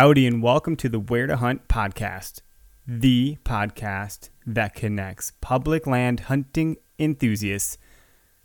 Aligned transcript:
Howdy, 0.00 0.26
and 0.26 0.42
welcome 0.42 0.76
to 0.76 0.88
the 0.88 0.98
Where 0.98 1.26
to 1.26 1.36
Hunt 1.36 1.68
podcast, 1.68 2.40
the 2.86 3.36
podcast 3.44 4.30
that 4.46 4.74
connects 4.74 5.34
public 5.42 5.86
land 5.86 6.20
hunting 6.20 6.78
enthusiasts. 6.98 7.76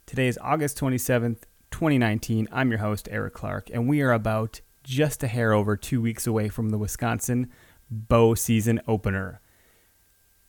Today 0.05 0.27
is 0.27 0.37
August 0.41 0.77
27th, 0.77 1.43
2019. 1.71 2.49
I'm 2.51 2.71
your 2.71 2.79
host, 2.79 3.07
Eric 3.09 3.35
Clark, 3.35 3.69
and 3.71 3.87
we 3.87 4.01
are 4.01 4.11
about 4.11 4.59
just 4.83 5.23
a 5.23 5.27
hair 5.27 5.53
over 5.53 5.77
two 5.77 6.01
weeks 6.01 6.27
away 6.27 6.49
from 6.49 6.71
the 6.71 6.77
Wisconsin 6.77 7.49
bow 7.89 8.35
season 8.35 8.81
opener. 8.85 9.39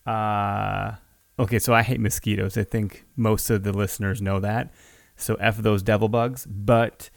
Uh, 0.04 0.94
okay, 1.38 1.60
so 1.60 1.72
I 1.72 1.84
hate 1.84 2.00
mosquitoes. 2.00 2.58
I 2.58 2.64
think 2.64 3.04
most 3.14 3.48
of 3.48 3.62
the 3.62 3.72
listeners 3.72 4.20
know 4.20 4.40
that. 4.40 4.74
So 5.14 5.36
F 5.36 5.58
those 5.58 5.84
devil 5.84 6.08
bugs, 6.08 6.46
but 6.46 7.10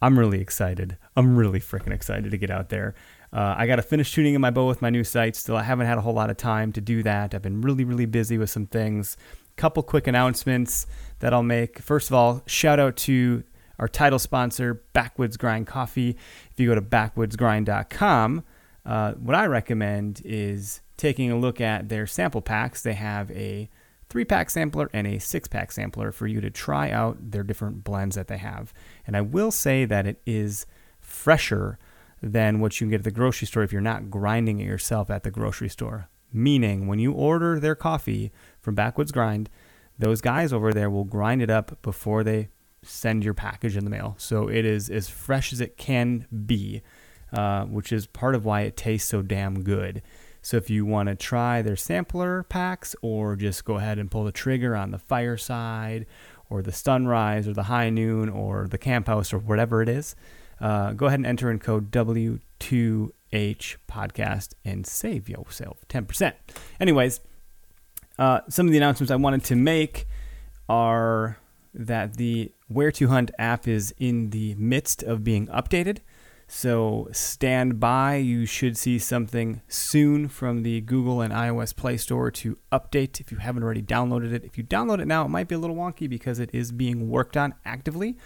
I'm 0.00 0.18
really 0.18 0.40
excited. 0.40 0.96
I'm 1.16 1.36
really 1.36 1.60
freaking 1.60 1.92
excited 1.92 2.32
to 2.32 2.36
get 2.36 2.50
out 2.50 2.68
there. 2.68 2.94
Uh, 3.32 3.54
I 3.56 3.66
got 3.66 3.76
to 3.76 3.82
finish 3.82 4.12
tuning 4.12 4.34
in 4.34 4.40
my 4.40 4.50
bow 4.50 4.66
with 4.66 4.80
my 4.80 4.90
new 4.90 5.04
sight. 5.04 5.36
Still, 5.36 5.56
I 5.56 5.62
haven't 5.62 5.86
had 5.86 5.98
a 5.98 6.00
whole 6.00 6.14
lot 6.14 6.30
of 6.30 6.36
time 6.36 6.72
to 6.72 6.80
do 6.80 7.02
that. 7.02 7.34
I've 7.34 7.42
been 7.42 7.60
really, 7.60 7.84
really 7.84 8.06
busy 8.06 8.38
with 8.38 8.50
some 8.50 8.66
things. 8.66 9.16
Couple 9.56 9.82
quick 9.82 10.06
announcements 10.06 10.86
that 11.18 11.34
I'll 11.34 11.42
make. 11.42 11.80
First 11.80 12.08
of 12.08 12.14
all, 12.14 12.42
shout 12.46 12.78
out 12.78 12.96
to 12.98 13.42
our 13.78 13.88
title 13.88 14.18
sponsor, 14.18 14.82
Backwoods 14.92 15.36
Grind 15.36 15.66
Coffee. 15.66 16.16
If 16.50 16.60
you 16.60 16.68
go 16.68 16.74
to 16.74 16.82
backwoodsgrind.com, 16.82 18.44
uh, 18.86 19.12
what 19.14 19.36
I 19.36 19.46
recommend 19.46 20.22
is 20.24 20.80
taking 20.96 21.30
a 21.30 21.38
look 21.38 21.60
at 21.60 21.88
their 21.88 22.06
sample 22.06 22.40
packs. 22.40 22.82
They 22.82 22.94
have 22.94 23.30
a 23.30 23.68
three 24.08 24.24
pack 24.24 24.50
sampler 24.50 24.88
and 24.92 25.06
a 25.06 25.18
six 25.18 25.48
pack 25.48 25.72
sampler 25.72 26.12
for 26.12 26.26
you 26.26 26.40
to 26.40 26.50
try 26.50 26.90
out 26.90 27.30
their 27.30 27.42
different 27.42 27.84
blends 27.84 28.16
that 28.16 28.28
they 28.28 28.38
have. 28.38 28.72
And 29.06 29.16
I 29.16 29.20
will 29.20 29.50
say 29.50 29.84
that 29.84 30.06
it 30.06 30.20
is 30.24 30.66
fresher 31.00 31.78
than 32.22 32.60
what 32.60 32.80
you 32.80 32.84
can 32.84 32.90
get 32.90 33.00
at 33.00 33.04
the 33.04 33.10
grocery 33.10 33.46
store 33.46 33.62
if 33.62 33.72
you're 33.72 33.80
not 33.80 34.10
grinding 34.10 34.60
it 34.60 34.66
yourself 34.66 35.10
at 35.10 35.22
the 35.22 35.30
grocery 35.30 35.68
store. 35.68 36.08
Meaning, 36.32 36.86
when 36.86 36.98
you 36.98 37.12
order 37.12 37.58
their 37.58 37.74
coffee 37.74 38.32
from 38.60 38.74
Backwoods 38.74 39.12
Grind, 39.12 39.48
those 39.98 40.20
guys 40.20 40.52
over 40.52 40.72
there 40.72 40.90
will 40.90 41.04
grind 41.04 41.42
it 41.42 41.50
up 41.50 41.80
before 41.82 42.22
they 42.22 42.48
send 42.82 43.24
your 43.24 43.34
package 43.34 43.76
in 43.76 43.84
the 43.84 43.90
mail. 43.90 44.14
So 44.18 44.48
it 44.48 44.64
is 44.64 44.90
as 44.90 45.08
fresh 45.08 45.52
as 45.52 45.60
it 45.60 45.76
can 45.76 46.26
be, 46.46 46.82
uh, 47.32 47.64
which 47.64 47.92
is 47.92 48.06
part 48.06 48.34
of 48.34 48.44
why 48.44 48.62
it 48.62 48.76
tastes 48.76 49.08
so 49.08 49.22
damn 49.22 49.62
good. 49.62 50.02
So 50.42 50.56
if 50.56 50.70
you 50.70 50.86
want 50.86 51.08
to 51.08 51.14
try 51.14 51.62
their 51.62 51.76
sampler 51.76 52.44
packs 52.44 52.94
or 53.02 53.36
just 53.36 53.64
go 53.64 53.76
ahead 53.76 53.98
and 53.98 54.10
pull 54.10 54.24
the 54.24 54.32
trigger 54.32 54.76
on 54.76 54.92
the 54.92 54.98
fireside 54.98 56.06
or 56.48 56.62
the 56.62 56.72
sunrise 56.72 57.48
or 57.48 57.52
the 57.52 57.64
high 57.64 57.90
noon 57.90 58.28
or 58.28 58.66
the 58.68 58.78
camp 58.78 59.08
house 59.08 59.32
or 59.32 59.38
whatever 59.38 59.82
it 59.82 59.88
is, 59.88 60.14
uh, 60.60 60.92
go 60.92 61.06
ahead 61.06 61.18
and 61.18 61.26
enter 61.26 61.50
in 61.50 61.58
code 61.58 61.90
W2H 61.90 63.76
podcast 63.88 64.54
and 64.64 64.86
save 64.86 65.28
yourself 65.28 65.78
10%. 65.88 66.32
Anyways, 66.80 67.20
uh, 68.18 68.40
some 68.48 68.66
of 68.66 68.72
the 68.72 68.78
announcements 68.78 69.10
I 69.10 69.16
wanted 69.16 69.44
to 69.44 69.56
make 69.56 70.06
are 70.68 71.38
that 71.74 72.16
the 72.16 72.52
Where 72.66 72.90
to 72.92 73.08
Hunt 73.08 73.30
app 73.38 73.68
is 73.68 73.94
in 73.98 74.30
the 74.30 74.54
midst 74.56 75.02
of 75.02 75.22
being 75.22 75.46
updated. 75.48 75.98
So 76.50 77.08
stand 77.12 77.78
by. 77.78 78.16
You 78.16 78.46
should 78.46 78.78
see 78.78 78.98
something 78.98 79.60
soon 79.68 80.28
from 80.28 80.62
the 80.62 80.80
Google 80.80 81.20
and 81.20 81.32
iOS 81.32 81.76
Play 81.76 81.98
Store 81.98 82.30
to 82.32 82.58
update 82.72 83.20
if 83.20 83.30
you 83.30 83.36
haven't 83.36 83.62
already 83.62 83.82
downloaded 83.82 84.32
it. 84.32 84.44
If 84.44 84.56
you 84.56 84.64
download 84.64 84.98
it 85.00 85.06
now, 85.06 85.26
it 85.26 85.28
might 85.28 85.46
be 85.46 85.54
a 85.54 85.58
little 85.58 85.76
wonky 85.76 86.08
because 86.08 86.38
it 86.38 86.48
is 86.54 86.72
being 86.72 87.10
worked 87.10 87.36
on 87.36 87.54
actively. 87.66 88.16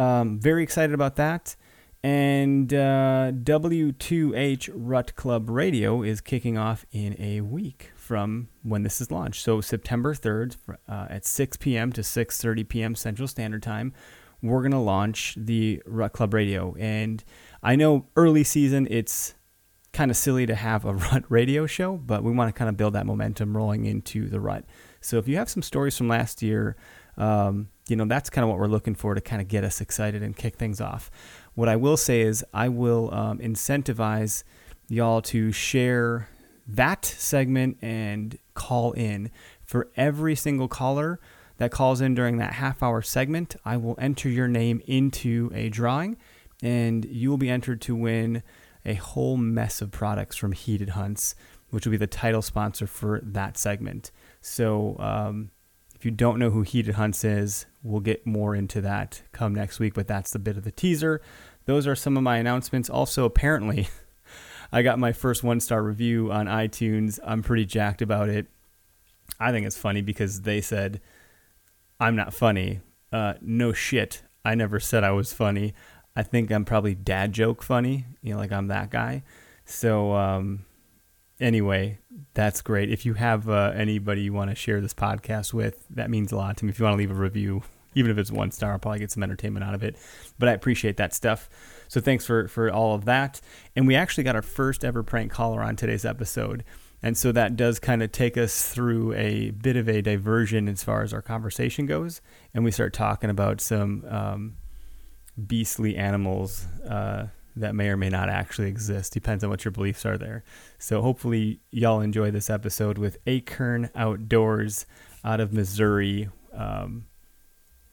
Um, 0.00 0.40
very 0.40 0.62
excited 0.62 0.94
about 0.94 1.16
that. 1.16 1.56
And 2.02 2.72
uh, 2.72 3.32
W2H 3.34 4.70
Rut 4.72 5.14
Club 5.14 5.50
Radio 5.50 6.02
is 6.02 6.22
kicking 6.22 6.56
off 6.56 6.86
in 6.90 7.14
a 7.18 7.42
week 7.42 7.92
from 7.96 8.48
when 8.62 8.82
this 8.82 9.02
is 9.02 9.10
launched. 9.10 9.42
So 9.44 9.60
September 9.60 10.14
3rd 10.14 10.56
uh, 10.88 11.06
at 11.10 11.26
6 11.26 11.58
p.m. 11.58 11.92
to 11.92 12.00
6:30 12.00 12.66
p.m. 12.66 12.94
Central 12.94 13.28
Standard 13.28 13.62
Time, 13.62 13.92
we're 14.40 14.62
gonna 14.62 14.82
launch 14.82 15.34
the 15.36 15.82
Rut 15.84 16.14
Club 16.14 16.32
Radio. 16.32 16.74
And 16.78 17.22
I 17.62 17.76
know 17.76 18.06
early 18.16 18.44
season 18.44 18.88
it's 18.90 19.34
kind 19.92 20.10
of 20.10 20.16
silly 20.16 20.46
to 20.46 20.54
have 20.54 20.86
a 20.86 20.94
Rut 21.12 21.24
radio 21.28 21.66
show, 21.66 21.98
but 21.98 22.24
we 22.24 22.32
want 22.32 22.48
to 22.48 22.58
kind 22.58 22.70
of 22.70 22.78
build 22.78 22.94
that 22.94 23.04
momentum 23.04 23.54
rolling 23.54 23.84
into 23.84 24.30
the 24.30 24.40
Rut. 24.40 24.64
So 25.02 25.18
if 25.18 25.28
you 25.28 25.36
have 25.36 25.50
some 25.50 25.62
stories 25.62 25.98
from 25.98 26.08
last 26.08 26.40
year, 26.40 26.76
um, 27.18 27.68
you 27.90 27.96
know 27.96 28.04
that's 28.04 28.30
kind 28.30 28.44
of 28.44 28.48
what 28.48 28.58
we're 28.58 28.68
looking 28.68 28.94
for 28.94 29.14
to 29.14 29.20
kind 29.20 29.42
of 29.42 29.48
get 29.48 29.64
us 29.64 29.80
excited 29.80 30.22
and 30.22 30.36
kick 30.36 30.56
things 30.56 30.80
off. 30.80 31.10
What 31.54 31.68
I 31.68 31.76
will 31.76 31.96
say 31.96 32.20
is 32.20 32.44
I 32.54 32.68
will 32.68 33.12
um, 33.12 33.38
incentivize 33.38 34.44
y'all 34.88 35.22
to 35.22 35.52
share 35.52 36.28
that 36.66 37.04
segment 37.04 37.78
and 37.82 38.38
call 38.54 38.92
in 38.92 39.30
for 39.64 39.90
every 39.96 40.36
single 40.36 40.68
caller 40.68 41.20
that 41.56 41.70
calls 41.70 42.00
in 42.00 42.14
during 42.14 42.38
that 42.38 42.54
half 42.54 42.82
hour 42.82 43.02
segment. 43.02 43.56
I 43.64 43.76
will 43.76 43.96
enter 43.98 44.28
your 44.28 44.48
name 44.48 44.80
into 44.86 45.50
a 45.54 45.68
drawing, 45.68 46.16
and 46.62 47.04
you 47.04 47.28
will 47.28 47.38
be 47.38 47.50
entered 47.50 47.80
to 47.82 47.94
win 47.94 48.42
a 48.84 48.94
whole 48.94 49.36
mess 49.36 49.82
of 49.82 49.90
products 49.90 50.36
from 50.36 50.52
Heated 50.52 50.90
Hunts, 50.90 51.34
which 51.70 51.86
will 51.86 51.90
be 51.90 51.96
the 51.96 52.06
title 52.06 52.42
sponsor 52.42 52.86
for 52.86 53.20
that 53.22 53.58
segment. 53.58 54.10
So, 54.40 54.96
um, 54.98 55.50
if 56.00 56.06
you 56.06 56.10
don't 56.10 56.38
know 56.38 56.48
who 56.48 56.62
Heated 56.62 56.94
Hunts 56.94 57.24
is, 57.24 57.66
we'll 57.82 58.00
get 58.00 58.26
more 58.26 58.56
into 58.56 58.80
that 58.80 59.20
come 59.32 59.54
next 59.54 59.78
week, 59.78 59.92
but 59.92 60.08
that's 60.08 60.30
the 60.30 60.38
bit 60.38 60.56
of 60.56 60.64
the 60.64 60.70
teaser. 60.70 61.20
Those 61.66 61.86
are 61.86 61.94
some 61.94 62.16
of 62.16 62.22
my 62.22 62.38
announcements. 62.38 62.88
Also, 62.88 63.26
apparently, 63.26 63.86
I 64.72 64.80
got 64.80 64.98
my 64.98 65.12
first 65.12 65.44
one 65.44 65.60
star 65.60 65.82
review 65.82 66.32
on 66.32 66.46
iTunes. 66.46 67.18
I'm 67.22 67.42
pretty 67.42 67.66
jacked 67.66 68.00
about 68.00 68.30
it. 68.30 68.46
I 69.38 69.52
think 69.52 69.66
it's 69.66 69.76
funny 69.76 70.00
because 70.00 70.40
they 70.40 70.62
said, 70.62 71.02
I'm 72.00 72.16
not 72.16 72.32
funny. 72.32 72.80
Uh, 73.12 73.34
no 73.42 73.74
shit. 73.74 74.22
I 74.42 74.54
never 74.54 74.80
said 74.80 75.04
I 75.04 75.10
was 75.10 75.34
funny. 75.34 75.74
I 76.16 76.22
think 76.22 76.50
I'm 76.50 76.64
probably 76.64 76.94
dad 76.94 77.34
joke 77.34 77.62
funny. 77.62 78.06
You 78.22 78.32
know, 78.32 78.38
like 78.38 78.52
I'm 78.52 78.68
that 78.68 78.88
guy. 78.90 79.22
So, 79.66 80.14
um, 80.14 80.64
anyway, 81.40 81.98
that's 82.34 82.62
great. 82.62 82.90
If 82.90 83.04
you 83.06 83.14
have 83.14 83.48
uh, 83.48 83.72
anybody 83.74 84.22
you 84.22 84.32
want 84.32 84.50
to 84.50 84.56
share 84.56 84.80
this 84.80 84.94
podcast 84.94 85.52
with, 85.52 85.86
that 85.90 86.10
means 86.10 86.32
a 86.32 86.36
lot 86.36 86.56
to 86.58 86.64
me. 86.64 86.70
If 86.70 86.78
you 86.78 86.84
want 86.84 86.94
to 86.94 86.98
leave 86.98 87.10
a 87.10 87.14
review, 87.14 87.62
even 87.94 88.10
if 88.10 88.18
it's 88.18 88.30
one 88.30 88.50
star, 88.50 88.72
I'll 88.72 88.78
probably 88.78 89.00
get 89.00 89.10
some 89.10 89.22
entertainment 89.22 89.64
out 89.64 89.74
of 89.74 89.82
it. 89.82 89.96
But 90.38 90.48
I 90.48 90.52
appreciate 90.52 90.96
that 90.98 91.12
stuff. 91.14 91.48
So 91.88 92.00
thanks 92.00 92.24
for 92.24 92.46
for 92.48 92.70
all 92.70 92.94
of 92.94 93.04
that. 93.06 93.40
And 93.74 93.86
we 93.86 93.96
actually 93.96 94.24
got 94.24 94.36
our 94.36 94.42
first 94.42 94.84
ever 94.84 95.02
prank 95.02 95.32
caller 95.32 95.62
on 95.62 95.76
today's 95.76 96.04
episode. 96.04 96.64
And 97.02 97.16
so 97.16 97.32
that 97.32 97.56
does 97.56 97.78
kind 97.78 98.02
of 98.02 98.12
take 98.12 98.36
us 98.36 98.68
through 98.68 99.14
a 99.14 99.50
bit 99.52 99.76
of 99.76 99.88
a 99.88 100.02
diversion 100.02 100.68
as 100.68 100.84
far 100.84 101.02
as 101.02 101.14
our 101.14 101.22
conversation 101.22 101.86
goes. 101.86 102.20
And 102.52 102.62
we 102.62 102.70
start 102.70 102.92
talking 102.92 103.30
about 103.30 103.60
some 103.60 104.04
um, 104.06 104.56
beastly 105.46 105.96
animals 105.96 106.66
uh, 106.86 107.28
that 107.56 107.74
may 107.74 107.88
or 107.88 107.96
may 107.96 108.08
not 108.08 108.28
actually 108.28 108.68
exist. 108.68 109.12
Depends 109.12 109.42
on 109.44 109.50
what 109.50 109.64
your 109.64 109.72
beliefs 109.72 110.06
are 110.06 110.16
there. 110.18 110.44
So 110.78 111.02
hopefully 111.02 111.60
y'all 111.70 112.00
enjoy 112.00 112.30
this 112.30 112.48
episode 112.50 112.98
with 112.98 113.22
Akern 113.24 113.90
Outdoors 113.94 114.86
out 115.24 115.40
of 115.40 115.52
Missouri. 115.52 116.28
Um, 116.52 117.06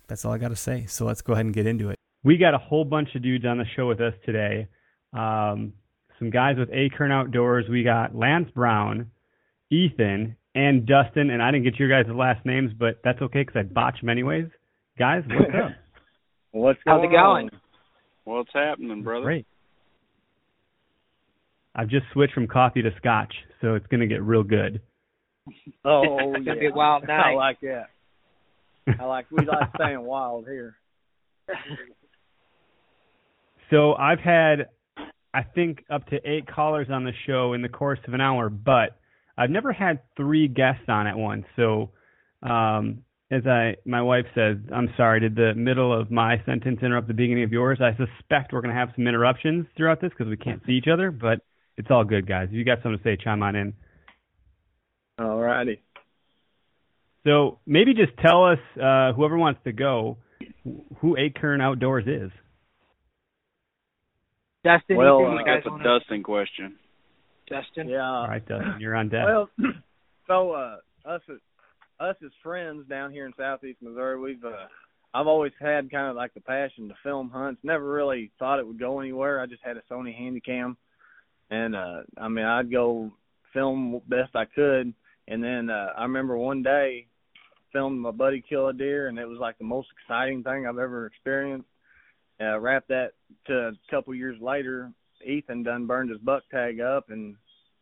that's 0.08 0.24
all 0.26 0.32
I 0.32 0.38
got 0.38 0.50
to 0.50 0.56
say. 0.56 0.86
So 0.88 1.06
let's 1.06 1.22
go 1.22 1.34
ahead 1.34 1.46
and 1.46 1.54
get 1.54 1.68
into 1.68 1.90
it. 1.90 1.96
We 2.24 2.38
got 2.38 2.54
a 2.54 2.58
whole 2.58 2.86
bunch 2.86 3.10
of 3.16 3.22
dudes 3.22 3.46
on 3.46 3.58
the 3.58 3.66
show 3.76 3.88
with 3.88 4.02
us 4.02 4.14
today. 4.26 4.68
Um, 5.14 5.74
some 6.20 6.30
guys 6.30 6.56
with 6.58 6.70
Akern 6.70 7.12
Outdoors. 7.12 7.66
We 7.70 7.84
got 7.84 8.16
Lance 8.16 8.50
Brown, 8.54 9.12
Ethan, 9.70 10.36
and 10.56 10.86
Dustin. 10.86 11.30
And 11.30 11.42
I 11.42 11.52
didn't 11.52 11.66
get 11.66 11.80
your 11.80 11.90
guys' 11.90 12.14
last 12.14 12.46
names, 12.46 12.72
but 12.78 13.00
that's 13.04 13.22
okay 13.22 13.42
because 13.42 13.56
I 13.60 13.64
botched 13.64 14.02
them 14.02 14.10
anyways. 14.10 14.48
Guys, 14.98 15.24
what's 15.28 15.52
up? 15.64 15.72
What's 16.52 16.80
going 16.84 17.02
How's 17.02 17.06
it 17.06 17.12
going? 17.14 17.50
on? 17.54 17.62
What's 18.28 18.50
happening, 18.54 19.04
brother? 19.04 19.24
Great. 19.24 19.48
I've 21.74 21.88
just 21.88 22.08
switched 22.12 22.34
from 22.34 22.48
coffee 22.48 22.82
to 22.82 22.90
scotch, 22.98 23.34
so 23.62 23.76
it's 23.76 23.88
going 23.88 24.02
to 24.02 24.08
get 24.08 24.22
real 24.22 24.44
good. 24.44 24.82
Oh, 25.86 26.34
It's 26.36 26.46
yeah. 26.46 26.52
gonna 26.52 26.60
be 26.60 26.66
a 26.66 26.74
wild 26.74 27.06
I 27.10 27.32
like 27.34 27.62
that. 27.62 27.86
I 29.00 29.06
like 29.06 29.28
we 29.32 29.46
like 29.46 29.70
staying 29.76 30.02
wild 30.02 30.46
here. 30.46 30.76
So 33.70 33.94
I've 33.94 34.20
had, 34.20 34.68
I 35.34 35.44
think, 35.44 35.86
up 35.90 36.06
to 36.08 36.18
eight 36.30 36.48
callers 36.54 36.88
on 36.92 37.06
the 37.06 37.14
show 37.26 37.54
in 37.54 37.62
the 37.62 37.70
course 37.70 38.00
of 38.10 38.14
an 38.14 38.20
hour, 38.20 38.50
but 38.50 39.00
I've 39.38 39.50
never 39.50 39.72
had 39.72 40.02
three 40.18 40.50
guests 40.50 40.84
on 40.90 41.08
at 41.08 41.18
once. 41.18 41.46
So, 41.56 41.92
um, 42.44 43.04
as 43.30 43.46
I, 43.46 43.76
my 43.86 44.02
wife 44.02 44.26
says, 44.34 44.58
I'm 44.74 44.90
sorry. 44.96 45.20
Did 45.20 45.36
the 45.36 45.54
middle 45.56 45.98
of 45.98 46.10
my 46.10 46.42
sentence 46.46 46.80
interrupt 46.82 47.08
the 47.08 47.14
beginning 47.14 47.44
of 47.44 47.52
yours? 47.52 47.80
I 47.82 47.92
suspect 47.92 48.54
we're 48.54 48.62
going 48.62 48.74
to 48.74 48.80
have 48.80 48.90
some 48.96 49.08
interruptions 49.08 49.66
throughout 49.76 50.00
this 50.00 50.12
because 50.12 50.28
we 50.30 50.38
can't 50.38 50.62
see 50.66 50.74
each 50.74 50.88
other, 50.92 51.12
but 51.12 51.40
it's 51.76 51.90
all 51.92 52.06
good, 52.06 52.28
guys. 52.28 52.48
If 52.50 52.56
you 52.56 52.64
got 52.64 52.80
something 52.82 52.98
to 52.98 53.04
say, 53.04 53.18
chime 53.22 53.44
on 53.44 53.56
in. 53.56 53.74
All 55.20 55.40
righty. 55.40 55.82
So 57.26 57.60
maybe 57.66 57.94
just 57.94 58.18
tell 58.26 58.46
us, 58.46 58.60
uh, 58.82 59.12
whoever 59.12 59.38
wants 59.38 59.60
to 59.66 59.74
go, 59.74 60.18
who 61.00 61.18
Akern 61.18 61.62
Outdoors 61.62 62.06
is. 62.08 62.32
Dustin, 64.64 64.98
Well, 64.98 65.20
anything 65.20 65.40
uh, 65.40 65.56
That's 65.56 65.66
a 65.66 65.70
want 65.70 65.84
Dustin 65.84 66.24
question. 66.24 66.76
Dustin? 67.50 67.90
Yeah. 67.90 68.04
All 68.04 68.28
right, 68.28 68.46
Dustin, 68.46 68.78
you're 68.80 68.96
on 68.96 69.10
deck. 69.10 69.26
Well, 69.26 69.50
so 70.28 70.52
uh, 70.52 70.78
us 71.06 71.22
us 72.00 72.16
as 72.24 72.32
friends 72.44 72.88
down 72.88 73.12
here 73.12 73.26
in 73.26 73.34
Southeast 73.38 73.82
Missouri, 73.82 74.20
we've 74.20 74.44
uh, 74.44 74.68
I've 75.14 75.28
always 75.28 75.54
had 75.60 75.92
kind 75.92 76.10
of 76.10 76.16
like 76.16 76.34
the 76.34 76.42
passion 76.42 76.90
to 76.90 76.96
film 77.04 77.30
hunts. 77.30 77.62
Never 77.64 77.90
really 77.92 78.32
thought 78.38 78.60
it 78.60 78.68
would 78.68 78.80
go 78.80 79.00
anywhere. 79.00 79.40
I 79.40 79.46
just 79.46 79.64
had 79.64 79.78
a 79.78 79.82
Sony 79.92 80.16
Handycam, 80.20 80.76
and 81.50 81.76
uh, 81.76 82.02
I 82.18 82.28
mean 82.28 82.46
I'd 82.46 82.72
go 82.72 83.12
film 83.54 84.02
best 84.08 84.36
I 84.36 84.46
could. 84.46 84.94
And 85.30 85.44
then 85.44 85.70
uh, 85.70 85.94
I 85.98 86.04
remember 86.04 86.38
one 86.38 86.64
day 86.64 87.08
filmed 87.74 88.00
my 88.00 88.12
buddy 88.12 88.44
kill 88.48 88.68
a 88.68 88.74
deer, 88.74 89.08
and 89.08 89.20
it 89.20 89.28
was 89.28 89.40
like 89.40 89.58
the 89.58 89.64
most 89.64 89.90
exciting 90.02 90.44
thing 90.44 90.66
I've 90.66 90.78
ever 90.78 91.06
experienced. 91.06 91.68
Uh, 92.40 92.60
wrap 92.60 92.88
that 92.88 93.14
to 93.48 93.54
a 93.54 93.72
couple 93.90 94.14
years 94.14 94.40
later, 94.40 94.92
Ethan 95.26 95.64
done 95.64 95.88
burned 95.88 96.12
his 96.12 96.20
buck 96.20 96.44
tag 96.52 96.80
up, 96.80 97.10
and 97.10 97.36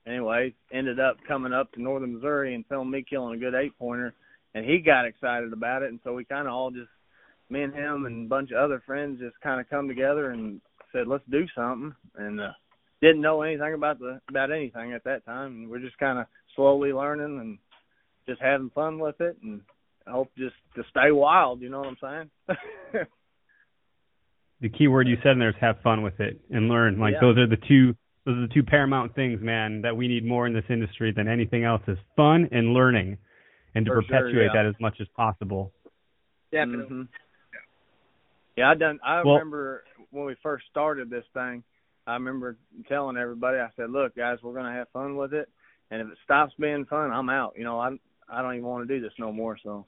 anyway, 0.07 0.54
ended 0.72 1.00
up 1.00 1.18
coming 1.28 1.54
up 1.54 1.72
to 1.74 1.81
northern 1.81 2.16
Missouri 2.16 2.56
and 2.56 2.66
filmed 2.68 2.92
me 2.92 3.06
killing 3.07 3.36
a 3.36 3.40
good 3.40 3.56
eight 3.56 3.78
pointer 3.78 4.13
and 4.54 4.66
he 4.66 4.80
got 4.80 5.06
excited 5.06 5.54
about 5.54 5.84
it 5.84 5.90
and 5.90 6.00
so 6.04 6.13
we 6.13 6.25
kinda 6.25 6.50
all 6.50 6.72
just 6.72 6.90
me 7.50 7.62
and 7.62 7.74
him 7.74 8.06
and 8.06 8.25
a 8.25 8.30
bunch 8.30 8.52
of 8.52 8.57
other 8.57 8.81
friends 8.86 9.19
just 9.19 9.40
kinda 9.42 9.63
come 9.69 9.88
together 9.88 10.31
and 10.31 10.62
said, 10.92 11.07
Let's 11.07 11.25
do 11.30 11.46
something 11.56 11.94
and 12.16 12.42
uh 12.42 12.52
didn't 13.02 13.22
know 13.22 13.42
anything 13.42 13.74
about 13.74 14.00
the 14.00 14.19
about 14.30 14.52
anything 14.52 14.94
at 14.94 15.04
that 15.04 15.25
time 15.25 15.52
and 15.52 15.69
we're 15.69 15.80
just 15.80 16.00
kinda 16.00 16.28
slowly 16.56 16.94
learning 16.94 17.40
and 17.40 17.58
just 18.28 18.42
having 18.42 18.72
fun 18.72 18.98
with 18.98 19.19
it 19.22 19.38
and 19.44 19.62
I 20.08 20.12
hope 20.12 20.31
just 20.38 20.56
to 20.75 20.84
stay 20.90 21.12
wild, 21.12 21.62
you 21.62 21.69
know 21.69 21.80
what 21.80 21.88
I'm 21.88 22.30
saying? 22.48 22.58
the 24.62 24.69
key 24.69 24.88
word 24.88 25.08
you 25.08 25.18
said 25.24 25.31
in 25.34 25.40
there 25.40 25.50
is 25.50 25.56
have 25.60 25.81
fun 25.81 26.04
with 26.04 26.19
it 26.19 26.40
and 26.51 26.69
learn. 26.69 27.00
Like 27.00 27.13
Yeah. 27.13 27.22
those 27.22 27.38
are 27.38 27.48
the 27.48 27.58
two 27.68 27.96
those 28.25 28.38
are 28.38 28.42
the 28.48 28.54
two 28.54 28.63
paramount 28.63 29.13
things, 29.16 29.39
man, 29.42 29.81
that 29.83 29.95
we 29.95 30.07
need 30.07 30.25
more 30.25 30.48
in 30.48 30.54
this 30.54 30.66
industry 30.69 31.12
than 31.12 31.27
anything 31.27 31.63
else 31.63 31.81
is 31.88 31.98
fun 32.16 32.50
and 32.51 32.74
learning 32.74 33.18
and 33.75 33.86
to 33.86 33.92
For 33.92 34.01
sure, 34.04 34.19
perpetuate 34.22 34.45
yeah. 34.45 34.54
that 34.54 34.66
as 34.66 34.75
much 34.80 35.00
as 35.00 35.07
possible. 35.10 35.72
Definitely. 36.51 36.95
Mhm. 36.95 37.07
Yeah, 38.57 38.69
I 38.69 38.74
done. 38.75 39.00
I 39.04 39.22
Well- 39.24 39.36
remember 39.36 39.83
when 40.12 40.25
we 40.25 40.36
first 40.36 40.66
started 40.68 41.10
this 41.10 41.25
thing. 41.33 41.63
I 42.07 42.13
remember 42.13 42.57
telling 42.88 43.18
everybody. 43.18 43.57
I 43.60 43.69
said, 43.75 43.89
"Look, 43.89 44.16
guys, 44.16 44.42
we're 44.42 44.54
gonna 44.54 44.72
have 44.72 44.89
fun 44.89 45.16
with 45.18 45.33
it, 45.33 45.50
and 45.92 46.01
if 46.01 46.07
it 46.07 46.18
stops 46.24 46.54
being 46.56 46.86
fun, 46.86 47.12
I'm 47.12 47.30
out. 47.30 47.57
You 47.57 47.63
know, 47.63 47.80
I 47.80 47.98
I 48.30 48.42
don't 48.42 48.54
even 48.54 48.66
want 48.66 48.88
to 48.88 48.94
do 48.95 49.01
this 49.01 49.18
no 49.19 49.31
more." 49.31 49.57
So 49.57 49.86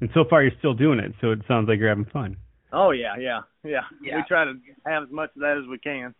And 0.00 0.10
so 0.14 0.24
far 0.24 0.42
you're 0.42 0.56
still 0.58 0.72
doing 0.72 0.98
it, 0.98 1.12
so 1.20 1.30
it 1.32 1.40
sounds 1.46 1.68
like 1.68 1.78
you're 1.78 1.90
having 1.90 2.06
fun. 2.06 2.36
Oh 2.72 2.90
yeah, 2.90 3.16
yeah, 3.18 3.40
yeah. 3.64 3.80
Yeah. 4.02 4.16
We 4.16 4.24
try 4.28 4.44
to 4.44 4.54
have 4.86 5.04
as 5.04 5.10
much 5.10 5.30
of 5.36 5.42
that 5.42 5.60
as 5.62 5.68
we 5.68 5.78
can. 5.78 6.14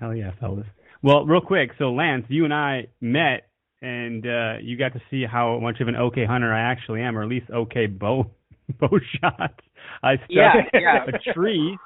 Hell 0.00 0.14
yeah, 0.14 0.32
fellas. 0.40 0.66
Well, 1.02 1.24
real 1.26 1.40
quick, 1.40 1.70
so 1.78 1.92
Lance, 1.92 2.24
you 2.28 2.44
and 2.44 2.54
I 2.54 2.88
met 3.00 3.48
and 3.82 4.26
uh 4.26 4.54
you 4.62 4.78
got 4.78 4.94
to 4.94 5.00
see 5.10 5.24
how 5.30 5.58
much 5.60 5.80
of 5.80 5.88
an 5.88 5.96
okay 5.96 6.24
hunter 6.24 6.52
I 6.52 6.72
actually 6.72 7.02
am, 7.02 7.16
or 7.16 7.22
at 7.22 7.28
least 7.28 7.50
okay 7.50 7.86
bow 7.86 8.30
bow 8.80 8.98
shot. 9.20 9.60
I 10.02 10.16
stuck 10.16 10.28
Yeah, 10.30 10.52
yeah. 10.72 11.04
a 11.08 11.32
tree. 11.32 11.78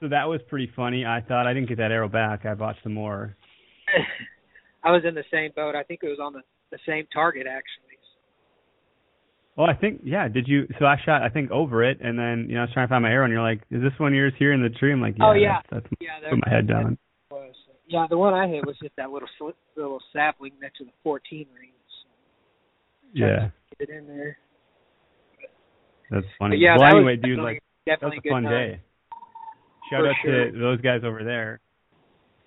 So 0.00 0.08
that 0.08 0.24
was 0.24 0.40
pretty 0.48 0.70
funny. 0.74 1.04
I 1.06 1.20
thought 1.26 1.46
I 1.46 1.54
didn't 1.54 1.68
get 1.68 1.78
that 1.78 1.92
arrow 1.92 2.08
back. 2.08 2.44
I 2.44 2.54
bought 2.54 2.76
some 2.82 2.94
more. 2.94 3.36
I 4.84 4.90
was 4.90 5.02
in 5.06 5.14
the 5.14 5.24
same 5.30 5.50
boat. 5.54 5.76
I 5.76 5.84
think 5.84 6.00
it 6.02 6.08
was 6.08 6.18
on 6.20 6.32
the, 6.32 6.42
the 6.70 6.78
same 6.86 7.06
target 7.12 7.46
actually. 7.46 7.81
Oh, 9.58 9.64
I 9.64 9.74
think 9.74 10.00
yeah. 10.04 10.28
Did 10.28 10.48
you? 10.48 10.66
So 10.78 10.86
I 10.86 10.96
shot 11.04 11.22
I 11.22 11.28
think 11.28 11.50
over 11.50 11.84
it, 11.84 11.98
and 12.00 12.18
then 12.18 12.46
you 12.48 12.54
know 12.54 12.62
I 12.62 12.64
was 12.64 12.72
trying 12.72 12.86
to 12.88 12.90
find 12.90 13.02
my 13.02 13.10
arrow, 13.10 13.24
and 13.24 13.32
you're 13.32 13.42
like, 13.42 13.60
"Is 13.70 13.82
this 13.82 13.92
one 13.98 14.14
yours 14.14 14.32
here 14.38 14.52
in 14.52 14.62
the 14.62 14.70
tree?" 14.70 14.92
I'm 14.92 15.00
like, 15.02 15.14
"Yeah." 15.18 15.26
Oh, 15.28 15.32
yeah. 15.32 15.60
That's, 15.70 15.84
that's 15.84 15.94
Yeah, 16.00 16.30
put 16.30 16.38
my 16.46 16.50
head 16.52 16.66
down. 16.66 16.96
was. 17.30 17.54
Yeah, 17.86 18.06
the 18.08 18.16
one 18.16 18.32
I 18.32 18.48
hit 18.48 18.64
was 18.66 18.76
just 18.82 18.96
that 18.96 19.10
little 19.10 19.28
little 19.76 20.00
sapling 20.12 20.52
next 20.62 20.78
to 20.78 20.84
the 20.84 20.92
14 21.02 21.46
rings. 21.58 21.72
Yeah, 23.12 23.50
Get 23.78 23.90
it 23.90 23.94
in 23.98 24.06
there. 24.06 24.38
that's 26.10 26.24
funny. 26.38 26.56
But 26.56 26.60
yeah, 26.60 26.76
well, 26.78 26.88
that 26.90 26.96
anyway, 26.96 27.16
dude, 27.16 27.38
like 27.38 27.62
that 27.86 28.00
was 28.02 28.14
a 28.24 28.28
fun 28.30 28.44
time. 28.44 28.52
day. 28.52 28.80
Shout 29.90 30.00
For 30.00 30.08
out 30.08 30.14
sure. 30.24 30.50
to 30.52 30.58
those 30.58 30.80
guys 30.80 31.00
over 31.04 31.22
there, 31.24 31.60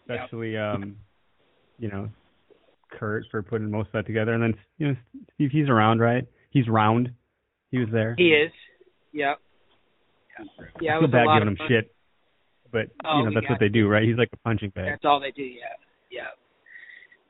Yep. 0.09 0.17
especially 0.19 0.57
um, 0.57 0.95
you 1.77 1.89
know, 1.89 2.09
Kurt 2.91 3.25
for 3.29 3.43
putting 3.43 3.69
most 3.69 3.87
of 3.87 3.93
that 3.93 4.07
together, 4.07 4.33
and 4.33 4.41
then 4.41 4.53
you 4.79 4.87
know 4.87 4.95
Steve, 5.35 5.51
he's 5.51 5.69
around, 5.69 5.99
right? 5.99 6.25
He's 6.55 6.69
round. 6.69 7.11
He 7.69 7.79
was 7.79 7.89
there. 7.91 8.15
He 8.17 8.29
is. 8.29 8.51
Yep. 9.11 9.39
Yeah, 10.81 10.95
I 10.95 10.99
feel 11.01 11.07
bad 11.09 11.25
giving 11.35 11.49
him 11.49 11.57
fun. 11.57 11.67
shit, 11.69 11.93
but 12.71 12.87
Oh, 13.03 13.19
you 13.19 13.23
know 13.29 13.41
we 13.41 13.47
what 13.49 13.59
they 13.59 13.67
do, 13.69 13.89
right? 13.89 14.03
He's 14.03 14.17
like 14.17 14.29
a 14.31 14.37
punching 14.37 14.69
bag. 14.69 14.85
That's 14.91 15.03
all 15.03 15.19
they 15.19 15.31
do. 15.31 15.43
Yeah. 15.43 15.65
Yeah. 16.09 16.21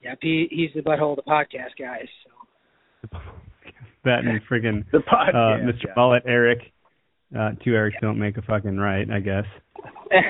Yeah. 0.03 0.15
He, 0.21 0.47
he's 0.51 0.69
the 0.75 0.81
butthole 0.87 1.17
of 1.17 1.23
the 1.25 1.29
podcast 1.29 1.73
guys. 1.79 2.05
So. 2.23 3.17
that 4.05 4.19
and 4.25 4.39
friggin' 4.47 4.85
The 4.91 4.99
uh. 4.99 5.57
Mr. 5.65 5.85
yeah. 5.87 5.93
Mullet, 5.97 6.23
Eric. 6.27 6.59
Uh, 7.35 7.51
two 7.63 7.71
Erics 7.71 7.99
don't 8.01 8.19
make 8.19 8.37
a 8.37 8.43
fucking 8.43 8.77
right, 8.77 9.09
I 9.09 9.19
guess. 9.19 9.45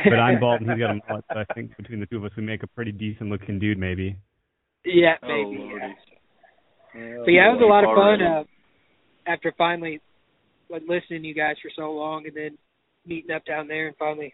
But 0.05 0.15
I'm 0.19 0.39
bald 0.39 0.61
and 0.61 0.69
he's 0.71 0.79
got 0.79 0.91
a 0.91 0.99
mullet, 1.07 1.25
so 1.31 1.39
I 1.39 1.53
think 1.53 1.75
between 1.75 1.99
the 1.99 2.05
two 2.05 2.17
of 2.17 2.23
us, 2.23 2.31
we 2.37 2.43
make 2.43 2.63
a 2.63 2.67
pretty 2.67 2.93
decent 2.93 3.29
looking 3.29 3.59
dude, 3.59 3.77
maybe. 3.77 4.15
Yeah, 4.85 5.15
Oh, 5.21 5.27
maybe. 5.27 5.57
Lordy. 5.61 5.85
yeah. 6.95 7.17
But 7.25 7.31
yeah, 7.31 7.49
it 7.49 7.53
was 7.53 7.61
a 7.61 7.65
lot 7.67 7.83
of 7.83 7.95
fun. 7.95 8.21
Uh, 8.21 8.43
after 9.27 9.53
finally 9.57 10.01
like 10.69 10.81
listening 10.87 11.21
to 11.21 11.27
you 11.27 11.35
guys 11.35 11.55
for 11.61 11.69
so 11.75 11.91
long, 11.91 12.25
and 12.25 12.35
then 12.35 12.57
meeting 13.05 13.31
up 13.31 13.45
down 13.45 13.67
there, 13.67 13.87
and 13.87 13.95
finally 13.97 14.33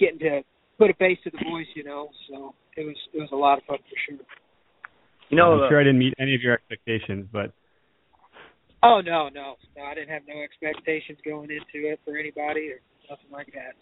getting 0.00 0.18
to 0.20 0.42
put 0.78 0.90
a 0.90 0.94
face 0.94 1.18
to 1.24 1.30
the 1.30 1.38
voice, 1.50 1.66
you 1.74 1.84
know. 1.84 2.08
So 2.30 2.54
it 2.76 2.84
was 2.84 2.96
it 3.14 3.20
was 3.20 3.30
a 3.32 3.36
lot 3.36 3.58
of 3.58 3.64
fun 3.64 3.78
for 3.78 4.14
sure. 4.14 4.24
You 5.30 5.36
know, 5.36 5.52
I'm 5.52 5.70
sure 5.70 5.80
I 5.80 5.84
didn't 5.84 5.98
meet 5.98 6.14
any 6.18 6.34
of 6.34 6.40
your 6.40 6.54
expectations, 6.54 7.28
but 7.30 7.52
Oh 8.82 9.00
no, 9.04 9.28
no, 9.28 9.56
no! 9.76 9.82
I 9.82 9.94
didn't 9.94 10.10
have 10.10 10.22
no 10.28 10.40
expectations 10.40 11.18
going 11.24 11.50
into 11.50 11.88
it 11.88 11.98
for 12.04 12.16
anybody 12.16 12.70
or 12.70 12.80
nothing 13.10 13.30
like 13.32 13.48
that. 13.54 13.74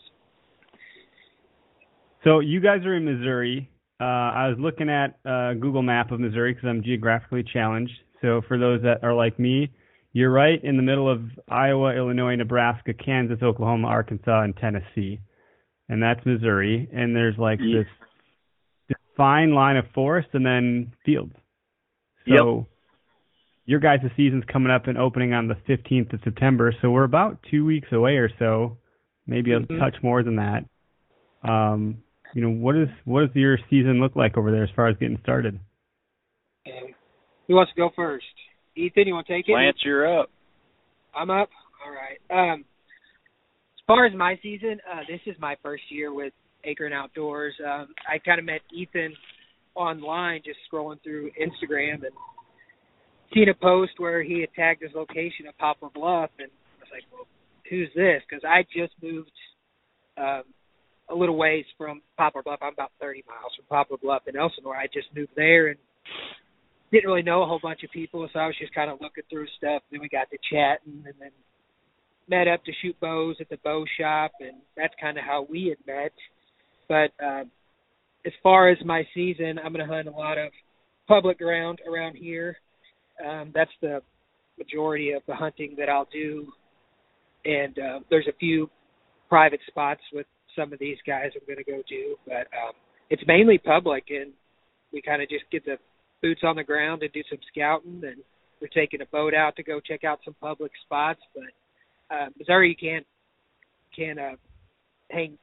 so 2.24 2.40
you 2.40 2.60
guys 2.60 2.84
are 2.86 2.94
in 2.94 3.04
Missouri. 3.04 3.70
Uh, 4.00 4.04
I 4.04 4.48
was 4.48 4.56
looking 4.58 4.88
at 4.88 5.18
uh, 5.24 5.54
Google 5.54 5.82
Map 5.82 6.12
of 6.12 6.20
Missouri 6.20 6.54
because 6.54 6.68
I'm 6.68 6.82
geographically 6.82 7.44
challenged. 7.52 7.92
So 8.22 8.40
for 8.48 8.58
those 8.58 8.82
that 8.82 9.02
are 9.02 9.14
like 9.14 9.38
me, 9.38 9.70
you're 10.16 10.30
right 10.32 10.64
in 10.64 10.78
the 10.78 10.82
middle 10.82 11.10
of 11.10 11.20
Iowa, 11.46 11.94
Illinois, 11.94 12.36
Nebraska, 12.36 12.94
Kansas, 12.94 13.42
Oklahoma, 13.42 13.88
Arkansas, 13.88 14.44
and 14.44 14.56
Tennessee, 14.56 15.20
and 15.90 16.02
that's 16.02 16.24
Missouri. 16.24 16.88
And 16.90 17.14
there's 17.14 17.36
like 17.36 17.60
Yeah. 17.60 17.80
this, 17.80 17.86
this 18.88 18.96
fine 19.14 19.52
line 19.52 19.76
of 19.76 19.86
forest 19.88 20.28
and 20.32 20.46
then 20.46 20.92
fields. 21.04 21.34
So 22.26 22.66
your 23.66 23.78
guys' 23.78 24.10
season's 24.16 24.44
coming 24.46 24.72
up 24.72 24.86
and 24.86 24.96
opening 24.96 25.34
on 25.34 25.48
the 25.48 25.56
15th 25.68 26.14
of 26.14 26.22
September, 26.24 26.72
so 26.80 26.90
we're 26.90 27.04
about 27.04 27.42
two 27.50 27.66
weeks 27.66 27.92
away 27.92 28.16
or 28.16 28.30
so, 28.38 28.78
maybe 29.26 29.52
a 29.52 29.60
Mhm. 29.60 29.78
touch 29.78 30.02
more 30.02 30.22
than 30.22 30.36
that. 30.36 30.64
Um, 31.42 32.02
you 32.32 32.40
know, 32.40 32.48
what 32.50 32.74
is 32.74 32.88
what 33.04 33.26
does 33.26 33.36
your 33.36 33.58
season 33.68 34.00
look 34.00 34.16
like 34.16 34.38
over 34.38 34.50
there 34.50 34.62
as 34.62 34.70
far 34.70 34.86
as 34.86 34.96
getting 34.96 35.18
started? 35.18 35.60
Um, 36.66 36.94
who 37.46 37.54
wants 37.54 37.72
to 37.72 37.76
go 37.76 37.90
first? 37.90 38.24
Ethan, 38.76 39.06
you 39.06 39.14
want 39.14 39.26
to 39.26 39.32
take 39.32 39.48
it? 39.48 39.52
Lance, 39.52 39.78
you're 39.84 40.20
up. 40.20 40.30
I'm 41.14 41.30
up. 41.30 41.48
All 41.84 41.92
right. 41.92 42.52
Um, 42.52 42.60
as 42.60 43.84
far 43.86 44.06
as 44.06 44.14
my 44.14 44.38
season, 44.42 44.78
uh, 44.90 45.00
this 45.08 45.20
is 45.26 45.34
my 45.40 45.56
first 45.62 45.84
year 45.88 46.12
with 46.12 46.32
Akern 46.66 46.92
Outdoors. 46.92 47.54
Um, 47.64 47.88
I 48.08 48.18
kind 48.18 48.38
of 48.38 48.44
met 48.44 48.60
Ethan 48.74 49.14
online, 49.74 50.42
just 50.44 50.58
scrolling 50.70 51.02
through 51.02 51.30
Instagram, 51.40 51.94
and 51.94 52.12
seen 53.32 53.48
a 53.48 53.54
post 53.54 53.92
where 53.98 54.22
he 54.22 54.40
had 54.40 54.52
tagged 54.54 54.82
his 54.82 54.92
location 54.94 55.46
at 55.48 55.56
Poplar 55.58 55.90
Bluff, 55.94 56.30
and 56.38 56.48
I 56.48 56.80
was 56.80 56.88
like, 56.92 57.04
"Well, 57.12 57.26
who's 57.70 57.88
this?" 57.94 58.22
Because 58.28 58.44
I 58.44 58.62
just 58.74 58.92
moved 59.02 59.30
um, 60.18 60.42
a 61.08 61.14
little 61.14 61.36
ways 61.36 61.64
from 61.78 62.02
Poplar 62.16 62.42
Bluff. 62.42 62.58
I'm 62.62 62.72
about 62.72 62.92
30 63.00 63.24
miles 63.28 63.52
from 63.56 63.66
Poplar 63.68 63.98
Bluff 64.02 64.22
in 64.26 64.34
Ellsinore. 64.34 64.76
I 64.76 64.86
just 64.92 65.08
moved 65.14 65.32
there 65.36 65.68
and 65.68 65.78
didn't 66.92 67.08
really 67.08 67.22
know 67.22 67.42
a 67.42 67.46
whole 67.46 67.60
bunch 67.62 67.82
of 67.82 67.90
people, 67.90 68.28
so 68.32 68.38
I 68.38 68.46
was 68.46 68.56
just 68.58 68.74
kind 68.74 68.90
of 68.90 69.00
looking 69.00 69.24
through 69.30 69.46
stuff. 69.56 69.82
Then 69.90 70.00
we 70.00 70.08
got 70.08 70.30
to 70.30 70.38
chatting, 70.50 71.04
and 71.04 71.14
then 71.18 71.30
met 72.28 72.48
up 72.48 72.64
to 72.64 72.72
shoot 72.82 72.98
bows 73.00 73.36
at 73.40 73.48
the 73.48 73.58
bow 73.64 73.84
shop, 73.98 74.32
and 74.40 74.58
that's 74.76 74.94
kind 75.00 75.18
of 75.18 75.24
how 75.24 75.46
we 75.48 75.66
had 75.66 75.78
met. 75.86 76.12
But 76.88 77.24
uh, 77.24 77.44
as 78.24 78.32
far 78.42 78.68
as 78.68 78.78
my 78.84 79.06
season, 79.14 79.58
I'm 79.58 79.72
going 79.72 79.86
to 79.86 79.92
hunt 79.92 80.08
a 80.08 80.10
lot 80.10 80.38
of 80.38 80.50
public 81.08 81.38
ground 81.38 81.80
around 81.88 82.16
here. 82.16 82.56
Um, 83.24 83.52
that's 83.54 83.70
the 83.80 84.00
majority 84.58 85.12
of 85.12 85.22
the 85.26 85.34
hunting 85.34 85.74
that 85.78 85.88
I'll 85.88 86.08
do, 86.12 86.52
and 87.44 87.78
uh, 87.78 88.00
there's 88.10 88.26
a 88.28 88.36
few 88.38 88.70
private 89.28 89.60
spots 89.66 90.00
with 90.12 90.26
some 90.56 90.72
of 90.72 90.78
these 90.78 90.96
guys 91.06 91.30
I'm 91.34 91.46
going 91.46 91.62
to 91.64 91.70
go 91.70 91.82
do, 91.88 92.16
but 92.26 92.46
um, 92.56 92.72
it's 93.10 93.22
mainly 93.26 93.58
public, 93.58 94.04
and 94.10 94.32
we 94.92 95.02
kind 95.02 95.22
of 95.22 95.28
just 95.28 95.44
get 95.50 95.64
the 95.64 95.76
boots 96.22 96.42
on 96.44 96.56
the 96.56 96.64
ground 96.64 97.02
and 97.02 97.12
do 97.12 97.22
some 97.28 97.38
scouting, 97.52 98.02
and 98.04 98.16
we're 98.60 98.68
taking 98.68 99.00
a 99.02 99.06
boat 99.06 99.34
out 99.34 99.56
to 99.56 99.62
go 99.62 99.80
check 99.80 100.04
out 100.04 100.20
some 100.24 100.34
public 100.40 100.72
spots. 100.84 101.20
But 101.34 102.14
uh, 102.14 102.26
Missouri, 102.38 102.70
you 102.70 102.76
can't 102.76 103.06
can't 103.94 104.18
uh, 104.18 104.36
hang 105.10 105.38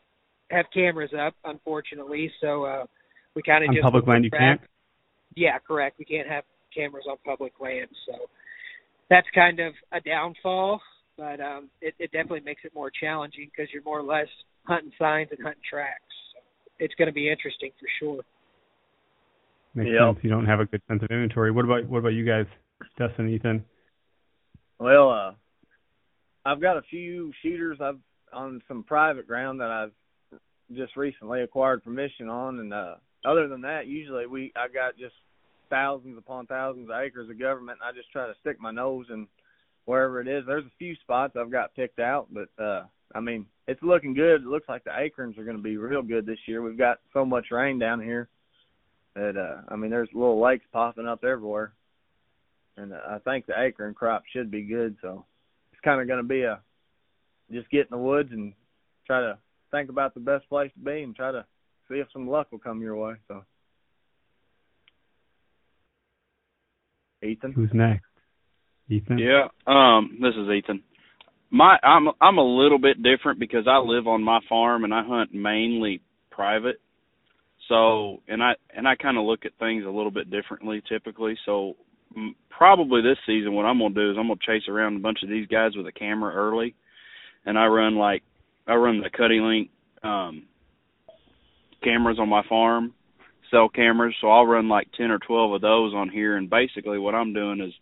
have 0.52 0.66
cameras 0.74 1.12
up, 1.20 1.36
unfortunately. 1.46 2.32
So 2.42 2.66
uh, 2.66 2.86
we 3.36 3.42
kind 3.42 3.64
of 3.64 3.70
On 3.70 3.76
just 3.76 3.84
public 3.84 4.08
land, 4.08 4.24
you 4.24 4.30
back. 4.32 4.40
can't. 4.40 4.62
Yeah, 5.36 5.58
correct. 5.60 5.98
We 5.98 6.06
can't 6.06 6.28
have 6.28 6.44
cameras 6.76 7.06
on 7.10 7.18
public 7.26 7.54
land, 7.60 7.88
so 8.08 8.28
that's 9.10 9.28
kind 9.34 9.60
of 9.60 9.74
a 9.92 10.00
downfall. 10.02 10.82
But 11.18 11.40
um, 11.40 11.70
it, 11.82 11.94
it 12.00 12.12
definitely 12.12 12.42
makes 12.42 12.62
it 12.66 12.74
more 12.74 12.90
challenging 12.92 13.50
because 13.56 13.72
you're 13.72 13.84
more 13.84 14.00
or 14.00 14.04
less 14.04 14.28
hunting 14.66 14.92
signs 14.98 15.30
and 15.32 15.40
hunting 15.44 15.62
tracks. 15.68 16.02
So 16.34 16.42
it's 16.80 16.94
going 16.96 17.08
to 17.08 17.14
be 17.14 17.30
interesting 17.30 17.70
for 17.80 17.88
sure. 18.00 18.24
Makes 19.76 19.92
Yep. 19.92 20.16
sense. 20.16 20.24
You 20.24 20.30
don't 20.30 20.46
have 20.46 20.60
a 20.60 20.66
good 20.66 20.82
sense 20.88 21.02
of 21.02 21.10
inventory. 21.10 21.52
What 21.52 21.66
about 21.66 21.86
what 21.86 22.00
about 22.00 22.14
you 22.14 22.26
guys, 22.26 22.46
Dustin, 22.98 23.30
Ethan? 23.30 23.66
Well, 24.80 25.10
uh, 25.10 25.34
I've 26.46 26.62
got 26.62 26.78
a 26.78 26.82
few 26.84 27.32
shooters 27.42 27.80
I've 27.82 28.00
on 28.32 28.62
some 28.68 28.84
private 28.84 29.28
ground 29.28 29.62
that 29.62 29.70
I've 29.70 29.92
just 30.76 30.96
recently 30.96 31.42
acquired 31.42 31.84
permission 31.84 32.30
on, 32.30 32.60
and 32.60 32.74
uh, 32.74 32.96
other 33.26 33.48
than 33.48 33.62
that, 33.62 33.88
usually 33.88 34.28
we 34.28 34.52
I 34.56 34.68
got 34.68 34.98
just 34.98 35.16
thousands 35.70 36.18
upon 36.18 36.46
thousands 36.46 36.90
of 36.90 36.96
acres 36.96 37.30
of 37.30 37.40
government. 37.40 37.80
And 37.82 37.90
I 37.90 37.98
just 37.98 38.12
try 38.12 38.28
to 38.28 38.36
stick 38.42 38.60
my 38.60 38.72
nose 38.72 39.08
in 39.10 39.28
wherever 39.86 40.22
it 40.22 40.28
is. 40.28 40.44
There's 40.46 40.66
a 40.66 40.78
few 40.78 40.96
spots 40.98 41.36
I've 41.36 41.52
got 41.52 41.76
picked 41.76 42.00
out, 42.00 42.28
but 42.32 42.50
uh, 42.64 42.84
I 43.16 43.20
mean 43.20 43.48
it's 43.68 43.82
looking 43.82 44.14
good. 44.14 44.42
It 44.42 44.48
looks 44.48 44.70
like 44.70 44.84
the 44.84 45.00
acorns 45.00 45.38
are 45.38 45.44
going 45.44 45.58
to 45.58 45.64
be 45.64 45.78
real 45.78 46.04
good 46.04 46.26
this 46.28 46.40
year. 46.48 46.62
We've 46.62 46.78
got 46.78 47.00
so 47.14 47.26
much 47.26 47.48
rain 47.50 47.80
down 47.80 48.02
here 48.02 48.30
that 49.16 49.38
uh, 49.38 49.62
I 49.68 49.76
mean 49.76 49.92
there's 49.92 50.10
little 50.14 50.42
lakes 50.42 50.66
popping 50.72 51.08
up 51.08 51.24
everywhere 51.24 51.74
and 52.78 52.94
uh, 52.94 52.98
I 53.08 53.20
think 53.20 53.46
the 53.46 53.60
acorn 53.60 53.94
crop 53.94 54.24
should 54.32 54.52
be 54.52 54.64
good. 54.64 54.96
So 55.02 55.26
it's 55.72 55.82
kind 55.82 56.02
of 56.02 56.08
going 56.08 56.22
to 56.22 56.28
be 56.28 56.44
a 56.44 56.60
just 57.52 57.70
get 57.70 57.82
in 57.82 57.88
the 57.92 57.98
woods 57.98 58.30
and 58.32 58.54
try 59.06 59.22
to 59.22 59.38
think 59.72 59.90
about 59.90 60.14
the 60.14 60.20
best 60.20 60.48
place 60.50 60.72
to 60.74 60.80
be 60.80 61.04
and 61.04 61.16
try 61.16 61.32
to 61.32 61.46
see 61.90 61.96
if 61.96 62.08
some 62.14 62.28
luck 62.28 62.52
will 62.52 62.60
come 62.60 62.82
your 62.82 62.96
way. 62.96 63.16
So, 63.28 63.44
Ethan, 67.24 67.52
Who's 67.52 67.70
next? 67.74 68.06
Ethan. 68.90 69.18
Yeah. 69.18 69.48
Um, 69.68 70.18
this 70.22 70.34
is 70.36 70.50
Ethan. 70.50 70.84
My 71.52 71.78
I'm 71.84 72.08
I'm 72.20 72.38
a 72.38 72.44
little 72.44 72.80
bit 72.80 73.04
different 73.04 73.40
because 73.40 73.68
I 73.68 73.78
live 73.78 74.08
on 74.08 74.24
my 74.24 74.40
farm 74.50 74.84
and 74.84 74.94
I 74.94 75.04
hunt 75.04 75.34
mainly 75.34 76.02
private. 76.32 76.82
So, 77.70 78.22
and 78.28 78.44
I 78.44 78.54
and 78.76 78.88
I 78.88 78.96
kind 78.96 79.18
of 79.18 79.24
look 79.24 79.46
at 79.46 79.58
things 79.60 79.86
a 79.86 79.90
little 79.90 80.12
bit 80.12 80.30
differently 80.30 80.82
typically. 80.88 81.38
So, 81.46 81.76
m- 82.16 82.36
probably 82.50 83.02
this 83.02 83.18
season 83.26 83.54
what 83.54 83.66
I'm 83.66 83.80
to 83.80 83.90
do 83.90 84.12
is 84.12 84.18
I'm 84.20 84.28
to 84.28 84.36
chase 84.46 84.68
around 84.68 84.98
a 84.98 85.00
bunch 85.00 85.20
of 85.24 85.30
these 85.30 85.48
guys 85.48 85.72
with 85.76 85.88
a 85.88 85.92
camera 85.92 86.34
early 86.34 86.76
and 87.46 87.58
I 87.58 87.66
run 87.68 87.96
like 87.96 88.24
I 88.68 88.76
run 88.76 89.02
the 89.02 89.10
CuddeLink 89.10 89.70
um 90.08 90.44
cameras 91.84 92.18
on 92.20 92.30
my 92.30 92.44
farm, 92.48 92.94
cell 93.52 93.70
cameras. 93.70 94.16
So 94.22 94.30
I'll 94.30 94.46
run 94.46 94.70
like 94.70 94.88
10 94.98 95.12
or 95.12 95.20
12 95.20 95.54
of 95.54 95.62
those 95.62 95.94
on 95.94 96.10
here 96.10 96.38
and 96.38 96.50
basically 96.50 96.98
what 96.98 97.16
I'm 97.16 97.34
doing 97.34 97.62
is 97.62 97.74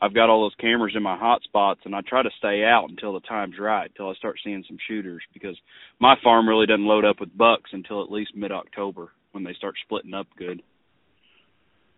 I've 0.00 0.14
got 0.14 0.30
all 0.30 0.42
those 0.42 0.54
cameras 0.60 0.94
in 0.96 1.02
my 1.02 1.16
hot 1.16 1.42
spots 1.42 1.80
and 1.84 1.94
I 1.94 2.00
try 2.02 2.22
to 2.22 2.30
stay 2.38 2.64
out 2.64 2.88
until 2.88 3.14
the 3.14 3.20
time's 3.20 3.58
right, 3.58 3.90
until 3.90 4.10
I 4.10 4.14
start 4.14 4.38
seeing 4.44 4.64
some 4.68 4.78
shooters 4.86 5.22
because 5.32 5.56
my 5.98 6.14
farm 6.22 6.48
really 6.48 6.66
doesn't 6.66 6.86
load 6.86 7.04
up 7.04 7.18
with 7.18 7.36
bucks 7.36 7.70
until 7.72 8.02
at 8.02 8.10
least 8.12 8.36
mid 8.36 8.52
October 8.52 9.10
when 9.38 9.44
they 9.44 9.56
start 9.56 9.74
splitting 9.84 10.14
up 10.14 10.26
good. 10.36 10.62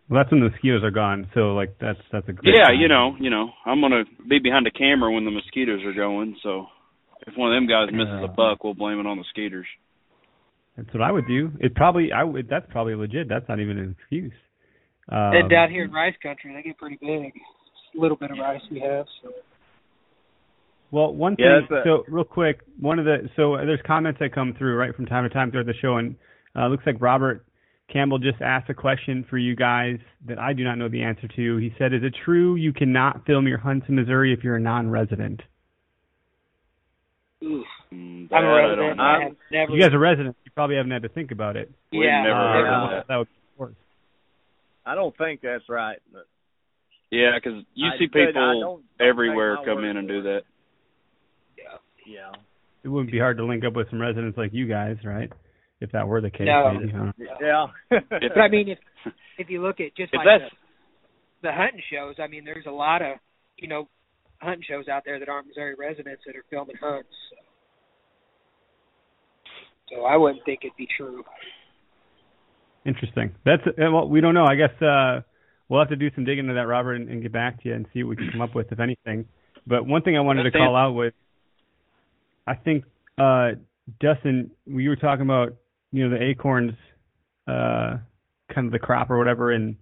Well, 0.08 0.20
that's 0.20 0.30
when 0.30 0.40
the 0.40 0.50
mosquitoes 0.50 0.82
are 0.84 0.90
gone. 0.90 1.28
So 1.34 1.54
like 1.54 1.76
that's 1.80 1.98
that's 2.12 2.28
a 2.28 2.32
great 2.32 2.54
Yeah, 2.56 2.66
time. 2.68 2.80
you 2.80 2.88
know, 2.88 3.16
you 3.18 3.30
know, 3.30 3.50
I'm 3.64 3.80
gonna 3.80 4.04
be 4.28 4.38
behind 4.38 4.66
the 4.66 4.70
camera 4.70 5.10
when 5.12 5.24
the 5.24 5.30
mosquitoes 5.30 5.80
are 5.84 5.94
going, 5.94 6.36
so 6.42 6.66
if 7.26 7.36
one 7.36 7.52
of 7.52 7.56
them 7.56 7.66
guys 7.68 7.88
misses 7.92 8.12
Yeah. 8.20 8.24
a 8.24 8.28
buck, 8.28 8.64
we'll 8.64 8.74
blame 8.74 8.98
it 9.00 9.06
on 9.06 9.18
the 9.18 9.24
skeeters. 9.30 9.66
That's 10.76 10.92
what 10.92 11.02
I 11.02 11.12
would 11.12 11.26
do. 11.26 11.52
It 11.60 11.74
probably 11.74 12.12
I 12.12 12.24
would. 12.24 12.48
That's 12.48 12.66
probably 12.70 12.94
legit. 12.94 13.28
That's 13.28 13.48
not 13.48 13.60
even 13.60 13.78
an 13.78 13.96
excuse. 13.98 14.32
Um, 15.08 15.32
and 15.34 15.50
down 15.50 15.70
here 15.70 15.84
in 15.84 15.92
rice 15.92 16.14
country, 16.22 16.54
they 16.54 16.62
get 16.62 16.78
pretty 16.78 16.96
big. 17.00 17.32
It's 17.34 17.96
a 17.96 18.00
little 18.00 18.16
bit 18.16 18.30
of 18.30 18.38
rice 18.38 18.60
we 18.70 18.80
have. 18.80 19.06
So. 19.22 19.30
Well, 20.92 21.14
one 21.14 21.36
thing. 21.36 21.46
Yeah, 21.46 21.76
a- 21.80 21.84
so 21.84 22.04
real 22.08 22.24
quick, 22.24 22.60
one 22.80 22.98
of 22.98 23.04
the 23.04 23.28
so 23.36 23.56
there's 23.58 23.80
comments 23.86 24.18
that 24.20 24.32
come 24.34 24.54
through 24.58 24.76
right 24.76 24.94
from 24.94 25.06
time 25.06 25.22
to 25.24 25.30
time 25.30 25.50
throughout 25.50 25.66
the 25.66 25.74
show, 25.80 25.96
and 25.98 26.16
uh, 26.56 26.68
looks 26.68 26.84
like 26.86 26.96
Robert 27.00 27.44
Campbell 27.92 28.18
just 28.18 28.40
asked 28.40 28.70
a 28.70 28.74
question 28.74 29.24
for 29.28 29.36
you 29.38 29.56
guys 29.56 29.98
that 30.26 30.38
I 30.38 30.52
do 30.52 30.62
not 30.64 30.78
know 30.78 30.88
the 30.88 31.02
answer 31.02 31.26
to. 31.28 31.56
He 31.56 31.74
said, 31.78 31.92
"Is 31.92 32.02
it 32.02 32.14
true 32.24 32.54
you 32.56 32.72
cannot 32.72 33.26
film 33.26 33.48
your 33.48 33.58
hunts 33.58 33.86
in 33.88 33.96
Missouri 33.96 34.32
if 34.32 34.44
you're 34.44 34.56
a 34.56 34.60
non-resident?" 34.60 35.42
Oof. 37.42 37.64
Mm, 37.92 38.28
I'm 38.32 38.44
a 38.44 38.46
that 38.46 38.54
I 38.54 38.60
resident. 38.60 39.00
I 39.00 39.22
have 39.24 39.32
never. 39.50 39.72
You 39.72 39.80
guys 39.82 39.92
are 39.94 39.98
residents. 39.98 40.38
You 40.44 40.50
probably 40.54 40.76
haven't 40.76 40.92
had 40.92 41.02
to 41.02 41.08
think 41.08 41.30
about 41.32 41.56
it. 41.56 41.70
We've 41.90 42.02
yeah, 42.02 42.22
never 42.22 42.34
Uh, 42.38 42.52
heard 42.52 42.66
of 42.84 42.90
that. 42.90 43.08
that 43.08 43.16
would 43.16 43.26
be 43.28 43.32
worse. 43.56 43.74
I 44.86 44.94
don't 44.94 45.16
think 45.16 45.40
that's 45.40 45.68
right. 45.68 45.98
But 46.12 46.26
Yeah, 47.10 47.32
because 47.34 47.64
you 47.74 47.88
I 47.88 47.98
see 47.98 48.08
said 48.12 48.20
I 48.22 48.26
people 48.26 48.42
don't- 48.42 48.60
don't 48.60 48.84
everywhere 49.08 49.56
come 49.64 49.84
in 49.84 49.96
and 49.96 50.06
do 50.06 50.20
it. 50.20 50.22
that. 50.22 50.44
yeah, 52.06 52.30
It 52.84 52.88
wouldn't 52.88 53.10
be 53.12 53.18
hard 53.18 53.36
to 53.38 53.44
link 53.44 53.64
up 53.64 53.72
with 53.74 53.88
some 53.90 54.00
residents 54.00 54.36
like 54.38 54.52
you 54.52 54.66
guys, 54.66 54.96
right? 55.04 55.32
If 55.80 55.92
that 55.92 56.06
were 56.06 56.20
the 56.20 56.30
case, 56.30 56.46
No. 56.46 56.72
maybe. 56.74 56.92
Huh? 56.92 57.12
yeah. 57.40 57.66
But 58.10 58.38
I 58.38 58.48
mean, 58.48 58.68
if 58.68 58.78
if 59.38 59.48
you 59.48 59.62
look 59.62 59.80
at 59.80 59.96
just 59.96 60.12
If 60.12 60.18
like 60.18 60.26
the, 60.26 61.48
the 61.48 61.52
hunting 61.52 61.82
shows, 61.90 62.16
I 62.18 62.26
mean, 62.26 62.44
there's 62.44 62.66
a 62.66 62.70
lot 62.70 63.00
of 63.02 63.16
you 63.56 63.68
know 63.68 63.88
hunting 64.38 64.64
shows 64.68 64.88
out 64.88 65.02
there 65.04 65.18
that 65.18 65.28
aren't 65.28 65.46
Missouri 65.48 65.74
residents 65.78 66.22
that 66.26 66.36
are 66.36 66.44
filming 66.50 66.76
hunts. 66.80 67.08
So, 67.30 67.36
so 69.96 70.04
I 70.04 70.16
wouldn't 70.16 70.44
think 70.44 70.60
it'd 70.62 70.76
be 70.76 70.88
true. 70.96 71.24
Interesting. 72.84 73.32
That's 73.44 73.62
uh, 73.66 73.90
well, 73.90 74.08
we 74.08 74.20
don't 74.20 74.34
know. 74.34 74.44
I 74.44 74.54
guess 74.56 74.82
uh, 74.82 75.20
we'll 75.68 75.80
have 75.80 75.90
to 75.90 75.96
do 75.96 76.10
some 76.14 76.24
digging 76.24 76.44
into 76.44 76.54
that, 76.54 76.66
Robert, 76.66 76.94
and, 76.94 77.08
and 77.08 77.22
get 77.22 77.32
back 77.32 77.62
to 77.62 77.68
you 77.68 77.74
and 77.74 77.86
see 77.92 78.02
what 78.02 78.10
we 78.10 78.16
can 78.16 78.30
come 78.32 78.40
up 78.40 78.54
with, 78.54 78.70
if 78.72 78.80
anything. 78.80 79.26
But 79.66 79.86
one 79.86 80.02
thing 80.02 80.16
I 80.16 80.20
wanted 80.20 80.42
to 80.44 80.48
Understand. 80.48 80.68
call 80.68 80.76
out 80.76 80.92
was, 80.92 81.12
I 82.46 82.54
think 82.54 82.84
uh, 83.18 83.50
Justin, 84.00 84.50
you 84.66 84.88
were 84.88 84.96
talking 84.96 85.22
about, 85.22 85.56
you 85.92 86.08
know, 86.08 86.16
the 86.16 86.22
acorns, 86.22 86.72
uh, 87.46 87.98
kind 88.52 88.66
of 88.66 88.72
the 88.72 88.78
crop 88.78 89.10
or 89.10 89.18
whatever, 89.18 89.52
and 89.52 89.76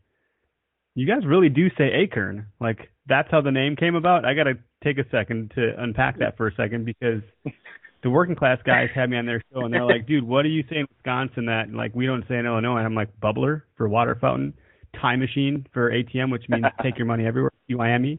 you 0.95 1.07
guys 1.07 1.25
really 1.27 1.49
do 1.49 1.69
say 1.79 1.91
acorn. 1.93 2.47
Like 2.61 2.91
that's 3.07 3.31
how 3.31 3.41
the 3.41 3.51
name 3.51 3.77
came 3.77 3.95
about. 3.95 4.25
I 4.25 4.35
got 4.35 4.45
to 4.45 4.55
take 4.83 4.99
a 4.99 5.09
second 5.11 5.53
to 5.55 5.73
unpack 5.79 6.19
that 6.19 6.37
for 6.37 6.49
a 6.49 6.55
second 6.55 6.85
because 6.85 7.23
the 8.03 8.11
working 8.11 8.37
class 8.37 8.59
guys 8.65 8.89
had 8.95 9.11
me 9.11 9.17
on 9.17 9.27
their 9.27 9.43
show 9.53 9.61
and 9.61 9.73
they're 9.73 9.85
like, 9.85 10.07
dude, 10.07 10.25
what 10.25 10.43
do 10.43 10.49
you 10.49 10.63
say 10.69 10.77
in 10.77 10.87
Wisconsin 10.97 11.47
that 11.47 11.69
and 11.69 11.77
like 11.77 11.95
we 11.95 12.07
don't 12.07 12.25
say 12.29 12.37
in 12.37 12.47
Illinois? 12.47 12.79
And 12.79 12.87
I'm 12.87 12.95
like, 12.95 13.11
bubbler 13.21 13.63
for 13.77 13.89
water 13.89 14.17
fountain, 14.21 14.55
TYME 15.01 15.21
machine 15.21 15.67
for 15.73 15.91
ATM, 15.91 16.31
which 16.31 16.49
means 16.49 16.65
take 16.83 16.99
your 16.99 17.07
money 17.07 17.27
everywhere, 17.27 17.53
UIME. 17.71 18.19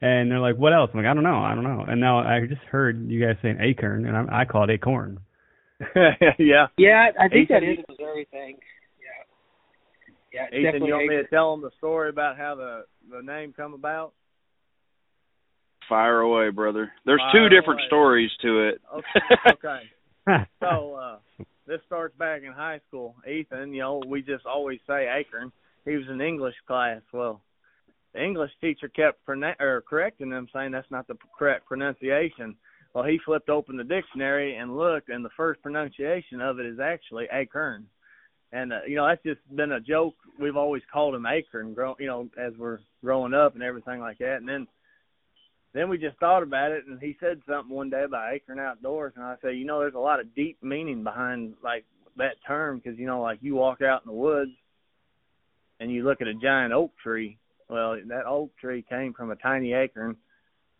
And 0.00 0.30
they're 0.30 0.40
like, 0.40 0.56
what 0.56 0.74
else? 0.74 0.90
I'm 0.92 1.00
like, 1.00 1.08
I 1.08 1.14
don't 1.14 1.24
know, 1.24 1.38
I 1.38 1.54
don't 1.54 1.64
know. 1.64 1.84
And 1.88 2.00
now 2.00 2.18
I 2.18 2.46
just 2.46 2.60
heard 2.70 3.08
you 3.08 3.24
guys 3.24 3.36
saying 3.40 3.58
acorn, 3.60 4.06
and 4.06 4.16
I'm, 4.16 4.28
I 4.30 4.44
call 4.44 4.64
it 4.64 4.70
acorn. 4.70 5.20
yeah. 6.38 6.66
Yeah, 6.78 7.10
I 7.20 7.28
think 7.28 7.48
that 7.48 7.62
Ethan, 7.62 7.78
is 7.78 7.84
a 7.88 7.92
Missouri 7.92 8.26
thing. 8.30 8.56
Yeah. 10.32 10.48
Yeah, 10.52 10.58
Ethan, 10.58 10.84
you 10.84 10.94
want 10.94 11.06
me 11.06 11.16
to 11.16 11.26
tell 11.28 11.52
them 11.52 11.62
the 11.62 11.70
story 11.78 12.10
about 12.10 12.36
how 12.36 12.54
the 12.54 12.84
the 13.10 13.22
name 13.22 13.52
come 13.56 13.74
about? 13.74 14.12
Fire 15.88 16.20
away, 16.20 16.50
brother. 16.50 16.90
There's 17.04 17.20
Fire 17.32 17.48
two 17.48 17.54
different 17.54 17.80
away. 17.80 17.86
stories 17.88 18.30
to 18.42 18.68
it. 18.68 18.80
Okay. 18.94 19.50
okay. 20.28 20.46
so 20.60 20.94
uh 20.94 21.18
this 21.66 21.80
starts 21.86 22.16
back 22.16 22.42
in 22.42 22.52
high 22.52 22.80
school. 22.88 23.14
Ethan, 23.28 23.72
you 23.72 23.80
know, 23.80 24.02
we 24.06 24.22
just 24.22 24.46
always 24.46 24.78
say 24.86 25.06
Akron. 25.06 25.52
He 25.84 25.96
was 25.96 26.06
in 26.08 26.20
English 26.20 26.54
class. 26.66 27.00
Well, 27.12 27.42
the 28.14 28.24
English 28.24 28.52
teacher 28.60 28.88
kept 28.88 29.24
prona- 29.26 29.56
or 29.60 29.82
correcting 29.82 30.30
him, 30.30 30.48
saying 30.52 30.72
that's 30.72 30.90
not 30.90 31.06
the 31.06 31.16
correct 31.38 31.66
pronunciation. 31.66 32.56
Well, 32.96 33.04
he 33.04 33.20
flipped 33.26 33.50
open 33.50 33.76
the 33.76 33.84
dictionary 33.84 34.56
and 34.56 34.74
looked, 34.74 35.10
and 35.10 35.22
the 35.22 35.28
first 35.36 35.60
pronunciation 35.60 36.40
of 36.40 36.58
it 36.58 36.64
is 36.64 36.80
actually 36.80 37.26
Akron. 37.30 37.84
And 38.52 38.72
uh, 38.72 38.78
you 38.88 38.96
know 38.96 39.06
that's 39.06 39.22
just 39.22 39.40
been 39.54 39.72
a 39.72 39.80
joke. 39.80 40.14
We've 40.40 40.56
always 40.56 40.80
called 40.90 41.14
him 41.14 41.26
Akron, 41.26 41.74
grow, 41.74 41.94
you 41.98 42.06
know, 42.06 42.30
as 42.38 42.54
we're 42.56 42.78
growing 43.04 43.34
up 43.34 43.52
and 43.52 43.62
everything 43.62 44.00
like 44.00 44.16
that. 44.20 44.36
And 44.36 44.48
then 44.48 44.66
then 45.74 45.90
we 45.90 45.98
just 45.98 46.16
thought 46.16 46.42
about 46.42 46.72
it, 46.72 46.86
and 46.86 46.98
he 46.98 47.18
said 47.20 47.42
something 47.46 47.76
one 47.76 47.90
day 47.90 48.04
about 48.04 48.32
Akern 48.32 48.58
Outdoors, 48.58 49.12
and 49.14 49.26
I 49.26 49.34
said, 49.42 49.58
you 49.58 49.66
know, 49.66 49.78
there's 49.78 49.92
a 49.92 49.98
lot 49.98 50.20
of 50.20 50.34
deep 50.34 50.56
meaning 50.62 51.04
behind 51.04 51.52
like 51.62 51.84
that 52.16 52.36
term 52.46 52.80
because 52.82 52.98
you 52.98 53.06
know, 53.06 53.20
like 53.20 53.40
you 53.42 53.56
walk 53.56 53.82
out 53.82 54.04
in 54.06 54.10
the 54.10 54.18
woods 54.18 54.52
and 55.80 55.92
you 55.92 56.02
look 56.02 56.22
at 56.22 56.28
a 56.28 56.34
giant 56.34 56.72
oak 56.72 56.92
tree. 57.02 57.36
Well, 57.68 57.98
that 58.06 58.24
oak 58.24 58.56
tree 58.56 58.86
came 58.88 59.12
from 59.12 59.32
a 59.32 59.36
tiny 59.36 59.74
acorn, 59.74 60.16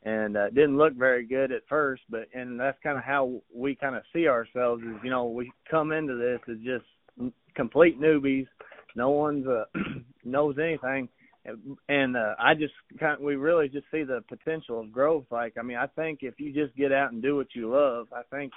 and 0.07 0.37
uh, 0.37 0.49
didn't 0.49 0.79
look 0.79 0.95
very 0.95 1.27
good 1.27 1.53
at 1.53 1.63
first, 1.69 2.03
but 2.09 2.29
and 2.33 2.59
that's 2.59 2.79
kind 2.83 2.97
of 2.97 3.05
how 3.05 3.43
we 3.55 3.75
kind 3.75 3.97
of 3.97 4.03
see 4.15 4.27
ourselves. 4.29 4.83
Is 4.83 4.97
you 5.05 5.11
know, 5.11 5.27
we 5.27 5.53
come 5.71 5.93
into 5.93 6.17
this 6.17 6.41
as 6.49 6.57
just 6.65 7.35
complete 7.55 8.01
newbies. 8.01 8.47
No 8.95 9.11
one's 9.11 9.47
uh, 9.47 9.65
knows 10.25 10.57
anything 10.59 11.09
and 11.89 12.17
uh, 12.17 12.35
I 12.39 12.55
just 12.55 12.75
kind 12.99 13.15
of, 13.15 13.21
we 13.21 13.37
really 13.37 13.69
just 13.69 13.87
see 13.91 14.03
the 14.03 14.23
potential 14.29 14.81
of 14.81 14.93
growth. 14.93 15.25
Like, 15.31 15.55
I 15.59 15.63
mean, 15.63 15.77
I 15.77 15.87
think 15.87 16.21
if 16.23 16.35
you 16.39 16.53
just 16.53 16.77
get 16.77 16.93
out 16.93 17.13
and 17.13 17.23
do 17.23 17.37
what 17.37 17.55
you 17.55 17.71
love, 17.71 18.09
I 18.13 18.23
think 18.35 18.53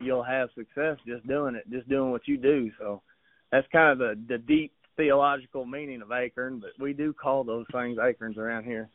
you'll 0.00 0.22
have 0.22 0.48
success 0.54 0.96
just 1.06 1.26
doing 1.26 1.56
it, 1.56 1.68
just 1.70 1.88
doing 1.88 2.10
what 2.10 2.28
you 2.28 2.36
do. 2.36 2.70
So 2.78 3.02
that's 3.50 3.66
kind 3.72 3.90
of 3.92 3.98
the 3.98 4.20
the 4.28 4.38
deep 4.38 4.72
theological 4.96 5.64
meaning 5.64 6.02
of 6.02 6.12
acorn, 6.12 6.60
but 6.60 6.70
we 6.80 6.92
do 6.92 7.12
call 7.12 7.44
those 7.44 7.66
things 7.72 7.98
acorns 7.98 8.38
around 8.38 8.64
here. 8.64 8.88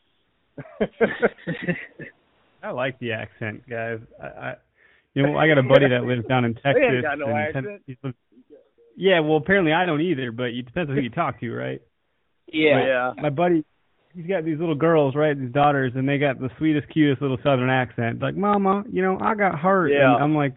I 2.62 2.70
like 2.70 2.98
the 2.98 3.12
accent, 3.12 3.68
guys. 3.68 3.98
I, 4.22 4.26
I 4.26 4.54
you 5.14 5.22
know, 5.22 5.36
I 5.36 5.46
got 5.46 5.58
a 5.58 5.62
buddy 5.68 5.88
that 5.88 6.04
lives 6.04 6.26
down 6.26 6.44
in 6.44 6.54
Texas. 6.54 6.82
ain't 6.82 7.02
got 7.02 7.18
no 7.18 7.26
and 7.26 7.38
accent. 7.38 7.82
he's 7.86 7.96
lived- 8.02 8.16
yeah, 8.96 9.20
well, 9.20 9.36
apparently 9.36 9.72
I 9.72 9.86
don't 9.86 10.00
either, 10.00 10.30
but 10.30 10.44
it 10.46 10.62
depends 10.62 10.88
on 10.88 10.96
who 10.96 11.02
you 11.02 11.10
talk 11.10 11.40
to, 11.40 11.52
right? 11.52 11.82
Yeah. 12.46 12.86
yeah. 12.86 13.12
My 13.20 13.30
buddy, 13.30 13.64
he's 14.14 14.26
got 14.26 14.44
these 14.44 14.60
little 14.60 14.76
girls, 14.76 15.16
right? 15.16 15.36
These 15.36 15.50
daughters, 15.52 15.92
and 15.96 16.08
they 16.08 16.18
got 16.18 16.38
the 16.38 16.48
sweetest, 16.58 16.86
cutest 16.92 17.20
little 17.20 17.38
Southern 17.42 17.70
accent. 17.70 18.22
Like, 18.22 18.36
Mama, 18.36 18.84
you 18.88 19.02
know, 19.02 19.18
I 19.20 19.34
got 19.34 19.58
hurt. 19.58 19.88
Yeah. 19.88 20.14
And 20.14 20.22
I'm 20.22 20.36
like, 20.36 20.54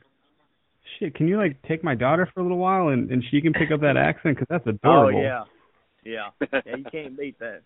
shit, 0.99 1.15
can 1.15 1.27
you 1.27 1.37
like 1.37 1.61
take 1.63 1.83
my 1.83 1.95
daughter 1.95 2.29
for 2.33 2.41
a 2.41 2.43
little 2.43 2.57
while 2.57 2.89
and 2.89 3.11
and 3.11 3.23
she 3.29 3.41
can 3.41 3.53
pick 3.53 3.71
up 3.71 3.81
that 3.81 3.97
accent 3.97 4.37
because 4.37 4.47
that's 4.49 4.67
adorable. 4.67 5.17
Oh 5.17 5.19
adorable. 5.19 5.47
yeah, 6.03 6.29
yeah, 6.41 6.49
yeah. 6.65 6.75
You 6.77 6.83
can't 6.91 7.17
beat 7.17 7.39
that. 7.39 7.61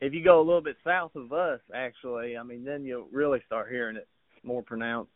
If 0.00 0.12
you 0.12 0.22
go 0.22 0.40
a 0.40 0.44
little 0.44 0.60
bit 0.60 0.76
south 0.84 1.14
of 1.16 1.32
us, 1.32 1.60
actually, 1.74 2.36
I 2.36 2.42
mean, 2.42 2.64
then 2.64 2.84
you'll 2.84 3.08
really 3.10 3.40
start 3.46 3.70
hearing 3.70 3.96
it 3.96 4.06
more 4.42 4.62
pronounced. 4.62 5.10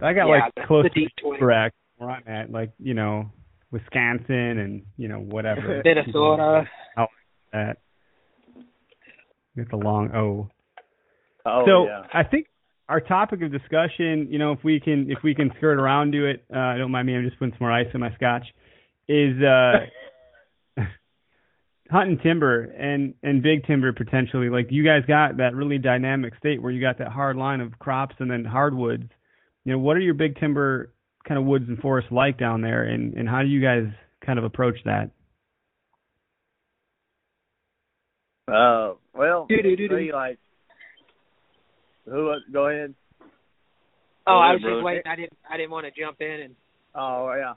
I 0.00 0.12
got 0.12 0.28
Yeah, 0.28 0.48
like 0.56 0.66
close 0.66 0.86
to 0.94 1.36
correct 1.38 1.74
where 1.96 2.10
I'm 2.10 2.22
at, 2.26 2.50
like 2.50 2.72
you 2.78 2.94
know, 2.94 3.30
Wisconsin 3.70 4.58
and 4.58 4.82
you 4.96 5.08
know 5.08 5.18
whatever. 5.18 5.82
Minnesota. 5.84 6.64
That. 7.52 7.78
It's 9.56 9.72
a 9.72 9.76
long 9.76 10.14
O. 10.14 10.48
Oh 11.44 11.62
so 11.66 11.86
yeah. 11.86 12.02
I 12.14 12.22
think 12.22 12.46
our 12.88 13.00
topic 13.00 13.42
of 13.42 13.50
discussion, 13.50 14.28
you 14.30 14.38
know, 14.38 14.52
if 14.52 14.62
we 14.62 14.78
can 14.78 15.10
if 15.10 15.18
we 15.24 15.34
can 15.34 15.50
skirt 15.56 15.78
around 15.78 16.12
to 16.12 16.26
it, 16.26 16.44
uh, 16.54 16.76
don't 16.76 16.92
mind 16.92 17.06
me, 17.06 17.16
I'm 17.16 17.24
just 17.24 17.38
putting 17.38 17.52
some 17.54 17.66
more 17.66 17.72
ice 17.72 17.88
in 17.92 18.00
my 18.00 18.14
scotch, 18.14 18.46
is 19.08 19.42
uh 19.42 19.86
hunting 21.90 22.18
timber 22.22 22.62
and 22.62 23.14
and 23.22 23.42
big 23.42 23.66
timber 23.66 23.92
potentially. 23.92 24.48
Like 24.48 24.68
you 24.70 24.84
guys 24.84 25.02
got 25.06 25.38
that 25.38 25.54
really 25.54 25.78
dynamic 25.78 26.34
state 26.38 26.62
where 26.62 26.72
you 26.72 26.80
got 26.80 26.98
that 26.98 27.08
hard 27.08 27.36
line 27.36 27.60
of 27.60 27.78
crops 27.78 28.14
and 28.18 28.30
then 28.30 28.44
hardwoods. 28.44 29.10
You 29.64 29.72
know, 29.72 29.78
what 29.78 29.96
are 29.96 30.00
your 30.00 30.14
big 30.14 30.38
timber 30.38 30.92
kind 31.26 31.38
of 31.38 31.44
woods 31.44 31.64
and 31.68 31.78
forests 31.78 32.10
like 32.10 32.38
down 32.38 32.60
there 32.62 32.84
and 32.84 33.14
and 33.14 33.28
how 33.28 33.42
do 33.42 33.48
you 33.48 33.60
guys 33.60 33.84
kind 34.24 34.38
of 34.38 34.44
approach 34.44 34.76
that? 34.84 35.10
Uh, 38.48 38.94
well, 39.14 39.46
see, 39.48 40.10
like, 40.12 40.38
who? 42.04 42.34
Go 42.52 42.68
ahead. 42.68 42.94
Oh, 44.26 44.32
I 44.38 44.50
ahead, 44.50 44.54
was 44.54 44.62
brother. 44.62 44.76
just 44.76 44.84
waiting. 44.84 45.02
I 45.06 45.16
didn't. 45.16 45.32
I 45.48 45.56
didn't 45.56 45.70
want 45.70 45.86
to 45.86 46.00
jump 46.00 46.20
in 46.20 46.40
and. 46.42 46.54
Oh 46.94 47.32
yeah. 47.38 47.54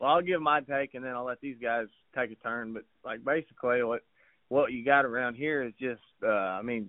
Well, 0.00 0.10
I'll 0.10 0.22
give 0.22 0.40
my 0.40 0.60
take, 0.62 0.94
and 0.94 1.04
then 1.04 1.12
I'll 1.12 1.26
let 1.26 1.40
these 1.40 1.58
guys 1.62 1.86
take 2.16 2.30
a 2.30 2.34
turn. 2.36 2.72
But 2.72 2.84
like, 3.04 3.22
basically, 3.24 3.82
what 3.82 4.00
what 4.48 4.72
you 4.72 4.84
got 4.84 5.04
around 5.04 5.36
here 5.36 5.62
is 5.62 5.72
just, 5.78 6.00
uh, 6.24 6.28
I 6.28 6.62
mean, 6.62 6.88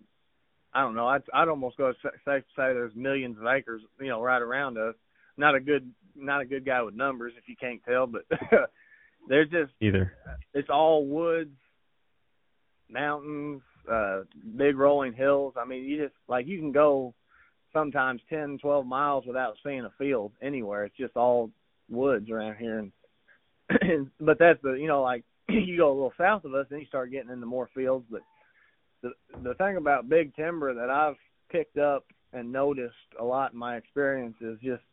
I 0.74 0.82
don't 0.82 0.96
know. 0.96 1.08
I'd 1.08 1.24
I'd 1.34 1.50
almost 1.50 1.78
go 1.78 1.92
safe 2.02 2.22
to 2.26 2.40
say 2.56 2.74
there's 2.74 2.96
millions 2.96 3.38
of 3.38 3.46
acres, 3.46 3.82
you 4.00 4.08
know, 4.08 4.22
right 4.22 4.42
around 4.42 4.78
us. 4.78 4.96
Not 5.38 5.56
a 5.56 5.60
good 5.60 5.92
not 6.16 6.42
a 6.42 6.46
good 6.46 6.66
guy 6.66 6.82
with 6.82 6.96
numbers 6.96 7.34
if 7.38 7.48
you 7.48 7.56
can't 7.60 7.82
tell, 7.84 8.08
but 8.08 8.24
there's 9.28 9.50
just 9.50 9.72
Either. 9.82 10.14
it's 10.54 10.70
all 10.70 11.06
woods, 11.06 11.56
mountains, 12.90 13.62
uh 13.92 14.22
big 14.56 14.78
rolling 14.78 15.14
hills. 15.14 15.54
I 15.58 15.66
mean, 15.66 15.84
you 15.84 16.02
just 16.02 16.16
like 16.30 16.48
you 16.48 16.60
can 16.60 16.72
go 16.72 17.14
sometimes 17.74 18.22
ten, 18.30 18.58
twelve 18.62 18.86
miles 18.86 19.26
without 19.26 19.56
seeing 19.66 19.84
a 19.86 19.92
field 19.98 20.32
anywhere. 20.42 20.86
It's 20.86 20.98
just 20.98 21.18
all 21.18 21.52
woods 21.90 22.30
around 22.30 22.56
here 22.58 22.80
and 22.80 22.92
but 24.20 24.38
that's 24.40 24.62
the 24.64 24.74
you 24.74 24.88
know 24.88 25.02
like 25.02 25.24
you 25.50 25.78
go 25.78 25.92
a 25.92 25.94
little 25.94 26.14
south 26.18 26.46
of 26.46 26.54
us 26.54 26.68
and 26.70 26.80
you 26.80 26.86
start 26.88 27.12
getting 27.12 27.32
into 27.32 27.46
more 27.46 27.70
fields 27.74 28.06
but 28.10 28.22
the 29.02 29.12
the 29.44 29.54
thing 29.56 29.78
about 29.78 30.10
big 30.10 30.36
timber 30.36 30.74
that 30.74 30.90
I've 30.90 31.16
picked 31.52 31.78
up 31.78 32.06
and 32.34 32.52
noticed 32.52 32.96
a 33.20 33.24
lot 33.24 33.54
in 33.54 33.60
my 33.60 33.78
experience 33.78 34.36
is 34.42 34.58
just 34.64 34.84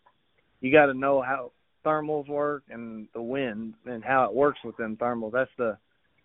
you 0.61 0.73
got 0.73 0.87
to 0.87 0.95
know 0.95 1.23
how 1.23 1.53
thermals 1.85 2.29
work 2.29 2.65
and 2.71 3.09
the 3.15 3.23
wind 3.23 3.75
and 3.87 4.05
how 4.05 4.25
it 4.25 4.35
works 4.35 4.59
with 4.65 4.77
them 4.77 4.97
thermals. 4.97 5.33
That's 5.33 5.51
the 5.57 5.79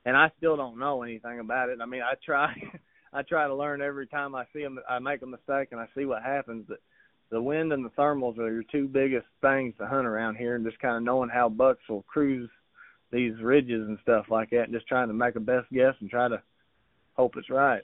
and 0.05 0.17
I 0.17 0.31
still 0.37 0.57
don't 0.57 0.79
know 0.79 1.03
anything 1.03 1.39
about 1.39 1.69
it. 1.69 1.79
I 1.81 1.85
mean, 1.85 2.01
I 2.01 2.13
try 2.25 2.53
I 3.13 3.21
try 3.21 3.47
to 3.47 3.55
learn 3.55 3.81
every 3.81 4.07
time 4.07 4.35
I 4.35 4.45
see 4.53 4.63
them. 4.63 4.79
I 4.89 4.99
make 4.99 5.21
a 5.21 5.27
mistake 5.27 5.69
and 5.71 5.79
I 5.79 5.87
see 5.95 6.05
what 6.05 6.23
happens. 6.23 6.65
But 6.67 6.79
the 7.29 7.41
wind 7.41 7.73
and 7.73 7.83
the 7.83 7.89
thermals 7.89 8.37
are 8.37 8.51
your 8.51 8.63
two 8.63 8.87
biggest 8.87 9.27
things 9.41 9.73
to 9.77 9.87
hunt 9.87 10.05
around 10.05 10.35
here, 10.35 10.55
and 10.55 10.65
just 10.65 10.79
kind 10.79 10.97
of 10.97 11.03
knowing 11.03 11.29
how 11.29 11.49
bucks 11.49 11.81
will 11.89 12.03
cruise 12.03 12.49
these 13.11 13.39
ridges 13.41 13.87
and 13.87 13.97
stuff 14.01 14.25
like 14.29 14.49
that, 14.51 14.63
and 14.63 14.73
just 14.73 14.87
trying 14.87 15.07
to 15.07 15.13
make 15.13 15.35
a 15.35 15.39
best 15.39 15.67
guess 15.71 15.95
and 15.99 16.09
try 16.09 16.27
to 16.27 16.41
hope 17.13 17.35
it's 17.37 17.49
right. 17.49 17.83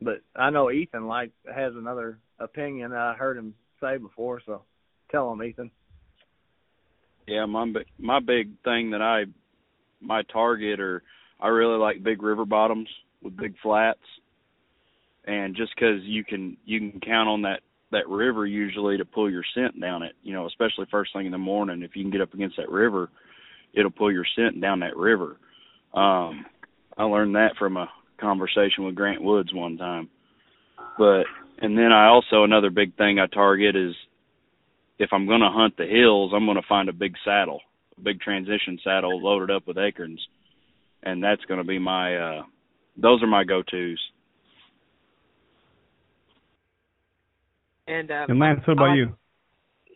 But 0.00 0.20
I 0.34 0.50
know 0.50 0.70
Ethan 0.70 1.06
like 1.06 1.30
has 1.52 1.74
another 1.74 2.18
opinion 2.38 2.90
that 2.90 3.00
I 3.00 3.14
heard 3.14 3.36
him 3.36 3.54
say 3.80 3.98
before, 3.98 4.40
so 4.44 4.62
tell 5.10 5.32
him, 5.32 5.42
Ethan. 5.42 5.70
Yeah, 7.26 7.46
my 7.46 7.72
my 7.98 8.18
big 8.18 8.50
thing 8.64 8.90
that 8.90 9.02
I 9.02 9.26
my 10.00 10.22
target 10.22 10.80
or 10.80 11.02
I 11.38 11.48
really 11.48 11.78
like 11.78 12.02
big 12.02 12.22
river 12.22 12.44
bottoms 12.44 12.88
with 13.22 13.36
big 13.36 13.54
flats, 13.62 14.00
and 15.24 15.54
just 15.54 15.76
'cause 15.76 16.00
you 16.02 16.24
can 16.24 16.56
you 16.64 16.78
can 16.80 17.00
count 17.00 17.28
on 17.28 17.42
that 17.42 17.62
that 17.92 18.08
river 18.08 18.46
usually 18.46 18.96
to 18.98 19.04
pull 19.04 19.30
your 19.30 19.44
scent 19.54 19.80
down 19.80 20.02
it. 20.02 20.12
You 20.22 20.32
know, 20.32 20.46
especially 20.46 20.86
first 20.90 21.12
thing 21.12 21.26
in 21.26 21.32
the 21.32 21.38
morning. 21.38 21.82
If 21.82 21.96
you 21.96 22.02
can 22.02 22.10
get 22.10 22.20
up 22.20 22.34
against 22.34 22.56
that 22.56 22.70
river, 22.70 23.10
it'll 23.74 23.90
pull 23.90 24.12
your 24.12 24.26
scent 24.36 24.60
down 24.60 24.80
that 24.80 24.96
river. 24.96 25.36
Um, 25.94 26.46
I 26.96 27.04
learned 27.04 27.34
that 27.34 27.56
from 27.58 27.76
a 27.76 27.88
conversation 28.20 28.84
with 28.84 28.94
Grant 28.94 29.22
Woods 29.22 29.52
one 29.52 29.76
time. 29.76 30.08
But 30.98 31.24
and 31.58 31.76
then 31.76 31.92
I 31.92 32.06
also 32.06 32.44
another 32.44 32.70
big 32.70 32.96
thing 32.96 33.18
I 33.18 33.26
target 33.26 33.76
is 33.76 33.94
if 34.98 35.10
I'm 35.12 35.26
going 35.26 35.40
to 35.40 35.50
hunt 35.50 35.76
the 35.76 35.86
hills, 35.86 36.32
I'm 36.34 36.44
going 36.44 36.60
to 36.60 36.68
find 36.68 36.88
a 36.88 36.92
big 36.92 37.14
saddle, 37.24 37.60
a 37.96 38.00
big 38.02 38.20
transition 38.20 38.78
saddle 38.84 39.22
loaded 39.22 39.50
up 39.50 39.66
with 39.66 39.78
acorns, 39.78 40.20
and 41.02 41.22
that's 41.22 41.44
going 41.46 41.58
to 41.58 41.66
be 41.66 41.78
my. 41.78 42.16
uh 42.16 42.42
Those 42.96 43.22
are 43.22 43.26
my 43.26 43.44
go-tos. 43.44 43.98
And 47.90 48.10
um, 48.10 48.26
And 48.28 48.38
Lance, 48.38 48.60
what 48.66 48.74
about 48.74 48.88
like- 48.90 48.96
you? 48.96 49.16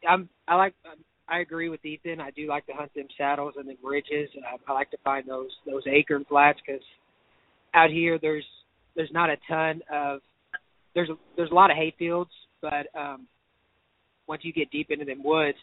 I'm 0.08 0.28
I 0.46 0.56
like 0.56 0.74
I 1.28 1.38
agree 1.38 1.70
with 1.70 1.84
Ethan. 1.84 2.20
I 2.20 2.30
do 2.30 2.46
like 2.46 2.66
to 2.66 2.72
hunt 2.72 2.92
them 2.94 3.06
saddles 3.16 3.54
and 3.56 3.66
them 3.66 3.78
ridges. 3.82 4.28
Uh, 4.36 4.58
I 4.68 4.72
like 4.72 4.90
to 4.90 4.98
find 5.02 5.26
those 5.26 5.50
those 5.64 5.82
acorn 5.86 6.26
flats 6.28 6.58
because 6.64 6.82
out 7.72 7.90
here 7.90 8.18
there's 8.20 8.44
there's 8.96 9.10
not 9.12 9.30
a 9.30 9.36
ton 9.48 9.80
of 9.90 10.20
there's 10.94 11.08
there's 11.36 11.50
a 11.50 11.54
lot 11.54 11.70
of 11.70 11.76
hay 11.76 11.94
fields, 11.98 12.30
but 12.60 12.86
um, 12.98 13.26
once 14.26 14.42
you 14.44 14.52
get 14.52 14.70
deep 14.70 14.90
into 14.90 15.04
them 15.04 15.22
woods, 15.24 15.58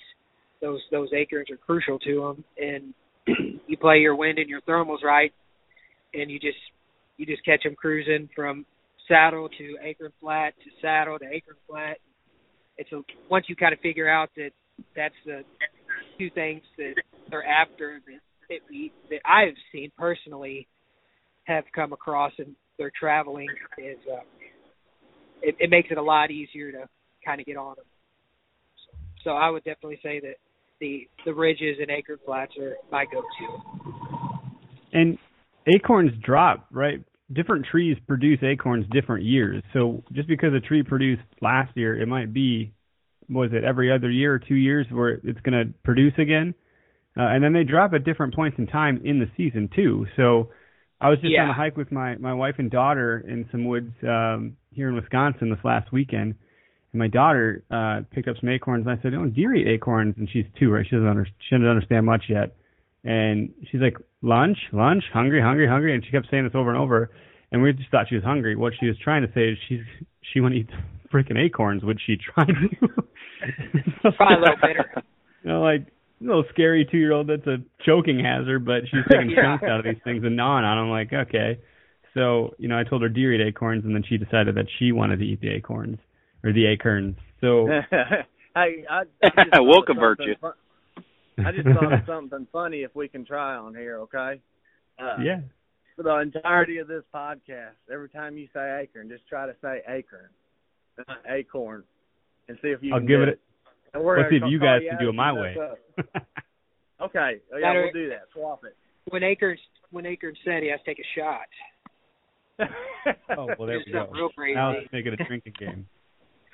those 0.61 0.81
those 0.91 1.09
acorns 1.13 1.51
are 1.51 1.57
crucial 1.57 1.99
to 1.99 2.21
them. 2.21 2.43
And 2.57 2.93
you 3.67 3.77
play 3.77 3.97
your 3.99 4.15
wind 4.15 4.39
and 4.39 4.49
your 4.49 4.61
thermals 4.61 5.03
right, 5.03 5.31
and 6.13 6.31
you 6.31 6.39
just 6.39 6.57
you 7.17 7.25
just 7.25 7.45
catch 7.45 7.63
them 7.63 7.75
cruising 7.75 8.29
from 8.35 8.65
saddle 9.07 9.49
to 9.57 9.77
acorn 9.83 10.11
flat 10.19 10.53
to 10.63 10.71
saddle 10.81 11.19
to 11.19 11.25
acorn 11.25 11.57
flat. 11.67 11.97
It's 12.81 12.91
a 12.91 13.01
once 13.29 13.45
you 13.47 13.55
kind 13.55 13.73
of 13.73 13.79
figure 13.79 14.09
out 14.09 14.29
that 14.37 14.49
that's 14.95 15.15
the 15.23 15.43
two 16.17 16.31
things 16.31 16.63
that 16.77 16.95
they're 17.29 17.45
after 17.45 18.01
that 18.07 18.19
that, 18.49 18.59
we, 18.69 18.91
that 19.11 19.19
I've 19.23 19.53
seen 19.71 19.91
personally 19.97 20.67
have 21.43 21.63
come 21.75 21.93
across 21.93 22.31
and 22.39 22.55
they're 22.79 22.91
traveling 22.99 23.47
is 23.77 23.97
uh, 24.11 24.21
it, 25.43 25.55
it 25.59 25.69
makes 25.69 25.89
it 25.91 25.99
a 25.99 26.01
lot 26.01 26.31
easier 26.31 26.71
to 26.71 26.89
kind 27.23 27.39
of 27.39 27.45
get 27.45 27.55
on 27.55 27.75
them. 27.75 27.85
So, 28.85 28.97
so 29.23 29.29
I 29.31 29.51
would 29.51 29.63
definitely 29.63 29.99
say 30.01 30.19
that 30.21 30.35
the 30.79 31.07
the 31.23 31.33
ridges 31.35 31.77
and 31.79 31.91
acorn 31.91 32.17
flats 32.25 32.53
are 32.59 32.77
my 32.91 33.05
go-to. 33.05 33.61
And 34.91 35.19
acorns 35.67 36.11
drop, 36.23 36.65
right? 36.71 37.03
Different 37.31 37.65
trees 37.65 37.97
produce 38.07 38.39
acorns 38.43 38.85
different 38.91 39.23
years. 39.23 39.63
So 39.73 40.03
just 40.11 40.27
because 40.27 40.53
a 40.53 40.59
tree 40.59 40.83
produced 40.83 41.21
last 41.41 41.75
year, 41.75 41.99
it 41.99 42.07
might 42.07 42.33
be, 42.33 42.73
was 43.29 43.51
it 43.53 43.63
every 43.63 43.91
other 43.91 44.09
year 44.09 44.33
or 44.33 44.39
two 44.39 44.55
years 44.55 44.85
where 44.91 45.19
it's 45.23 45.39
going 45.41 45.67
to 45.67 45.73
produce 45.83 46.13
again? 46.17 46.53
Uh, 47.17 47.23
and 47.23 47.43
then 47.43 47.53
they 47.53 47.63
drop 47.63 47.93
at 47.93 48.03
different 48.03 48.33
points 48.33 48.57
in 48.57 48.67
time 48.67 49.01
in 49.03 49.19
the 49.19 49.29
season 49.37 49.69
too. 49.75 50.07
So 50.15 50.49
I 50.99 51.09
was 51.09 51.19
just 51.19 51.31
Yeah. 51.31 51.43
on 51.43 51.49
a 51.49 51.53
hike 51.53 51.77
with 51.77 51.91
my 51.91 52.15
my 52.17 52.33
wife 52.33 52.55
and 52.59 52.69
daughter 52.69 53.19
in 53.27 53.47
some 53.51 53.65
woods 53.65 53.91
um, 54.03 54.55
here 54.71 54.87
in 54.87 54.95
Wisconsin 54.95 55.49
this 55.49 55.63
last 55.63 55.91
weekend, 55.91 56.35
and 56.93 56.99
my 56.99 57.07
daughter 57.07 57.63
uh, 57.71 58.01
picked 58.11 58.27
up 58.27 58.37
some 58.39 58.49
acorns, 58.49 58.85
and 58.85 58.97
I 58.97 59.01
said, 59.01 59.13
"Oh, 59.13 59.25
deer 59.25 59.53
eat 59.55 59.67
acorns," 59.67 60.15
and 60.17 60.29
she's 60.29 60.45
two, 60.59 60.71
right? 60.71 60.85
She 60.85 60.95
doesn't 60.95 61.07
under, 61.07 61.25
she 61.25 61.55
doesn't 61.55 61.67
understand 61.67 62.05
much 62.05 62.25
yet, 62.29 62.55
and 63.03 63.49
she's 63.71 63.81
like, 63.81 63.97
"Lunch, 64.21 64.57
lunch, 64.71 65.03
hungry, 65.13 65.41
hungry, 65.41 65.67
hungry," 65.67 65.93
and 65.95 66.03
she 66.05 66.11
kept 66.11 66.27
saying 66.29 66.43
this 66.43 66.55
over 66.55 66.69
and 66.69 66.77
over, 66.79 67.11
and 67.51 67.61
we 67.61 67.73
just 67.73 67.89
thought 67.91 68.07
she 68.09 68.15
was 68.15 68.23
hungry. 68.23 68.55
What 68.55 68.73
she 68.79 68.87
was 68.87 68.97
trying 69.03 69.21
to 69.23 69.31
say 69.33 69.49
is 69.51 69.57
she's 69.67 69.81
she 70.33 70.39
want 70.41 70.53
to 70.53 70.59
eat 70.61 70.69
freaking 71.13 71.37
acorns, 71.37 71.83
which 71.83 71.99
she 72.05 72.15
tried 72.17 72.47
to. 72.47 72.87
Probably 74.17 74.35
a 74.35 74.39
little 74.39 74.55
bitter. 74.61 74.91
You 75.43 75.49
know, 75.49 75.61
like 75.63 75.87
a 76.21 76.23
little 76.23 76.43
scary 76.51 76.87
two 76.89 76.99
year 76.99 77.13
old 77.13 77.25
that's 77.27 77.47
a 77.47 77.57
choking 77.83 78.19
hazard, 78.23 78.63
but 78.63 78.81
she's 78.91 79.01
taking 79.09 79.31
Yeah. 79.31 79.41
chunks 79.41 79.63
out 79.63 79.79
of 79.79 79.85
these 79.85 79.99
things 80.03 80.23
and 80.23 80.35
gnawing 80.37 80.63
on 80.63 80.77
them. 80.77 80.91
Like, 80.91 81.11
okay. 81.11 81.57
So, 82.13 82.53
you 82.59 82.67
know, 82.67 82.77
I 82.77 82.83
told 82.83 83.01
her 83.01 83.09
deer 83.09 83.33
eat 83.33 83.41
acorns, 83.41 83.83
and 83.83 83.95
then 83.95 84.03
she 84.07 84.17
decided 84.19 84.53
that 84.53 84.67
she 84.77 84.91
wanted 84.91 85.17
to 85.17 85.25
eat 85.25 85.41
the 85.41 85.49
acorns 85.49 85.97
or 86.43 86.53
the 86.53 86.67
acorns. 86.67 87.15
So, 87.39 87.65
hey, 87.89 88.21
I, 88.55 88.67
I 88.87 89.03
just 89.25 89.49
We'll 89.61 89.81
convert 89.81 90.19
you. 90.19 90.35
fu- 90.39 90.51
I 91.45 91.51
just 91.51 91.67
thought 91.67 91.93
of 91.93 91.99
something 92.05 92.47
funny 92.51 92.83
if 92.83 92.95
we 92.95 93.07
can 93.07 93.25
try 93.25 93.55
on 93.55 93.75
here, 93.75 93.99
okay? 94.01 94.41
Uh, 94.99 95.17
yeah. 95.23 95.39
For 95.95 96.03
the 96.03 96.15
entirety 96.19 96.77
of 96.77 96.87
this 96.87 97.03
podcast, 97.13 97.75
every 97.91 98.09
time 98.09 98.37
you 98.37 98.47
say 98.53 98.81
acorn, 98.81 99.09
just 99.09 99.27
try 99.27 99.45
to 99.45 99.55
say 99.61 99.81
acorn, 99.87 100.29
not 101.07 101.17
acorn, 101.27 101.83
and 102.47 102.57
see 102.61 102.69
if 102.69 102.81
you 102.81 102.93
I'll 102.93 102.99
can 102.99 103.07
give 103.07 103.19
do 103.19 103.23
it. 103.31 103.39
And 103.93 104.03
we're 104.03 104.19
let's 104.19 104.29
see 104.29 104.37
if 104.37 104.43
you 104.47 104.59
guys 104.59 104.81
you 104.83 104.89
can 104.89 104.99
do 104.99 105.09
it 105.09 105.13
my 105.13 105.33
way. 105.33 105.55
Okay, 107.01 107.41
oh, 107.51 107.57
yeah, 107.57 107.73
we'll 107.73 107.91
do 107.91 108.09
that. 108.09 108.27
Swap 108.31 108.61
it. 108.63 108.75
When 109.09 109.23
Akers 109.23 109.59
when 109.89 110.05
Akers 110.05 110.37
said 110.45 110.61
he 110.61 110.69
has 110.69 110.79
to 110.81 110.85
take 110.85 110.99
a 110.99 111.19
shot. 111.19 111.47
oh, 113.37 113.47
well, 113.57 113.67
there 113.67 113.77
Just 113.79 113.87
we 113.87 113.93
go. 113.93 114.07
real 114.11 114.29
crazy. 114.29 114.53
Now 114.53 114.73
let's 114.73 114.85
make 114.93 115.05
it 115.07 115.13
a 115.19 115.23
drinking 115.25 115.53
game. 115.59 115.87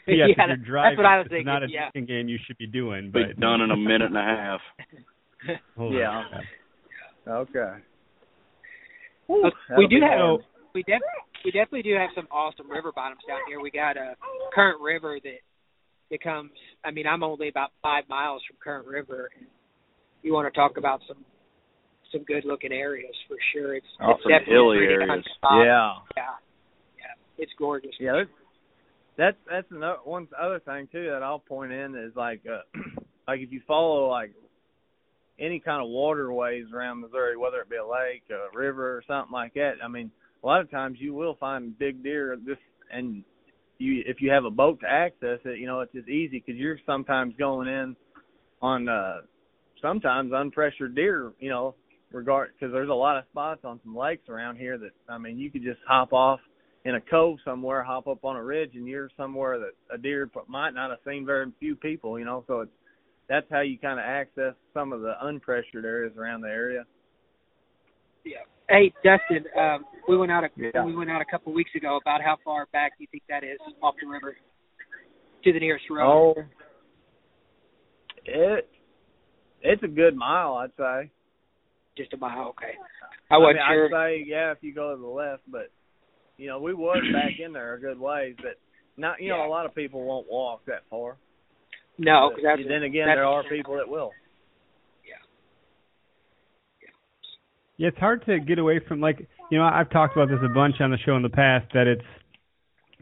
Yes, 0.07 0.29
yeah, 0.37 0.45
if 0.53 0.59
you're 0.65 0.81
that's 0.81 0.97
what 0.97 1.05
I 1.05 1.17
was 1.17 1.25
it's 1.25 1.31
thinking. 1.33 1.45
not 1.45 1.63
a 1.63 1.67
yeah. 1.69 1.89
drinking 1.91 2.05
game 2.15 2.29
you 2.29 2.37
should 2.47 2.57
be 2.57 2.67
doing. 2.67 3.11
Be 3.11 3.23
But 3.25 3.39
done 3.39 3.61
in 3.61 3.71
a 3.71 3.77
minute 3.77 4.07
and 4.07 4.17
a 4.17 4.21
half. 4.21 4.61
Holy 5.77 5.97
Yeah. 5.99 6.23
crap. 6.29 6.43
okay. 7.27 7.73
Look, 9.29 9.53
That'll 9.67 9.83
we 9.83 9.87
do 9.87 9.97
have 10.01 10.19
fun. 10.39 10.45
we 10.73 10.83
def 10.83 11.01
we 11.43 11.51
definitely 11.51 11.83
do 11.83 11.93
have 11.95 12.09
some 12.15 12.27
awesome 12.31 12.69
river 12.71 12.91
bottoms 12.95 13.21
down 13.27 13.39
here. 13.47 13.59
We 13.59 13.69
got 13.71 13.97
a 13.97 14.15
Current 14.53 14.81
River 14.81 15.19
that 15.23 15.39
that 16.09 16.21
comes. 16.23 16.51
I 16.85 16.91
mean, 16.91 17.05
I'm 17.05 17.23
only 17.23 17.49
about 17.49 17.71
five 17.83 18.05
miles 18.09 18.41
from 18.47 18.57
Current 18.63 18.87
River. 18.87 19.29
And 19.37 19.47
you 20.23 20.33
want 20.33 20.51
to 20.51 20.57
talk 20.57 20.77
about 20.77 21.01
some 21.07 21.17
some 22.11 22.23
good 22.23 22.45
looking 22.45 22.71
areas 22.71 23.13
for 23.27 23.35
sure. 23.53 23.75
It's, 23.75 23.85
Oh, 24.01 24.11
it's 24.11 24.23
some 24.23 24.31
definitely 24.31 24.55
hilly 24.55 24.77
a 24.77 24.95
pretty 24.95 25.11
areas. 25.11 25.25
spot. 25.35 25.65
Yeah. 25.65 25.91
yeah, 26.15 26.23
yeah. 26.97 27.43
It's 27.43 27.51
gorgeous. 27.59 27.91
Yeah, 27.99 28.13
that's 28.23 28.29
that's 29.17 29.37
that's 29.49 29.67
another 29.71 29.99
one 30.03 30.27
other 30.39 30.59
thing 30.59 30.87
too 30.91 31.09
that 31.11 31.23
I'll 31.23 31.39
point 31.39 31.71
in 31.71 31.95
is 31.95 32.15
like 32.15 32.41
uh 32.47 32.61
like 33.27 33.39
if 33.41 33.51
you 33.51 33.61
follow 33.67 34.07
like 34.09 34.31
any 35.39 35.59
kind 35.59 35.83
of 35.83 35.89
waterways 35.89 36.65
around 36.73 37.01
Missouri, 37.01 37.37
whether 37.37 37.59
it 37.61 37.69
be 37.69 37.75
a 37.75 37.85
lake, 37.85 38.23
a 38.31 38.57
river, 38.57 38.97
or 38.97 39.03
something 39.07 39.31
like 39.31 39.53
that. 39.53 39.73
I 39.83 39.87
mean, 39.87 40.11
a 40.43 40.47
lot 40.47 40.61
of 40.61 40.71
times 40.71 40.97
you 40.99 41.13
will 41.13 41.35
find 41.39 41.77
big 41.77 42.03
deer. 42.03 42.37
This 42.43 42.57
and 42.91 43.23
you 43.77 44.03
if 44.05 44.21
you 44.21 44.31
have 44.31 44.45
a 44.45 44.51
boat 44.51 44.79
to 44.81 44.89
access 44.89 45.39
it, 45.45 45.59
you 45.59 45.67
know 45.67 45.81
it's 45.81 45.93
just 45.93 46.09
easy 46.09 46.43
because 46.45 46.59
you're 46.59 46.79
sometimes 46.85 47.33
going 47.37 47.67
in 47.67 47.95
on 48.61 48.89
uh 48.89 49.21
sometimes 49.81 50.31
unpressured 50.31 50.95
deer. 50.95 51.33
You 51.39 51.49
know, 51.49 51.75
regard 52.11 52.51
because 52.53 52.73
there's 52.73 52.89
a 52.89 52.93
lot 52.93 53.17
of 53.17 53.25
spots 53.31 53.61
on 53.63 53.79
some 53.83 53.95
lakes 53.95 54.29
around 54.29 54.57
here 54.57 54.77
that 54.77 54.91
I 55.09 55.17
mean 55.17 55.37
you 55.37 55.51
could 55.51 55.63
just 55.63 55.79
hop 55.87 56.13
off 56.13 56.39
in 56.87 56.95
a 56.95 57.01
cove 57.01 57.37
somewhere, 57.43 57.83
hop 57.83 58.07
up 58.07 58.23
on 58.23 58.37
a 58.37 58.43
ridge, 58.43 58.71
and 58.75 58.87
you're 58.87 59.09
somewhere 59.17 59.59
that 59.59 59.71
a 59.93 59.97
deer 59.97 60.29
might 60.47 60.73
not 60.73 60.89
have 60.89 60.99
seen 61.05 61.25
very 61.25 61.45
few 61.59 61.75
people. 61.75 62.17
You 62.17 62.23
know, 62.23 62.45
so 62.47 62.61
it's 62.61 62.71
that's 63.27 63.45
how 63.51 63.59
you 63.59 63.77
kind 63.77 63.99
of 63.99 64.05
access 64.05 64.53
some 64.73 64.93
of 64.93 65.01
the 65.01 65.13
unpressured 65.21 65.83
areas 65.83 66.13
around 66.17 66.41
the 66.41 66.47
area. 66.47 66.85
Yeah. 68.23 68.37
Hey, 68.69 68.93
Dustin, 69.03 69.45
um, 69.59 69.83
we 70.07 70.17
went 70.17 70.31
out 70.31 70.45
a 70.45 70.49
Yeah. 70.55 70.85
we 70.85 70.95
went 70.95 71.09
out 71.11 71.21
a 71.21 71.25
couple 71.25 71.51
weeks 71.51 71.71
ago. 71.75 71.97
About 72.01 72.21
how 72.21 72.37
far 72.45 72.67
back 72.71 72.97
do 72.97 73.03
you 73.03 73.07
think 73.11 73.23
that 73.27 73.43
is 73.43 73.59
off 73.81 73.95
the 74.01 74.07
river 74.07 74.37
to 75.43 75.53
the 75.53 75.59
nearest 75.59 75.89
road? 75.89 76.07
Oh, 76.09 76.35
it 78.23 78.69
it's 79.61 79.83
a 79.83 79.87
good 79.89 80.15
mile, 80.15 80.53
I'd 80.53 80.71
say. 80.77 81.11
Just 81.97 82.13
a 82.13 82.17
mile. 82.17 82.47
Okay. 82.49 82.75
I 83.29 83.37
wasn't 83.37 83.57
mean, 83.57 83.65
sure. 83.71 83.85
I'd 83.95 84.09
say 84.21 84.23
yeah 84.25 84.51
if 84.51 84.59
you 84.61 84.73
go 84.73 84.95
to 84.95 85.01
the 85.01 85.07
left, 85.07 85.43
but 85.51 85.69
you 86.37 86.47
know 86.47 86.59
we 86.59 86.73
was 86.73 87.03
back 87.13 87.39
in 87.43 87.53
there 87.53 87.73
a 87.73 87.79
good 87.79 87.99
ways, 87.99 88.35
but 88.37 88.57
not 88.97 89.21
you 89.21 89.29
know 89.29 89.45
a 89.45 89.49
lot 89.49 89.65
of 89.65 89.75
people 89.75 90.03
won't 90.03 90.27
walk 90.29 90.65
that 90.65 90.83
far. 90.89 91.17
no, 91.97 92.29
because 92.29 92.43
that's 92.43 92.61
then 92.67 92.83
again 92.83 93.07
that's- 93.07 93.17
there 93.17 93.25
are 93.25 93.43
people 93.43 93.75
that 93.77 93.87
will. 93.89 94.11
Yeah. 95.05 95.15
Yeah, 97.77 97.87
it's 97.89 97.97
hard 97.97 98.25
to 98.25 98.39
get 98.39 98.59
away 98.59 98.79
from 98.87 98.99
like 99.01 99.27
you 99.51 99.57
know 99.57 99.65
I've 99.65 99.89
talked 99.89 100.15
about 100.15 100.29
this 100.29 100.39
a 100.43 100.53
bunch 100.53 100.75
on 100.79 100.91
the 100.91 100.97
show 101.05 101.15
in 101.15 101.23
the 101.23 101.29
past 101.29 101.67
that 101.73 101.87
it's 101.87 102.01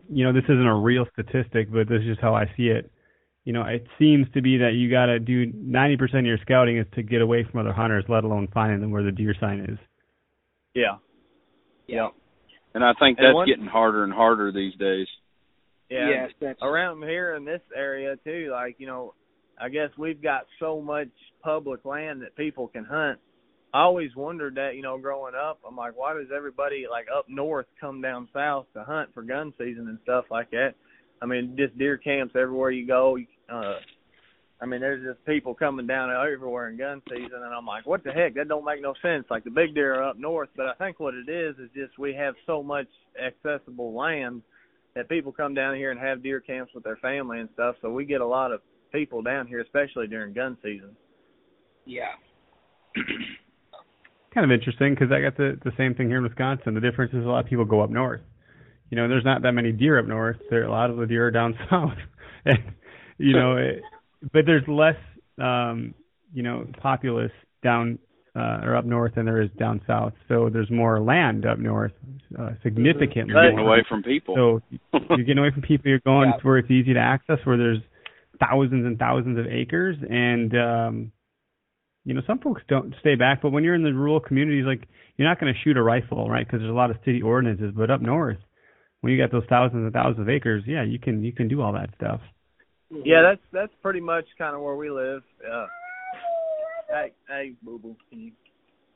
you 0.09 0.23
know 0.23 0.33
this 0.33 0.43
isn't 0.45 0.65
a 0.67 0.75
real 0.75 1.05
statistic 1.13 1.71
but 1.71 1.87
this 1.89 2.01
is 2.01 2.07
just 2.07 2.21
how 2.21 2.35
I 2.35 2.45
see 2.57 2.67
it. 2.67 2.91
You 3.45 3.53
know, 3.53 3.61
it 3.61 3.85
seems 3.99 4.25
to 4.33 4.41
be 4.41 4.57
that 4.57 4.71
you 4.73 4.89
got 4.89 5.05
to 5.05 5.19
do 5.19 5.53
90% 5.53 6.01
of 6.17 6.25
your 6.25 6.39
scouting 6.41 6.79
is 6.79 6.87
to 6.95 7.03
get 7.03 7.21
away 7.21 7.43
from 7.43 7.59
other 7.59 7.73
hunters, 7.73 8.03
let 8.09 8.23
alone 8.23 8.47
finding 8.51 8.81
them 8.81 8.89
where 8.89 9.03
the 9.03 9.11
deer 9.11 9.35
sign 9.39 9.59
is. 9.69 9.77
Yeah. 10.73 10.95
Yeah. 11.85 12.07
And 12.75 12.83
I 12.83 12.93
think 12.99 13.17
that's 13.17 13.33
one- 13.33 13.47
getting 13.47 13.65
harder 13.65 14.03
and 14.03 14.13
harder 14.13 14.51
these 14.51 14.75
days. 14.75 15.07
Yeah. 15.89 16.09
Yes, 16.09 16.31
that's 16.41 16.59
around 16.61 17.03
here 17.03 17.35
in 17.35 17.45
this 17.45 17.61
area 17.75 18.15
too 18.23 18.49
like 18.51 18.75
you 18.79 18.87
know 18.87 19.13
i 19.61 19.69
guess 19.69 19.89
we've 19.99 20.21
got 20.21 20.47
so 20.59 20.81
much 20.81 21.09
public 21.43 21.85
land 21.85 22.23
that 22.23 22.35
people 22.35 22.67
can 22.67 22.83
hunt 22.83 23.19
i 23.71 23.81
always 23.83 24.09
wondered 24.15 24.55
that 24.55 24.71
you 24.75 24.81
know 24.81 24.97
growing 24.97 25.35
up 25.35 25.59
i'm 25.65 25.75
like 25.75 25.95
why 25.95 26.15
does 26.15 26.29
everybody 26.35 26.85
like 26.89 27.05
up 27.15 27.25
north 27.29 27.67
come 27.79 28.01
down 28.01 28.27
south 28.33 28.65
to 28.73 28.83
hunt 28.83 29.13
for 29.13 29.21
gun 29.21 29.53
season 29.59 29.87
and 29.87 29.99
stuff 30.01 30.25
like 30.31 30.49
that 30.49 30.71
i 31.21 31.25
mean 31.27 31.55
just 31.55 31.77
deer 31.77 31.97
camps 31.97 32.33
everywhere 32.35 32.71
you 32.71 32.87
go 32.87 33.15
uh 33.49 33.75
i 34.61 34.65
mean 34.65 34.81
there's 34.81 35.03
just 35.03 35.25
people 35.25 35.53
coming 35.53 35.87
down 35.87 36.09
everywhere 36.11 36.69
in 36.69 36.77
gun 36.77 37.01
season 37.09 37.43
and 37.43 37.53
i'm 37.53 37.65
like 37.65 37.85
what 37.85 38.03
the 38.03 38.11
heck 38.11 38.33
that 38.33 38.47
don't 38.47 38.65
make 38.65 38.81
no 38.81 38.93
sense 39.01 39.25
like 39.29 39.43
the 39.43 39.49
big 39.49 39.73
deer 39.75 39.95
are 39.95 40.09
up 40.09 40.17
north 40.17 40.49
but 40.55 40.65
i 40.65 40.73
think 40.75 40.99
what 40.99 41.13
it 41.13 41.29
is 41.29 41.55
is 41.57 41.69
just 41.75 41.97
we 41.99 42.13
have 42.13 42.33
so 42.45 42.63
much 42.63 42.87
accessible 43.23 43.93
land 43.93 44.41
that 44.95 45.09
people 45.09 45.31
come 45.31 45.53
down 45.53 45.75
here 45.75 45.91
and 45.91 45.99
have 45.99 46.23
deer 46.23 46.39
camps 46.39 46.73
with 46.73 46.83
their 46.83 46.95
family 46.97 47.39
and 47.39 47.49
stuff. 47.53 47.75
So 47.81 47.91
we 47.91 48.05
get 48.05 48.21
a 48.21 48.25
lot 48.25 48.51
of 48.51 48.61
people 48.91 49.21
down 49.21 49.45
here, 49.45 49.59
especially 49.59 50.07
during 50.07 50.33
gun 50.33 50.57
season. 50.63 50.95
yeah. 51.85 52.13
Kind 54.33 54.51
of 54.51 54.51
interesting 54.51 54.93
because 54.93 55.13
I 55.13 55.21
got 55.21 55.37
the 55.37 55.57
the 55.63 55.71
same 55.77 55.95
thing 55.95 56.09
here 56.09 56.17
in 56.17 56.23
Wisconsin. 56.23 56.73
The 56.73 56.81
difference 56.81 57.13
is 57.13 57.23
a 57.23 57.27
lot 57.27 57.45
of 57.45 57.49
people 57.49 57.63
go 57.63 57.79
up 57.79 57.89
north. 57.89 58.19
You 58.89 58.97
know, 58.97 59.07
there's 59.07 59.23
not 59.23 59.41
that 59.43 59.53
many 59.53 59.71
deer 59.71 59.97
up 59.97 60.07
north. 60.07 60.35
There 60.49 60.65
a 60.65 60.71
lot 60.71 60.89
of 60.89 60.97
the 60.97 61.05
deer 61.05 61.27
are 61.27 61.31
down 61.31 61.57
south, 61.69 61.93
and 62.43 62.59
you 63.17 63.31
know, 63.31 63.55
it, 63.55 63.81
but 64.33 64.45
there's 64.45 64.67
less 64.67 64.97
um, 65.41 65.93
you 66.33 66.43
know 66.43 66.65
populace 66.81 67.31
down 67.63 67.99
uh, 68.35 68.59
or 68.63 68.75
up 68.75 68.85
north 68.85 69.15
than 69.15 69.25
there 69.25 69.41
is 69.41 69.49
down 69.57 69.81
south. 69.87 70.13
So 70.27 70.49
there's 70.51 70.69
more 70.69 70.99
land 70.99 71.45
up 71.45 71.57
north, 71.57 71.93
uh, 72.37 72.51
significantly 72.63 73.33
Right. 73.33 73.51
Getting 73.51 73.59
away 73.59 73.83
from 73.87 74.03
people. 74.03 74.35
So 74.35 74.61
you're 75.09 75.19
getting 75.25 75.37
away 75.37 75.51
from 75.51 75.61
people. 75.61 75.89
You're 75.89 75.99
going 75.99 76.29
Yeah. 76.29 76.37
to 76.37 76.47
where 76.47 76.57
it's 76.57 76.69
easy 76.69 76.93
to 76.93 76.99
access, 76.99 77.39
where 77.45 77.57
there's 77.57 77.79
thousands 78.39 78.85
and 78.85 78.99
thousands 78.99 79.39
of 79.39 79.47
acres, 79.47 79.95
and 80.09 80.53
um, 80.57 81.11
you 82.03 82.13
know 82.13 82.21
some 82.27 82.39
folks 82.39 82.61
don't 82.67 82.93
stay 82.99 83.15
back. 83.15 83.41
But 83.41 83.51
when 83.51 83.63
you're 83.63 83.75
in 83.75 83.83
the 83.83 83.93
rural 83.93 84.19
communities, 84.19 84.65
like 84.65 84.87
you're 85.15 85.27
not 85.27 85.39
going 85.39 85.53
to 85.53 85.59
shoot 85.61 85.77
a 85.77 85.81
rifle, 85.83 86.29
right? 86.29 86.45
Because 86.45 86.59
there's 86.59 86.71
a 86.71 86.75
lot 86.75 86.91
of 86.91 86.97
city 87.05 87.21
ordinances. 87.21 87.71
But 87.73 87.89
up 87.89 88.01
north, 88.01 88.37
when 88.99 89.13
you 89.13 89.17
got 89.17 89.31
those 89.31 89.45
thousands 89.47 89.85
and 89.85 89.93
thousands 89.93 90.19
of 90.19 90.29
acres, 90.29 90.63
yeah, 90.67 90.83
you 90.83 90.99
can 90.99 91.23
you 91.23 91.31
can 91.31 91.47
do 91.47 91.61
all 91.61 91.71
that 91.71 91.89
stuff. 91.95 92.19
Yeah, 92.91 93.21
that's 93.23 93.41
that's 93.51 93.73
pretty 93.81 93.99
much 93.99 94.25
kind 94.37 94.55
of 94.55 94.61
where 94.61 94.75
we 94.75 94.89
live. 94.89 95.21
Uh, 95.43 95.65
hey, 96.89 97.11
hey, 97.27 97.53
boo 97.63 97.79
boo, 97.79 97.95
can 98.09 98.19
you 98.19 98.31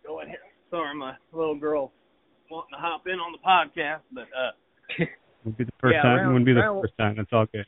go 0.06 0.20
in 0.22 0.28
here? 0.28 0.38
Sorry, 0.70 0.96
my 0.96 1.14
little 1.34 1.56
girl 1.58 1.92
wanting 2.52 2.70
to 2.74 2.78
hop 2.80 3.04
in 3.08 3.14
on 3.20 3.32
the 3.32 3.40
podcast, 3.40 4.02
but 4.12 4.28
uh, 4.38 4.52
Wouldn't 5.44 5.58
be 5.58 5.64
the 5.64 5.72
first 5.80 5.94
Yeah, 5.96 6.02
time. 6.04 6.18
around- 6.18 6.26
it 6.26 6.28
wouldn't 6.28 6.46
be 6.46 6.54
the 6.54 6.60
around- 6.60 6.82
first 6.82 6.98
time. 6.98 7.16
That's 7.18 7.30
all 7.34 7.46
good. 7.52 7.66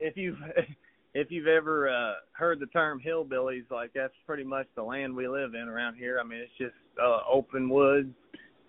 if 0.00 0.16
you've 0.16 0.38
if 1.14 1.30
you've 1.30 1.46
ever 1.46 1.88
uh, 1.88 2.14
heard 2.32 2.58
the 2.60 2.66
term 2.66 3.00
hillbillies, 3.04 3.70
like 3.70 3.92
that's 3.94 4.14
pretty 4.26 4.44
much 4.44 4.66
the 4.74 4.82
land 4.82 5.14
we 5.14 5.28
live 5.28 5.54
in 5.54 5.68
around 5.68 5.94
here. 5.96 6.18
I 6.22 6.26
mean, 6.26 6.40
it's 6.40 6.52
just 6.58 6.74
uh, 7.02 7.20
open 7.30 7.68
woods. 7.70 8.10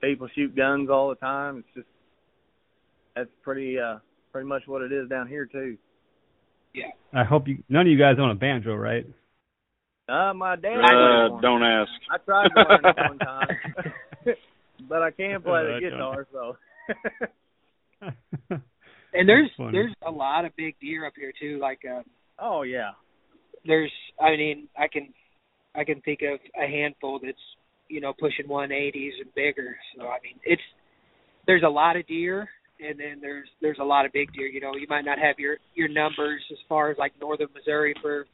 People 0.01 0.29
shoot 0.36 0.55
guns 0.55 0.89
all 0.89 1.10
the 1.10 1.15
time. 1.15 1.58
It's 1.58 1.67
just 1.75 1.88
that's 3.15 3.29
pretty 3.41 3.77
uh 3.79 3.97
pretty 4.32 4.47
much 4.47 4.62
what 4.67 4.82
it 4.84 4.91
is 4.91 5.10
down 5.10 5.27
here 5.27 5.45
too. 5.47 5.77
I 7.13 7.23
hope 7.23 7.47
you. 7.47 7.63
None 7.69 7.82
of 7.82 7.88
you 7.88 7.97
guys 7.97 8.15
own 8.19 8.32
a 8.32 8.36
banjo, 8.36 8.75
right? 8.75 9.05
Uh, 10.08 10.34
my 10.34 10.55
dad. 10.55 10.79
Uh, 10.79 11.39
don't 11.41 11.63
ask. 11.63 11.89
I 12.12 12.17
tried 12.17 12.47
to 12.49 12.55
learn 12.55 12.86
it 12.86 12.95
one 13.10 13.17
time, 13.19 13.47
but 14.89 15.01
I 15.01 15.12
can't 15.12 15.43
play 15.43 15.63
the 15.63 15.79
guitar, 15.82 16.27
so. 16.32 16.58
And 19.13 19.27
there's 19.27 19.49
there's 19.58 19.93
a 20.05 20.12
lot 20.12 20.45
of 20.45 20.55
big 20.55 20.75
deer 20.79 21.08
up 21.08 21.13
here 21.15 21.34
too. 21.39 21.60
Like 21.60 21.79
uh, 21.89 22.03
oh 22.39 22.62
yeah. 22.62 22.91
there's 23.65 23.91
I 24.21 24.32
mean 24.32 24.67
I 24.77 24.88
can 24.88 25.13
I 25.75 25.84
can 25.84 26.01
think 26.01 26.19
of 26.21 26.39
a 26.55 26.67
handful 26.67 27.19
that's 27.23 27.38
you 27.88 28.01
know 28.01 28.13
pushing 28.19 28.47
180s 28.47 29.21
and 29.21 29.34
bigger. 29.36 29.77
So 29.97 30.03
I 30.03 30.17
mean 30.21 30.39
it's 30.43 30.62
there's 31.47 31.63
a 31.65 31.69
lot 31.69 31.97
of 31.97 32.05
deer 32.08 32.47
and 32.79 32.99
then 32.99 33.19
there's 33.21 33.47
there's 33.61 33.79
a 33.79 33.83
lot 33.83 34.05
of 34.05 34.13
big 34.13 34.31
deer. 34.33 34.47
You 34.47 34.61
know 34.61 34.75
you 34.75 34.87
might 34.89 35.05
not 35.05 35.19
have 35.19 35.39
your 35.39 35.57
your 35.75 35.87
numbers 35.87 36.41
as 36.51 36.57
far 36.67 36.91
as 36.91 36.97
like 36.97 37.13
northern 37.19 37.47
Missouri 37.53 37.93
for 38.01 38.25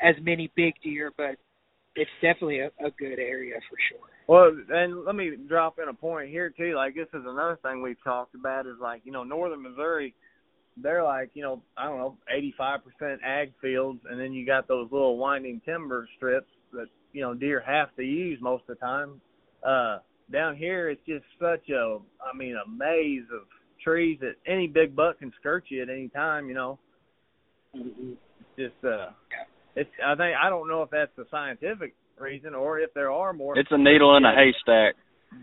as 0.00 0.14
many 0.22 0.50
big 0.56 0.74
deer, 0.82 1.12
but 1.16 1.36
it's 1.96 2.10
definitely 2.20 2.60
a, 2.60 2.66
a 2.84 2.90
good 2.98 3.18
area 3.18 3.54
for 3.70 3.76
sure. 3.88 4.08
Well, 4.26 4.56
and 4.70 5.04
let 5.04 5.14
me 5.14 5.32
drop 5.48 5.78
in 5.80 5.88
a 5.88 5.94
point 5.94 6.30
here 6.30 6.50
too. 6.50 6.74
Like 6.74 6.94
this 6.94 7.08
is 7.08 7.24
another 7.26 7.58
thing 7.62 7.82
we've 7.82 8.02
talked 8.02 8.34
about 8.34 8.66
is 8.66 8.76
like 8.80 9.02
you 9.04 9.12
know 9.12 9.24
northern 9.24 9.62
Missouri, 9.62 10.14
they're 10.76 11.04
like 11.04 11.30
you 11.34 11.42
know 11.42 11.62
I 11.76 11.84
don't 11.84 11.98
know 11.98 12.16
eighty 12.34 12.54
five 12.56 12.80
percent 12.84 13.20
ag 13.24 13.52
fields, 13.60 14.00
and 14.08 14.20
then 14.20 14.32
you 14.32 14.46
got 14.46 14.68
those 14.68 14.88
little 14.90 15.18
winding 15.18 15.60
timber 15.64 16.08
strips 16.16 16.48
that 16.72 16.86
you 17.12 17.22
know 17.22 17.34
deer 17.34 17.62
have 17.66 17.94
to 17.96 18.02
use 18.02 18.38
most 18.40 18.62
of 18.68 18.78
the 18.78 18.86
time. 18.86 19.20
Uh, 19.66 19.98
down 20.32 20.56
here 20.56 20.88
it's 20.88 21.04
just 21.06 21.24
such 21.38 21.68
a 21.68 21.98
I 22.22 22.36
mean 22.36 22.56
a 22.56 22.68
maze 22.68 23.24
of 23.32 23.42
trees 23.84 24.18
that 24.20 24.34
any 24.46 24.66
big 24.66 24.96
buck 24.96 25.18
can 25.18 25.32
skirt 25.38 25.64
you 25.68 25.82
at 25.82 25.90
any 25.90 26.08
time. 26.08 26.48
You 26.48 26.54
know, 26.54 26.78
just 28.56 28.74
uh, 28.82 29.10
it's 29.76 29.90
I 30.04 30.14
think 30.14 30.36
I 30.42 30.48
don't 30.48 30.68
know 30.68 30.82
if 30.82 30.90
that's 30.90 31.12
the 31.16 31.26
scientific 31.30 31.94
reason 32.18 32.54
or 32.54 32.80
if 32.80 32.92
there 32.94 33.10
are 33.10 33.32
more. 33.32 33.58
It's 33.58 33.70
a 33.70 33.78
needle 33.78 34.16
in 34.16 34.24
a 34.24 34.34
haystack. 34.34 34.94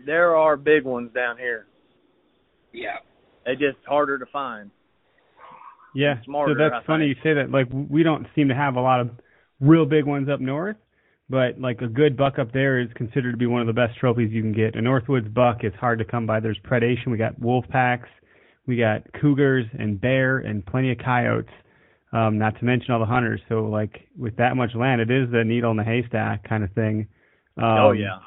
there 0.06 0.36
are 0.36 0.56
big 0.56 0.84
ones 0.84 1.10
down 1.14 1.38
here. 1.38 1.66
Yeah. 2.72 2.96
They're 3.44 3.54
just 3.54 3.78
harder 3.86 4.18
to 4.18 4.26
find. 4.26 4.70
Yeah. 5.94 6.22
Smarter, 6.24 6.54
so 6.54 6.58
that's 6.58 6.82
I 6.82 6.86
funny 6.86 7.06
you 7.06 7.14
say 7.22 7.34
that. 7.34 7.50
Like 7.50 7.66
we 7.70 8.02
don't 8.02 8.26
seem 8.34 8.48
to 8.48 8.54
have 8.54 8.76
a 8.76 8.80
lot 8.80 9.00
of 9.00 9.10
real 9.60 9.84
big 9.84 10.06
ones 10.06 10.28
up 10.32 10.40
north, 10.40 10.76
but 11.28 11.60
like 11.60 11.80
a 11.82 11.86
good 11.86 12.16
buck 12.16 12.38
up 12.38 12.52
there 12.52 12.80
is 12.80 12.88
considered 12.94 13.32
to 13.32 13.36
be 13.36 13.46
one 13.46 13.60
of 13.60 13.66
the 13.66 13.72
best 13.72 13.98
trophies 13.98 14.30
you 14.32 14.42
can 14.42 14.52
get. 14.52 14.76
A 14.76 14.80
Northwoods 14.80 15.32
buck 15.32 15.64
is 15.64 15.72
hard 15.78 15.98
to 15.98 16.04
come 16.04 16.26
by. 16.26 16.40
There's 16.40 16.58
predation. 16.64 17.08
We 17.08 17.18
got 17.18 17.38
wolf 17.38 17.66
packs, 17.68 18.08
we 18.66 18.76
got 18.76 19.02
cougars 19.20 19.66
and 19.78 20.00
bear 20.00 20.38
and 20.38 20.64
plenty 20.64 20.92
of 20.92 20.98
coyotes. 20.98 21.50
Um, 22.12 22.38
not 22.38 22.58
to 22.58 22.64
mention 22.64 22.92
all 22.92 23.00
the 23.00 23.06
hunters. 23.06 23.40
So 23.48 23.64
like 23.64 24.08
with 24.18 24.36
that 24.36 24.54
much 24.54 24.74
land, 24.74 25.00
it 25.00 25.10
is 25.10 25.30
the 25.30 25.44
needle 25.44 25.70
in 25.70 25.78
the 25.78 25.84
haystack 25.84 26.46
kind 26.46 26.62
of 26.62 26.70
thing. 26.72 27.08
Um, 27.56 27.64
oh 27.64 27.92
yeah. 27.92 28.18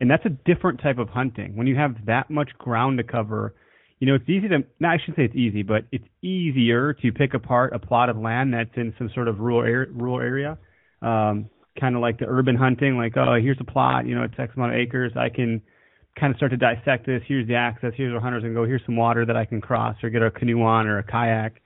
and 0.00 0.10
that's 0.10 0.24
a 0.24 0.30
different 0.30 0.80
type 0.80 0.98
of 0.98 1.08
hunting. 1.08 1.56
When 1.56 1.66
you 1.66 1.76
have 1.76 2.06
that 2.06 2.30
much 2.30 2.50
ground 2.58 2.98
to 2.98 3.04
cover, 3.04 3.54
you 3.98 4.06
know, 4.06 4.14
it's 4.14 4.28
easy 4.28 4.48
to, 4.48 4.58
no, 4.80 4.88
I 4.88 4.96
shouldn't 4.98 5.16
say 5.16 5.24
it's 5.24 5.36
easy, 5.36 5.62
but 5.62 5.84
it's 5.90 6.04
easier 6.22 6.92
to 6.94 7.12
pick 7.12 7.34
apart 7.34 7.72
a 7.74 7.78
plot 7.78 8.08
of 8.08 8.16
land 8.16 8.54
that's 8.54 8.70
in 8.76 8.94
some 8.96 9.10
sort 9.14 9.28
of 9.28 9.40
rural 9.40 9.62
area, 9.62 9.90
rural 9.92 10.20
area. 10.20 10.58
Um, 11.02 11.50
kind 11.78 11.94
of 11.94 12.00
like 12.00 12.18
the 12.18 12.26
urban 12.26 12.56
hunting, 12.56 12.96
like, 12.96 13.16
oh, 13.16 13.36
here's 13.40 13.58
a 13.60 13.64
plot, 13.64 14.06
you 14.06 14.14
know, 14.14 14.22
it's 14.22 14.34
X 14.38 14.52
amount 14.56 14.74
of 14.74 14.78
acres. 14.78 15.12
I 15.16 15.28
can 15.28 15.62
kind 16.18 16.30
of 16.32 16.36
start 16.36 16.50
to 16.52 16.56
dissect 16.56 17.06
this. 17.06 17.22
Here's 17.26 17.46
the 17.46 17.54
access. 17.54 17.92
Here's 17.96 18.12
where 18.12 18.20
hunters 18.20 18.42
can 18.42 18.54
go. 18.54 18.64
Here's 18.64 18.84
some 18.84 18.96
water 18.96 19.24
that 19.26 19.36
I 19.36 19.44
can 19.44 19.60
cross 19.60 19.96
or 20.02 20.10
get 20.10 20.22
a 20.22 20.30
canoe 20.30 20.62
on 20.62 20.86
or 20.86 20.98
a 20.98 21.02
kayak, 21.02 21.60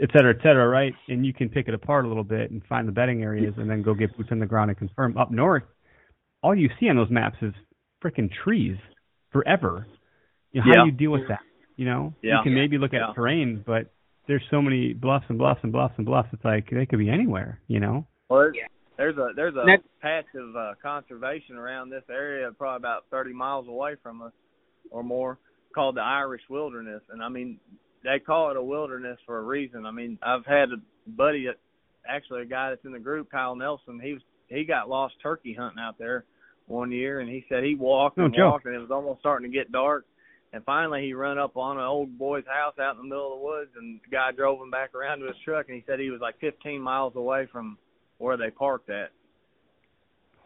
et 0.00 0.10
cetera, 0.12 0.34
et 0.34 0.42
cetera, 0.42 0.68
right? 0.68 0.92
And 1.08 1.24
you 1.24 1.32
can 1.32 1.48
pick 1.48 1.68
it 1.68 1.74
apart 1.74 2.04
a 2.04 2.08
little 2.08 2.24
bit 2.24 2.50
and 2.50 2.62
find 2.64 2.86
the 2.86 2.92
bedding 2.92 3.22
areas 3.22 3.54
and 3.56 3.68
then 3.68 3.82
go 3.82 3.94
get 3.94 4.16
boots 4.16 4.28
on 4.32 4.38
the 4.38 4.46
ground 4.46 4.70
and 4.70 4.78
confirm. 4.78 5.16
Up 5.16 5.30
north, 5.30 5.64
all 6.42 6.54
you 6.54 6.68
see 6.78 6.88
on 6.88 6.96
those 6.96 7.10
maps 7.10 7.36
is 7.42 7.54
freaking 8.04 8.30
trees 8.44 8.76
forever. 9.32 9.86
You 10.52 10.60
know, 10.60 10.64
how 10.64 10.70
Yeah. 10.70 10.80
do 10.84 10.86
you 10.86 10.96
deal 10.96 11.10
with 11.12 11.28
that? 11.28 11.40
You 11.76 11.86
know, 11.86 12.14
Yeah. 12.22 12.38
you 12.38 12.42
can 12.44 12.54
maybe 12.54 12.78
look 12.78 12.94
at 12.94 13.00
Yeah. 13.00 13.12
terrain, 13.14 13.62
but 13.66 13.90
there's 14.26 14.44
so 14.50 14.60
many 14.62 14.92
bluffs 14.92 15.26
and 15.28 15.38
bluffs 15.38 15.62
and 15.62 15.72
bluffs 15.72 15.94
and 15.96 16.06
bluffs. 16.06 16.28
It's 16.32 16.44
like 16.44 16.70
they 16.70 16.86
could 16.86 16.98
be 16.98 17.10
anywhere. 17.10 17.60
You 17.68 17.80
know. 17.80 18.06
Well, 18.28 18.50
there's, 18.96 19.16
a 19.16 19.28
there's 19.36 19.54
a 19.54 19.64
That- 19.66 19.82
patch 20.00 20.26
of 20.34 20.56
uh, 20.56 20.74
conservation 20.82 21.56
around 21.56 21.90
this 21.90 22.04
area, 22.10 22.50
probably 22.56 22.76
about 22.76 23.04
30 23.10 23.32
miles 23.32 23.68
away 23.68 23.96
from 24.02 24.22
us 24.22 24.32
or 24.90 25.02
more, 25.02 25.38
called 25.74 25.96
the 25.96 26.02
Irish 26.02 26.42
Wilderness. 26.48 27.02
And 27.10 27.22
I 27.22 27.28
mean, 27.28 27.58
they 28.04 28.18
call 28.18 28.50
it 28.50 28.56
a 28.56 28.62
wilderness 28.62 29.18
for 29.26 29.38
a 29.38 29.42
reason. 29.42 29.84
I 29.86 29.90
mean, 29.90 30.18
I've 30.22 30.46
had 30.46 30.70
a 30.70 30.76
buddy 31.10 31.46
that 31.46 31.56
actually 32.08 32.42
a 32.42 32.46
guy 32.46 32.70
that's 32.70 32.84
in 32.84 32.92
the 32.92 32.98
group, 32.98 33.30
Kyle 33.30 33.56
Nelson. 33.56 34.00
He 34.00 34.12
was 34.14 34.22
he 34.48 34.64
got 34.64 34.88
lost 34.88 35.14
turkey 35.22 35.52
hunting 35.54 35.80
out 35.82 35.98
there 35.98 36.24
one 36.68 36.92
year, 36.92 37.18
and 37.20 37.28
he 37.28 37.44
said 37.48 37.64
he 37.64 37.74
walked 37.74 38.16
No 38.16 38.26
and 38.26 38.34
joke. 38.34 38.52
walked, 38.52 38.66
and 38.66 38.76
it 38.76 38.78
was 38.78 38.92
almost 38.92 39.18
starting 39.20 39.50
to 39.50 39.54
get 39.56 39.72
dark. 39.72 40.04
And 40.52 40.64
finally, 40.64 41.02
he 41.04 41.12
run 41.14 41.36
up 41.36 41.56
on 41.56 41.78
an 41.78 41.84
old 41.84 42.16
boy's 42.16 42.44
house 42.46 42.78
out 42.78 42.92
in 42.94 42.98
the 43.02 43.08
middle 43.08 43.34
of 43.34 43.40
the 43.40 43.44
woods, 43.44 43.70
and 43.76 44.00
the 44.00 44.08
guy 44.08 44.30
drove 44.30 44.60
him 44.62 44.70
back 44.70 44.94
around 44.94 45.18
to 45.18 45.26
his 45.26 45.34
truck, 45.44 45.66
and 45.68 45.74
he 45.76 45.82
said 45.86 45.98
he 45.98 46.10
was 46.10 46.20
like 46.20 46.38
15 46.38 46.80
miles 46.80 47.16
away 47.16 47.46
from 47.50 47.76
where 48.18 48.36
they 48.36 48.50
parked 48.50 48.90
at. 48.90 49.10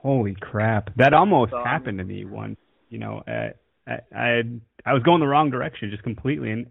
Holy 0.02 0.34
crap! 0.40 0.94
That 0.96 1.12
almost 1.12 1.50
So, 1.50 1.58
I 1.58 1.68
happened 1.68 1.98
to 1.98 2.04
me 2.04 2.24
once. 2.24 2.56
You 2.88 2.98
know, 2.98 3.22
uh, 3.28 3.50
I 3.86 3.98
I 4.14 4.42
I 4.86 4.92
was 4.94 5.02
going 5.02 5.20
the 5.20 5.26
wrong 5.26 5.50
direction 5.50 5.90
just 5.90 6.02
completely, 6.02 6.50
and 6.52 6.66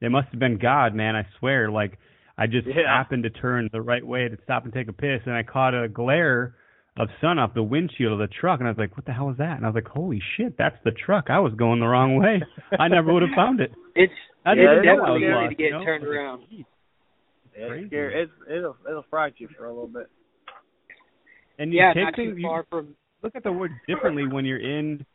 it 0.00 0.10
must 0.10 0.28
have 0.30 0.40
been 0.40 0.58
God, 0.58 0.94
man. 0.94 1.14
I 1.14 1.26
swear. 1.38 1.70
Like 1.70 1.98
I 2.38 2.46
just 2.46 2.66
Yeah. 2.66 2.86
happened 2.86 3.24
to 3.24 3.30
turn 3.30 3.68
the 3.72 3.82
right 3.82 4.06
way 4.06 4.28
to 4.28 4.38
stop 4.44 4.64
and 4.64 4.72
take 4.72 4.88
a 4.88 4.92
piss, 4.92 5.20
and 5.26 5.34
I 5.34 5.42
caught 5.42 5.74
a 5.74 5.88
glare 5.88 6.54
of 6.96 7.08
sun 7.20 7.38
off 7.38 7.54
the 7.54 7.62
windshield 7.62 8.12
of 8.12 8.18
the 8.18 8.34
truck, 8.40 8.58
and 8.60 8.68
I 8.68 8.70
was 8.70 8.78
like, 8.78 8.96
"What 8.96 9.04
the 9.06 9.12
hell 9.12 9.30
is 9.30 9.36
that?" 9.36 9.56
And 9.56 9.64
I 9.64 9.68
was 9.68 9.74
like, 9.74 9.88
"Holy 9.88 10.20
shit, 10.36 10.56
that's 10.56 10.76
the 10.84 10.92
truck! 10.92 11.26
I 11.28 11.40
was 11.40 11.52
going 11.54 11.80
the 11.80 11.86
wrong 11.86 12.16
way. 12.16 12.40
I 12.78 12.88
never 12.88 13.12
would 13.12 13.22
have 13.22 13.34
found 13.36 13.60
it." 13.60 13.72
It's 13.94 14.12
I 14.46 14.54
Yeah, 14.54 14.62
didn't 14.62 14.76
it's 14.76 14.86
know 14.86 14.92
I 14.92 14.96
definitely 14.96 15.20
was 15.28 15.34
lost, 15.34 15.50
to 15.50 15.54
get 15.56 15.64
you 15.66 15.70
know? 15.72 15.84
turned 15.84 16.04
I 16.04 16.06
like, 16.08 16.16
around. 16.18 16.42
It's 17.54 17.92
It's 17.92 18.32
it'll 18.50 18.76
it'll 18.88 19.04
fright 19.10 19.34
you 19.36 19.48
for 19.56 19.66
a 19.66 19.68
little 19.68 19.86
bit. 19.86 20.08
And 21.62 21.72
you 21.72 21.78
yeah, 21.78 21.92
take 21.94 22.16
things, 22.16 22.34
you 22.36 22.48
far 22.48 22.66
from 22.68 22.96
look 23.22 23.36
at 23.36 23.44
the 23.44 23.52
word 23.52 23.70
differently 23.86 24.26
when 24.26 24.44
you're 24.44 24.58
in 24.58 25.06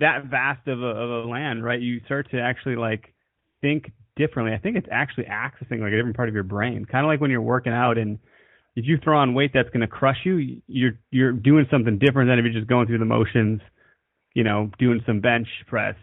that 0.00 0.24
vast 0.24 0.66
of 0.66 0.82
a, 0.82 0.86
of 0.86 1.10
a 1.24 1.28
land, 1.28 1.64
right? 1.64 1.80
You 1.80 2.00
start 2.06 2.28
to 2.32 2.40
actually 2.40 2.74
like 2.74 3.14
think 3.60 3.92
differently. 4.16 4.52
I 4.52 4.58
think 4.58 4.76
it's 4.76 4.88
actually 4.90 5.26
accessing 5.26 5.80
like 5.80 5.92
a 5.92 5.96
different 5.96 6.16
part 6.16 6.28
of 6.28 6.34
your 6.34 6.42
brain, 6.42 6.86
kind 6.86 7.06
of 7.06 7.08
like 7.08 7.20
when 7.20 7.30
you're 7.30 7.40
working 7.40 7.72
out 7.72 7.98
and 7.98 8.18
if 8.74 8.84
you 8.84 8.98
throw 9.02 9.18
on 9.18 9.32
weight 9.32 9.52
that's 9.54 9.68
going 9.68 9.80
to 9.80 9.86
crush 9.86 10.18
you, 10.24 10.60
you're 10.66 10.98
you're 11.12 11.30
doing 11.30 11.66
something 11.70 12.00
different 12.00 12.28
than 12.28 12.40
if 12.40 12.44
you're 12.44 12.60
just 12.60 12.68
going 12.68 12.88
through 12.88 12.98
the 12.98 13.04
motions, 13.04 13.60
you 14.34 14.42
know, 14.42 14.72
doing 14.80 15.00
some 15.06 15.20
bench 15.20 15.46
press. 15.68 15.94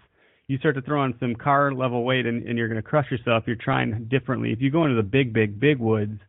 You 0.47 0.59
start 0.59 0.75
to 0.75 0.81
throw 0.81 1.01
on 1.01 1.15
some 1.19 1.35
car 1.35 1.73
level 1.73 2.05
weight 2.05 2.25
and, 2.25 2.47
and 2.47 2.57
you're 2.57 2.69
going 2.69 2.81
to 2.81 2.87
crush 2.87 3.11
yourself. 3.11 3.43
You're 3.47 3.57
trying 3.57 4.07
differently. 4.09 4.53
If 4.53 4.61
you 4.61 4.71
go 4.71 4.85
into 4.85 4.95
the 4.95 5.03
big, 5.03 5.33
big, 5.33 5.59
big 5.59 5.79
woods, 5.79 6.21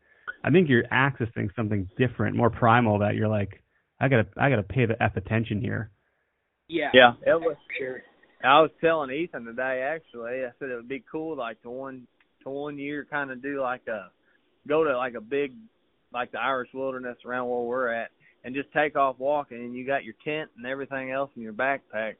I 0.46 0.50
think 0.50 0.68
you're 0.68 0.84
accessing 0.84 1.48
something 1.56 1.88
different, 1.98 2.36
more 2.36 2.50
primal. 2.50 3.00
That 3.00 3.16
you're 3.16 3.28
like, 3.28 3.62
I 4.00 4.08
gotta, 4.08 4.26
I 4.36 4.48
gotta 4.48 4.62
pay 4.62 4.86
the 4.86 5.02
f 5.02 5.16
attention 5.16 5.60
here. 5.60 5.90
yeah. 6.68 6.90
Yeah, 6.94 7.12
it 7.22 7.40
was. 7.40 7.56
sure. 7.78 8.02
I 8.44 8.60
was 8.60 8.70
telling 8.80 9.10
Ethan 9.10 9.44
today 9.44 9.82
actually. 9.82 10.44
I 10.44 10.50
said 10.58 10.70
it 10.70 10.76
would 10.76 10.88
be 10.88 11.02
cool 11.10 11.36
like 11.36 11.60
to 11.62 11.70
one 11.70 12.06
to 12.44 12.50
one 12.50 12.78
year 12.78 13.06
kind 13.10 13.30
of 13.30 13.42
do 13.42 13.60
like 13.60 13.82
a 13.88 14.10
go 14.68 14.84
to 14.84 14.96
like 14.96 15.14
a 15.14 15.20
big 15.20 15.52
like 16.12 16.30
the 16.30 16.38
Irish 16.38 16.68
wilderness 16.72 17.16
around 17.26 17.48
where 17.48 17.62
we're 17.62 17.92
at 17.92 18.10
and 18.44 18.54
just 18.54 18.72
take 18.72 18.94
off 18.94 19.18
walking 19.18 19.58
and 19.58 19.74
you 19.74 19.84
got 19.84 20.04
your 20.04 20.14
tent 20.24 20.50
and 20.56 20.66
everything 20.66 21.10
else 21.10 21.30
in 21.34 21.42
your 21.42 21.52
backpack 21.52 22.14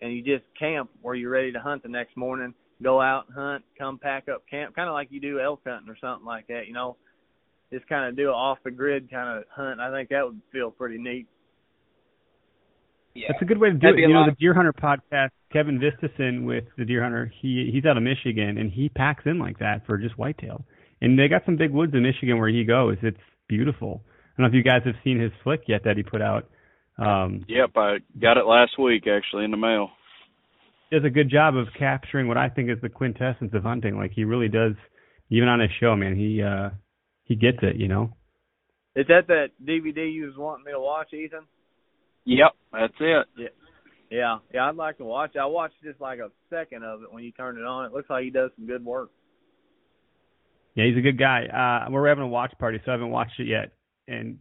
and 0.00 0.12
you 0.12 0.22
just 0.22 0.44
camp 0.58 0.90
where 1.02 1.14
you're 1.14 1.30
ready 1.30 1.52
to 1.52 1.60
hunt 1.60 1.82
the 1.82 1.88
next 1.88 2.16
morning. 2.16 2.54
Go 2.82 3.00
out 3.00 3.24
hunt, 3.34 3.64
come 3.78 3.98
pack 3.98 4.28
up 4.28 4.44
camp, 4.48 4.76
kind 4.76 4.88
of 4.88 4.92
like 4.92 5.08
you 5.10 5.20
do 5.20 5.40
elk 5.40 5.62
hunting 5.66 5.88
or 5.88 5.96
something 6.00 6.26
like 6.26 6.46
that. 6.48 6.66
You 6.68 6.74
know, 6.74 6.96
just 7.72 7.86
kind 7.88 8.08
of 8.08 8.16
do 8.16 8.28
an 8.28 8.34
off 8.34 8.58
the 8.64 8.70
grid 8.70 9.10
kind 9.10 9.38
of 9.38 9.44
hunt. 9.50 9.80
I 9.80 9.90
think 9.90 10.10
that 10.10 10.24
would 10.24 10.40
feel 10.52 10.70
pretty 10.70 10.98
neat. 10.98 11.26
Yeah. 13.14 13.28
That's 13.28 13.42
a 13.42 13.44
good 13.46 13.58
way 13.58 13.68
to 13.68 13.74
do 13.74 13.80
That'd 13.80 13.98
it. 13.98 14.02
You 14.02 14.12
know, 14.12 14.26
the 14.26 14.36
Deer 14.38 14.52
Hunter 14.54 14.74
podcast, 14.74 15.30
Kevin 15.52 15.80
Vistison 15.80 16.44
with 16.44 16.64
the 16.76 16.84
Deer 16.84 17.02
Hunter, 17.02 17.32
he 17.40 17.70
he's 17.72 17.86
out 17.86 17.96
of 17.96 18.02
Michigan 18.02 18.58
and 18.58 18.70
he 18.70 18.90
packs 18.90 19.22
in 19.24 19.38
like 19.38 19.58
that 19.58 19.86
for 19.86 19.96
just 19.96 20.18
whitetail. 20.18 20.64
And 21.00 21.18
they 21.18 21.28
got 21.28 21.42
some 21.46 21.56
big 21.56 21.70
woods 21.72 21.92
in 21.94 22.02
Michigan 22.02 22.38
where 22.38 22.48
he 22.48 22.64
goes. 22.64 22.96
It's 23.02 23.16
beautiful. 23.48 24.02
I 24.04 24.42
don't 24.42 24.50
know 24.50 24.54
if 24.54 24.54
you 24.54 24.62
guys 24.62 24.82
have 24.84 24.94
seen 25.02 25.18
his 25.18 25.32
flick 25.42 25.62
yet 25.66 25.82
that 25.84 25.96
he 25.96 26.02
put 26.02 26.20
out. 26.20 26.48
Um, 26.98 27.44
Yep, 27.48 27.70
I 27.76 27.96
got 28.20 28.36
it 28.36 28.46
last 28.46 28.78
week 28.78 29.04
actually 29.06 29.44
in 29.44 29.50
the 29.50 29.56
mail. 29.56 29.90
does 30.92 31.04
a 31.04 31.10
good 31.10 31.30
job 31.30 31.56
of 31.56 31.68
capturing 31.78 32.28
what 32.28 32.36
I 32.36 32.48
think 32.48 32.70
is 32.70 32.78
the 32.82 32.88
quintessence 32.88 33.52
of 33.54 33.62
hunting. 33.62 33.96
Like 33.96 34.12
he 34.14 34.24
really 34.24 34.48
does, 34.48 34.72
even 35.30 35.48
on 35.48 35.60
his 35.60 35.70
show, 35.80 35.96
man. 35.96 36.16
He 36.16 36.42
uh 36.42 36.70
he 37.26 37.34
gets 37.34 37.58
it, 37.62 37.76
you 37.76 37.88
know. 37.88 38.16
Is 38.94 39.06
that 39.08 39.26
that 39.28 39.48
DVD 39.62 40.10
you 40.10 40.26
was 40.26 40.36
wanting 40.36 40.64
me 40.64 40.72
to 40.72 40.80
watch, 40.80 41.12
Ethan? 41.12 41.44
Yep, 42.24 42.52
that's 42.72 42.94
it. 42.98 43.26
Yeah, 43.36 43.48
yeah, 44.10 44.38
yeah. 44.54 44.68
I'd 44.68 44.76
like 44.76 44.98
to 44.98 45.04
watch. 45.04 45.32
it. 45.34 45.38
I 45.38 45.46
watched 45.46 45.74
just 45.84 46.00
like 46.00 46.18
a 46.18 46.30
second 46.48 46.82
of 46.82 47.02
it 47.02 47.12
when 47.12 47.22
you 47.22 47.32
turned 47.32 47.58
it 47.58 47.64
on. 47.64 47.84
It 47.84 47.92
looks 47.92 48.08
like 48.08 48.24
he 48.24 48.30
does 48.30 48.50
some 48.56 48.66
good 48.66 48.84
work. 48.84 49.10
Yeah, 50.74 50.84
he's 50.86 50.96
a 50.96 51.02
good 51.02 51.18
guy. 51.18 51.46
Uh, 51.46 51.90
we're 51.90 52.08
having 52.08 52.24
a 52.24 52.28
watch 52.28 52.52
party, 52.58 52.80
so 52.84 52.90
I 52.90 52.94
haven't 52.94 53.10
watched 53.10 53.38
it 53.38 53.48
yet. 53.48 53.72
And 54.08 54.38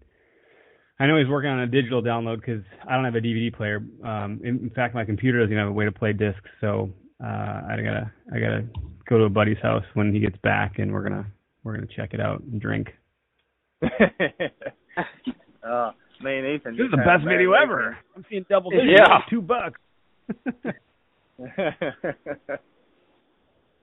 I 1.00 1.08
know 1.08 1.18
he's 1.18 1.28
working 1.28 1.50
on 1.50 1.60
a 1.60 1.68
digital 1.68 2.02
download 2.02 2.38
because 2.38 2.64
I 2.88 2.96
don't 2.96 3.06
have 3.06 3.16
a 3.16 3.22
DVD 3.22 3.54
player. 3.54 3.84
Um, 4.04 4.42
in, 4.44 4.60
in 4.60 4.72
fact, 4.76 4.96
my 4.96 5.06
computer 5.06 5.42
doesn't 5.42 5.58
have 5.58 5.68
a 5.68 5.72
way 5.72 5.86
to 5.86 5.92
play 5.92 6.14
discs, 6.14 6.50
so 6.62 6.92
uh, 7.24 7.28
I 7.28 7.78
gotta 7.84 8.12
I 8.34 8.40
gotta 8.40 8.68
go 9.08 9.18
to 9.18 9.24
a 9.26 9.30
buddy's 9.30 9.58
house 9.62 9.84
when 9.94 10.14
he 10.14 10.20
gets 10.20 10.38
back, 10.44 10.80
and 10.80 10.92
we're 10.92 11.04
gonna 11.04 11.26
we're 11.66 11.74
gonna 11.74 11.88
check 11.94 12.14
it 12.14 12.22
out 12.22 12.42
and 12.42 12.62
drink. 12.62 12.90
uh, 13.84 13.90
me 16.22 16.38
and 16.38 16.48
Ethan. 16.48 16.78
This 16.78 16.86
is 16.86 16.92
the 16.92 16.98
best 16.98 17.26
video 17.28 17.50
weekend. 17.52 17.64
ever. 17.64 17.98
I'm 18.16 18.24
seeing 18.30 18.46
double 18.48 18.70
digits. 18.70 18.92
Yeah. 18.98 19.18
two 19.30 19.42
bucks. 19.42 19.82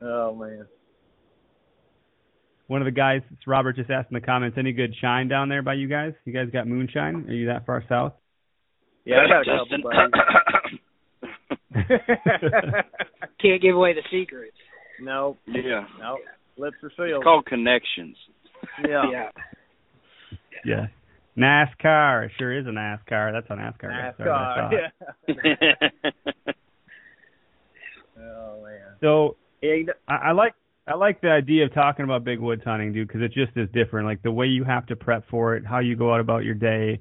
oh 0.01 0.35
man. 0.35 0.67
One 2.69 2.81
of 2.81 2.87
the 2.87 2.93
guys, 2.93 3.21
it's 3.33 3.47
Robert, 3.47 3.77
just 3.77 3.91
asked 3.91 4.11
in 4.11 4.15
the 4.15 4.21
comments, 4.21 4.57
any 4.59 4.73
good 4.73 4.95
shine 4.99 5.29
down 5.29 5.51
there 5.51 5.61
by 5.61 5.75
you 5.75 5.89
guys? 5.89 6.15
You 6.25 6.33
guys 6.33 6.49
got 6.51 6.67
moonshine? 6.67 7.27
Are 7.29 7.33
you 7.35 7.47
that 7.49 7.67
far 7.67 7.85
south? 7.89 8.15
Yeah, 9.05 9.17
I 9.17 9.27
got 9.29 9.41
a 9.43 9.45
Justin. 9.45 9.83
couple 9.83 10.09
buddies. 10.71 10.81
Can't 13.43 13.61
give 13.61 13.75
away 13.75 13.93
the 13.93 14.03
secrets. 14.11 14.57
no, 15.01 15.37
yeah. 15.47 15.85
no, 15.99 16.17
lips 16.57 16.77
are 16.83 17.07
It's 17.07 17.25
called 17.25 17.47
connections. 17.47 18.17
Yeah, 18.89 19.11
Yeah. 19.11 19.29
Yeah. 20.65 20.87
NASCAR. 21.37 22.27
It 22.27 22.33
sure 22.39 22.57
is 22.57 22.67
a 22.67 22.71
NASCAR. 22.71 23.33
That's 23.33 23.47
a 23.51 23.55
NASCAR. 23.55 23.89
race. 23.89 24.15
NASCAR. 24.21 24.71
Yeah. 25.27 26.53
oh 28.21 28.63
man. 28.63 28.97
So 29.01 29.37
Yeah, 29.63 29.93
I, 30.07 30.15
I 30.15 30.33
like 30.33 30.55
I 30.87 30.95
like 30.95 31.21
the 31.21 31.31
idea 31.31 31.65
of 31.65 31.75
talking 31.75 32.05
about 32.05 32.25
big 32.25 32.41
woods 32.41 32.63
hunting, 32.65 32.93
dude, 32.93 33.09
because 33.09 33.23
it 33.23 33.33
just 33.33 33.57
is 33.57 33.69
different. 33.73 34.07
Like 34.07 34.23
the 34.23 34.33
way 34.33 34.47
you 34.47 34.65
have 34.65 34.87
to 34.87 34.97
prep 34.97 35.25
for 35.31 35.57
it, 35.57 35.65
how 35.65 35.79
you 35.79 35.97
go 35.97 36.13
out 36.13 36.21
about 36.21 36.45
your 36.45 36.55
day, 36.55 37.01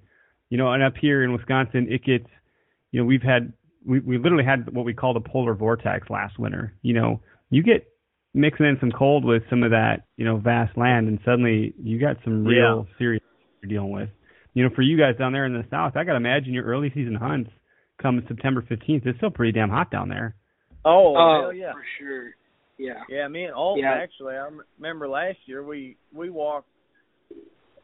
you 0.50 0.58
know. 0.58 0.72
And 0.72 0.82
up 0.82 0.94
here 1.00 1.24
in 1.24 1.34
Wisconsin, 1.34 1.88
it 1.90 2.04
gets, 2.04 2.28
you 2.92 3.02
know, 3.02 3.06
we've 3.06 3.24
had 3.24 3.54
we 3.86 4.00
we 4.00 4.18
literally 4.18 4.46
had 4.46 4.72
what 4.74 4.86
we 4.86 4.94
call 4.94 5.14
the 5.14 5.20
polar 5.20 5.56
vortex 5.56 6.10
last 6.10 6.40
winter. 6.40 6.74
You 6.84 6.94
know, 6.94 7.22
you 7.50 7.64
get 7.64 7.91
mixing 8.34 8.66
in 8.66 8.78
some 8.80 8.92
cold 8.92 9.26
with 9.26 9.44
some 9.50 9.64
of 9.64 9.72
that, 9.72 10.04
you 10.18 10.26
know, 10.26 10.38
vast 10.38 10.78
land, 10.78 11.08
and 11.08 11.20
suddenly 11.26 11.74
you 11.82 12.00
got 12.00 12.18
some 12.24 12.46
real 12.46 12.88
serious 12.98 13.24
you're 13.62 13.70
dealing 13.70 13.92
with. 13.92 14.10
You 14.54 14.64
know, 14.64 14.70
for 14.76 14.82
you 14.82 14.98
guys 14.98 15.16
down 15.18 15.34
there 15.34 15.46
in 15.46 15.54
the 15.54 15.66
south, 15.70 15.94
I 15.96 16.04
got 16.04 16.12
to 16.14 16.18
imagine 16.18 16.54
your 16.54 16.66
early 16.66 16.92
season 16.94 17.16
hunts 17.16 17.50
come 18.02 18.22
September 18.28 18.62
15th. 18.62 19.06
It's 19.06 19.18
still 19.18 19.30
pretty 19.32 19.52
damn 19.52 19.70
hot 19.70 19.92
down 19.92 20.10
there. 20.10 20.36
oh, 20.86 21.16
Oh, 21.16 21.42
hell 21.44 21.54
yeah. 21.54 21.74
for 21.74 21.84
sure. 22.00 22.32
Yeah. 22.78 23.04
Yeah, 23.10 23.28
me 23.28 23.44
and 23.44 23.54
Alton 23.54 23.84
Yeah. 23.84 23.94
actually. 23.94 24.36
I 24.36 24.50
remember 24.80 25.08
last 25.08 25.38
year 25.46 25.64
we 25.64 25.98
we 26.14 26.30
walked. 26.32 26.68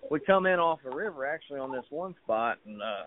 We 0.10 0.20
come 0.22 0.46
in 0.46 0.60
off 0.60 0.80
the 0.84 0.96
river 0.96 1.26
actually 1.26 1.60
on 1.60 1.72
this 1.72 1.86
one 1.90 2.16
spot, 2.24 2.58
and 2.66 2.82
uh 2.82 3.04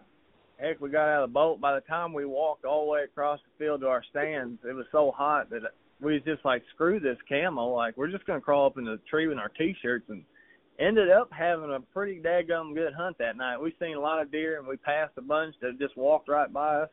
heck, 0.59 0.81
we 0.81 0.91
got 0.91 1.09
out 1.09 1.25
of 1.25 1.31
the 1.31 1.35
boat. 1.35 1.61
By 1.61 1.75
the 1.75 1.81
time 1.81 2.13
we 2.13 2.25
walked 2.27 2.65
all 2.65 2.85
the 2.85 2.91
way 2.93 3.03
across 3.03 3.41
the 3.41 3.65
field 3.65 3.81
to 3.81 3.89
our 3.89 4.05
stands, 4.11 4.61
it 4.69 4.73
was 4.75 4.87
so 4.93 5.11
hot 5.11 5.51
that 5.51 5.63
we 6.01 6.15
was 6.15 6.23
just 6.25 6.45
like, 6.45 6.63
screw 6.75 7.01
this 7.01 7.19
camel, 7.29 7.75
Like 7.75 7.97
we're 7.97 8.11
just 8.11 8.27
gonna 8.27 8.41
crawl 8.41 8.67
up 8.67 8.79
in 8.79 8.85
the 8.85 8.99
tree 9.09 9.31
in 9.31 9.39
our 9.39 9.49
t-shirts, 9.51 10.07
and 10.09 10.25
ended 10.79 11.11
up 11.11 11.31
having 11.31 11.73
a 11.73 11.81
pretty 11.93 12.21
daggum 12.21 12.75
good 12.75 12.95
hunt 12.95 13.19
that 13.19 13.37
night. 13.37 13.61
We 13.61 13.75
seen 13.79 13.97
a 13.97 14.01
lot 14.01 14.21
of 14.21 14.33
deer, 14.33 14.59
and 14.59 14.67
we 14.67 14.77
passed 14.77 15.13
a 15.19 15.23
bunch 15.23 15.55
that 15.61 15.79
just 15.79 15.97
walked 15.97 16.29
right 16.29 16.53
by 16.53 16.83
us. 16.83 16.89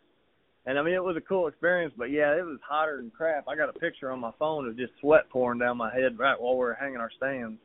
And 0.65 0.77
I 0.77 0.81
mean, 0.81 0.95
it 0.95 1.03
was 1.03 1.15
a 1.15 1.21
cool 1.21 1.47
experience, 1.47 1.93
but 1.97 2.11
yeah, 2.11 2.37
it 2.37 2.45
was 2.45 2.59
hotter 2.67 2.97
than 2.97 3.09
crap. 3.09 3.47
I 3.47 3.55
got 3.55 3.69
a 3.69 3.79
picture 3.79 4.11
on 4.11 4.19
my 4.19 4.31
phone 4.37 4.67
of 4.67 4.75
just 4.75 4.91
sweat 4.99 5.29
pouring 5.29 5.59
down 5.59 5.77
my 5.77 5.93
head 5.93 6.19
right 6.19 6.39
while 6.39 6.55
we 6.55 6.59
were 6.59 6.73
hanging 6.73 6.97
our 6.97 7.11
stands. 7.15 7.57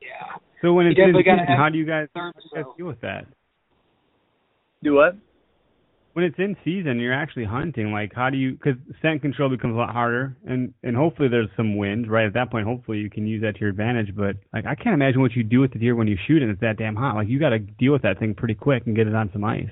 Yeah. 0.00 0.36
So 0.62 0.72
when 0.72 0.86
it's 0.86 0.98
in 0.98 1.04
definitely 1.04 1.22
gotta 1.24 1.42
season, 1.42 1.48
have 1.48 1.58
how 1.58 1.68
do 1.68 1.76
you 1.76 1.84
guys, 1.84 2.08
Thermos, 2.14 2.32
how 2.36 2.40
do 2.40 2.58
you 2.58 2.64
guys 2.64 2.74
deal 2.78 2.86
with 2.86 3.00
that? 3.02 3.26
Do 4.82 4.94
what? 4.94 5.16
When 6.14 6.24
it's 6.24 6.38
in 6.38 6.56
season, 6.64 7.00
you're 7.00 7.12
actually 7.12 7.44
hunting. 7.44 7.90
Like, 7.90 8.12
how 8.14 8.30
do 8.30 8.36
you? 8.36 8.52
Because 8.52 8.74
scent 9.02 9.20
control 9.20 9.50
becomes 9.50 9.74
a 9.74 9.76
lot 9.76 9.90
harder, 9.90 10.36
and 10.46 10.72
and 10.84 10.96
hopefully 10.96 11.28
there's 11.28 11.48
some 11.56 11.76
wind. 11.76 12.08
Right 12.08 12.24
at 12.24 12.34
that 12.34 12.52
point, 12.52 12.66
hopefully 12.66 12.98
you 12.98 13.10
can 13.10 13.26
use 13.26 13.42
that 13.42 13.54
to 13.54 13.60
your 13.60 13.70
advantage. 13.70 14.14
But 14.16 14.36
like, 14.52 14.64
I 14.64 14.76
can't 14.76 14.94
imagine 14.94 15.20
what 15.20 15.32
you 15.32 15.42
do 15.42 15.60
with 15.60 15.72
the 15.72 15.80
deer 15.80 15.96
when 15.96 16.06
you 16.06 16.16
shoot 16.26 16.40
and 16.40 16.52
it's 16.52 16.60
that 16.60 16.78
damn 16.78 16.94
hot. 16.94 17.16
Like, 17.16 17.28
you 17.28 17.40
got 17.40 17.50
to 17.50 17.58
deal 17.58 17.92
with 17.92 18.02
that 18.02 18.20
thing 18.20 18.34
pretty 18.34 18.54
quick 18.54 18.84
and 18.86 18.94
get 18.94 19.08
it 19.08 19.14
on 19.14 19.28
some 19.32 19.44
ice. 19.44 19.70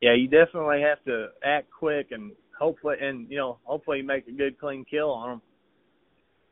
Yeah, 0.00 0.14
you 0.14 0.28
definitely 0.28 0.82
have 0.82 1.02
to 1.06 1.28
act 1.42 1.68
quick 1.76 2.08
and 2.12 2.30
hopefully, 2.56 2.96
and 3.00 3.28
you 3.28 3.36
know, 3.36 3.58
hopefully 3.64 3.98
you 3.98 4.04
make 4.04 4.28
a 4.28 4.32
good 4.32 4.58
clean 4.60 4.84
kill 4.88 5.10
on 5.10 5.28
them. 5.28 5.42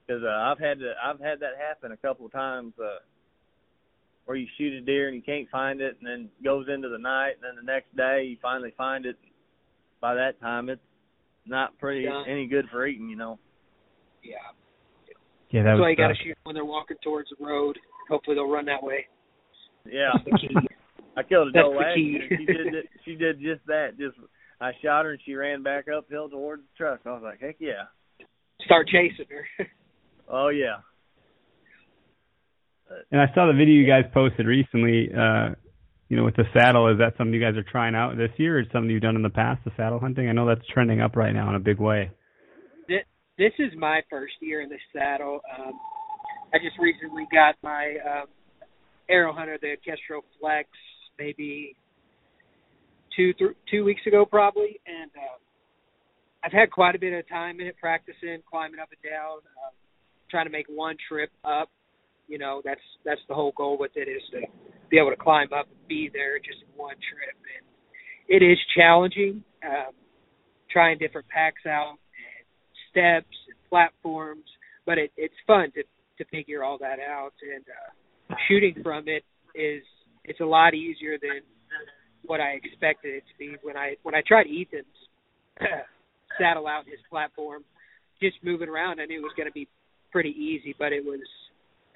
Because 0.04 0.24
uh, 0.24 0.50
I've 0.50 0.58
had 0.58 0.80
to, 0.80 0.94
I've 1.02 1.20
had 1.20 1.38
that 1.40 1.52
happen 1.58 1.92
a 1.92 1.96
couple 1.96 2.26
of 2.26 2.32
times. 2.32 2.72
Uh, 2.76 2.98
where 4.24 4.37
you 4.37 4.46
shoot 4.56 4.72
a 4.72 4.80
deer 4.80 5.08
and 5.08 5.16
you 5.16 5.22
can't 5.22 5.48
find 5.50 5.80
it, 5.80 5.96
and 6.00 6.06
then 6.08 6.28
goes 6.44 6.66
into 6.72 6.88
the 6.88 6.98
night, 6.98 7.32
and 7.35 7.42
then 7.42 7.56
the 7.56 7.70
next 7.72 7.94
day 7.96 8.24
you 8.24 8.37
finally 8.40 8.72
find 8.76 9.04
it. 9.06 9.16
By 10.00 10.14
that 10.14 10.40
time, 10.40 10.68
it's 10.68 10.80
not 11.46 11.76
pretty 11.78 12.02
Yeah. 12.02 12.24
any 12.26 12.46
good 12.46 12.66
for 12.70 12.87
eating, 12.87 13.08
you 13.08 13.16
know. 13.16 13.38
Yeah. 14.22 14.37
Yeah, 15.50 15.62
that 15.62 15.70
That's 15.70 15.74
was 15.76 15.80
why 15.82 15.90
you 15.90 15.96
got 15.96 16.08
to 16.08 16.14
shoot 16.16 16.37
when 16.44 16.54
they're 16.54 16.64
walking 16.64 16.96
towards 17.04 17.28
the 17.37 17.44
road. 17.44 17.78
Hopefully 18.08 18.35
they'll 18.37 18.48
run 18.50 18.64
that 18.66 18.82
way. 18.82 19.06
Yeah, 19.85 20.11
That's 20.14 20.24
the 20.24 20.38
key. 20.38 20.56
I 21.16 21.22
killed 21.22 21.48
a 21.48 21.52
That's 21.52 21.64
doe 21.66 21.70
last 21.76 21.98
year. 21.98 22.22
She 22.28 22.46
did 22.46 22.74
it- 22.74 22.88
she 23.04 23.14
did 23.16 23.40
just 23.40 23.66
that. 23.66 23.98
Just 23.98 24.16
I 24.61 24.72
shot 24.82 25.04
her 25.04 25.11
and 25.12 25.20
she 25.26 25.35
ran 25.35 25.62
back 25.62 25.87
uphill 25.88 26.28
towards 26.30 26.62
the 26.62 26.68
truck. 26.78 27.00
I 27.04 27.11
was 27.11 27.22
like, 27.22 27.40
heck 27.40 27.56
yeah, 27.58 27.85
Start 28.64 28.87
chasing 28.88 29.26
her. 29.28 29.66
oh 30.28 30.48
yeah. 30.48 30.76
And 33.11 33.20
I 33.20 33.26
saw 33.35 33.46
the 33.46 33.52
video 33.52 33.74
you 33.74 33.87
guys 33.87 34.05
posted 34.12 34.46
recently. 34.46 35.09
Uh, 35.12 35.55
you 36.09 36.16
know, 36.16 36.24
with 36.24 36.37
the 36.37 36.44
saddle, 36.52 36.88
is 36.92 36.98
that 36.98 37.14
something 37.16 37.33
you 37.33 37.40
guys 37.40 37.57
are 37.57 37.62
trying 37.62 37.94
out 37.94 38.16
this 38.16 38.31
year, 38.37 38.59
or 38.59 38.64
something 38.72 38.90
you've 38.90 39.02
done 39.02 39.16
in 39.16 39.22
the 39.22 39.31
past? 39.31 39.64
The 39.64 39.72
saddle 39.76 39.98
hunting. 39.98 40.28
I 40.28 40.33
know 40.33 40.46
that's 40.46 40.66
trending 40.72 41.00
up 41.00 41.16
right 41.16 41.33
now 41.33 41.48
in 41.48 41.55
a 41.55 41.61
big 41.61 41.78
way. 41.78 42.11
this 43.38 43.52
is 43.59 43.72
my 43.78 44.02
first 44.11 44.35
year 44.40 44.61
in 44.61 44.68
the 44.68 44.78
saddle. 44.94 45.40
Um, 45.59 45.72
I 46.52 46.59
just 46.59 46.78
recently 46.78 47.26
got 47.33 47.55
my 47.62 47.96
um, 48.05 48.26
Aero 49.09 49.33
Hunter, 49.33 49.59
the 49.61 49.76
Kestrel 49.85 50.22
Flex, 50.38 50.68
maybe 51.18 51.76
two 53.16 53.33
th- 53.33 53.57
two 53.70 53.85
weeks 53.85 54.02
ago, 54.07 54.24
probably, 54.24 54.81
and 54.87 55.11
uh, 55.16 55.38
I've 56.44 56.52
had 56.52 56.70
quite 56.70 56.94
a 56.94 56.98
bit 56.98 57.12
of 57.12 57.28
time 57.28 57.61
in 57.61 57.66
it, 57.66 57.76
practicing 57.78 58.42
climbing 58.48 58.81
up 58.81 58.88
and 58.90 59.11
down, 59.11 59.38
um, 59.64 59.72
trying 60.31 60.46
to 60.46 60.52
make 60.52 60.66
one 60.68 60.96
trip 61.09 61.31
up. 61.44 61.70
You 62.28 62.38
know, 62.38 62.62
that's 62.64 62.80
that's 63.04 63.20
the 63.28 63.35
whole 63.35 63.52
goal 63.56 63.76
with 63.78 63.92
it 63.94 64.08
is 64.08 64.22
to 64.32 64.40
be 64.90 64.98
able 64.98 65.11
to 65.11 65.16
climb 65.16 65.48
up 65.52 65.66
and 65.66 65.88
be 65.88 66.11
there 66.12 66.38
just 66.38 66.62
in 66.62 66.68
one 66.76 66.96
trip. 66.96 67.37
And 67.37 67.64
it 68.28 68.44
is 68.44 68.58
challenging, 68.76 69.42
um, 69.64 69.92
trying 70.70 70.98
different 70.98 71.28
packs 71.28 71.66
out 71.66 71.97
and 71.99 72.44
steps 72.90 73.36
and 73.49 73.57
platforms, 73.68 74.44
but 74.86 74.99
it, 74.99 75.12
it's 75.16 75.34
fun 75.47 75.72
to 75.74 75.82
to 76.18 76.24
figure 76.30 76.64
all 76.64 76.78
that 76.78 76.99
out. 77.01 77.32
And 77.42 77.64
uh, 77.68 78.34
shooting 78.49 78.82
from 78.82 79.05
it 79.09 79.24
is 79.55 79.82
it's 80.24 80.40
a 80.40 80.44
lot 80.44 80.74
easier 80.74 81.18
than 81.20 81.40
what 82.24 82.40
I 82.40 82.53
expected 82.62 83.14
it 83.14 83.24
to 83.32 83.38
be 83.38 83.57
when 83.62 83.76
I 83.76 83.97
when 84.03 84.14
I 84.14 84.22
tried 84.26 84.47
Ethan's 84.47 84.86
saddle 86.38 86.66
out 86.66 86.86
his 86.86 87.01
platform, 87.11 87.64
just 88.20 88.36
moving 88.42 88.68
around. 88.68 89.01
I 89.01 89.07
knew 89.07 89.18
it 89.18 89.22
was 89.22 89.32
going 89.36 89.49
to 89.49 89.53
be 89.53 89.68
pretty 90.11 90.30
easy, 90.30 90.74
but 90.78 90.92
it 90.92 91.05
was 91.05 91.20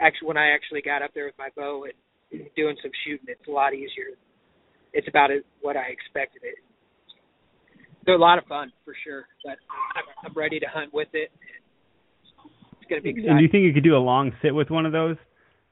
actually 0.01 0.29
when 0.29 0.37
I 0.37 0.51
actually 0.53 0.83
got 0.83 1.03
up 1.03 1.11
there 1.15 1.27
with 1.27 1.39
my 1.39 1.49
bow 1.57 1.85
and 1.85 2.43
doing 2.57 2.77
some 2.83 2.91
shooting, 3.05 3.27
it's 3.29 3.47
a 3.49 3.51
lot 3.51 3.75
easier. 3.75 4.17
It's 4.93 5.09
about 5.09 5.31
it, 5.31 5.45
what 5.61 5.77
I 5.77 5.89
expected 5.91 6.43
it. 6.45 6.57
They're 8.05 8.15
a 8.15 8.19
lot 8.19 8.39
of 8.39 8.45
fun 8.47 8.73
for 8.85 8.95
sure, 9.05 9.25
but 9.45 9.57
I'm, 9.97 10.05
I'm 10.25 10.33
ready 10.35 10.61
to 10.61 10.67
hunt 10.73 10.95
with 10.95 11.09
it. 11.13 11.31
It's 12.81 12.89
going 12.89 13.03
to 13.03 13.05
be 13.05 13.27
And 13.29 13.39
do 13.39 13.43
you 13.43 13.49
think 13.51 13.65
you 13.65 13.73
could 13.73 13.83
do 13.85 13.97
a 13.97 13.99
long 13.99 14.33
sit 14.43 14.55
with 14.55 14.71
one 14.71 14.87
of 14.87 14.93
those? 14.93 15.17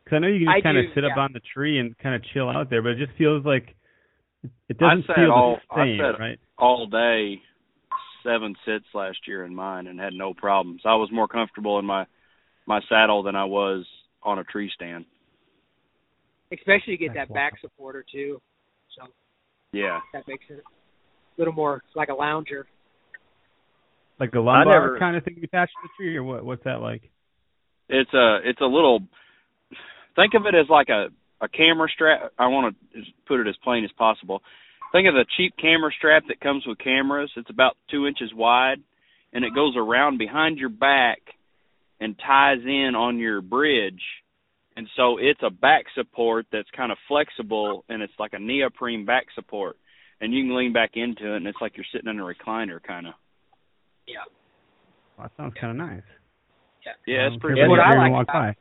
Because 0.04 0.16
I 0.16 0.18
know 0.20 0.28
you 0.28 0.40
can 0.46 0.48
I 0.48 0.56
just 0.58 0.64
kind 0.64 0.78
of 0.78 0.84
do, 0.86 0.94
sit 0.94 1.04
up 1.04 1.16
on 1.16 1.32
the 1.32 1.40
tree 1.54 1.78
and 1.78 1.96
kind 1.98 2.14
of 2.14 2.22
chill 2.34 2.48
out 2.50 2.70
there, 2.70 2.82
but 2.82 2.90
it 2.90 2.98
just 2.98 3.16
feels 3.16 3.44
like 3.44 3.74
It 4.68 4.78
doesn't 4.78 5.06
sat 5.06 5.16
feel 5.16 5.30
all- 5.30 5.58
the 5.70 5.80
I 5.80 5.84
same, 5.86 5.98
sat- 6.00 6.18
right? 6.20 6.38
all 6.58 6.86
day, 6.86 7.40
seven 8.22 8.54
sits 8.66 8.84
last 8.94 9.18
year 9.26 9.44
in 9.44 9.54
mine, 9.54 9.86
and 9.86 9.98
had 10.00 10.12
no 10.12 10.34
problems. 10.34 10.82
I 10.84 10.94
was 10.96 11.10
more 11.12 11.28
comfortable 11.28 11.78
in 11.78 11.84
my 11.84 12.06
my 12.66 12.80
saddle 12.88 13.22
than 13.22 13.36
I 13.36 13.44
was 13.44 13.86
on 14.24 14.38
a 14.38 14.44
tree 14.44 14.70
stand. 14.74 15.04
Especially 16.52 16.96
get 16.96 17.14
That's 17.14 17.28
that 17.28 17.34
back 17.34 17.54
supporter 17.60 18.04
too. 18.10 18.40
So 18.96 19.06
Yeah, 19.72 20.00
that 20.12 20.26
makes 20.28 20.44
it 20.48 20.58
a 20.58 21.40
little 21.40 21.54
more 21.54 21.82
like 21.94 22.08
a 22.08 22.14
lounger. 22.14 22.66
Like 24.20 24.30
the 24.30 24.40
lumbar 24.40 24.72
never- 24.72 24.98
kind 24.98 25.16
of 25.16 25.24
thing 25.24 25.36
you 25.36 25.44
attach 25.44 25.70
to 25.70 25.76
the 25.82 25.88
tree, 25.96 26.16
or 26.16 26.22
what? 26.22 26.44
What's 26.44 26.64
that 26.64 26.80
like? 26.80 27.10
it's 27.88 28.12
a 28.14 28.38
it's 28.44 28.60
a 28.60 28.66
little. 28.66 29.00
Think 30.16 30.34
of 30.34 30.46
it 30.46 30.54
as 30.54 30.68
like 30.70 30.88
a 30.88 31.08
a 31.40 31.48
camera 31.48 31.88
strap. 31.92 32.32
I 32.38 32.46
want 32.46 32.76
to 32.94 33.02
put 33.26 33.40
it 33.40 33.48
as 33.48 33.56
plain 33.62 33.84
as 33.84 33.90
possible. 33.98 34.40
Think 34.92 35.08
of 35.08 35.14
the 35.14 35.26
cheap 35.36 35.54
camera 35.60 35.90
strap 35.98 36.22
that 36.28 36.40
comes 36.40 36.64
with 36.66 36.78
cameras. 36.78 37.30
It's 37.36 37.50
about 37.50 37.76
two 37.90 38.06
inches 38.06 38.32
wide, 38.32 38.78
and 39.32 39.44
it 39.44 39.54
goes 39.54 39.74
around 39.76 40.18
behind 40.18 40.58
your 40.58 40.68
back 40.68 41.18
and 42.00 42.16
ties 42.18 42.58
in 42.64 42.94
on 42.96 43.18
your 43.18 43.40
bridge. 43.40 44.02
And 44.76 44.88
so 44.96 45.18
it's 45.18 45.40
a 45.42 45.50
back 45.50 45.84
support 45.94 46.46
that's 46.52 46.68
kind 46.76 46.90
of 46.90 46.98
flexible, 47.06 47.84
and 47.88 48.02
it's 48.02 48.12
like 48.18 48.32
a 48.32 48.38
neoprene 48.38 49.04
back 49.04 49.26
support. 49.34 49.76
And 50.20 50.32
you 50.32 50.44
can 50.44 50.56
lean 50.56 50.72
back 50.72 50.92
into 50.94 51.34
it, 51.34 51.36
and 51.36 51.46
it's 51.46 51.58
like 51.60 51.76
you're 51.76 51.86
sitting 51.92 52.10
in 52.10 52.18
a 52.18 52.24
recliner, 52.24 52.82
kind 52.82 53.06
of. 53.06 53.14
Yeah. 54.06 54.16
Well, 55.16 55.28
that 55.28 55.32
sounds 55.36 55.54
kind 55.60 55.80
of 55.80 55.86
nice. 55.88 56.02
Yeah, 56.84 56.92
yeah 57.06 57.26
it's 57.26 57.34
Um, 57.34 57.40
pretty. 57.40 57.56
careful 57.56 57.70
what 57.70 57.76
you're 57.76 58.00
I 58.00 58.10
like 58.10 58.28
about 58.28 58.56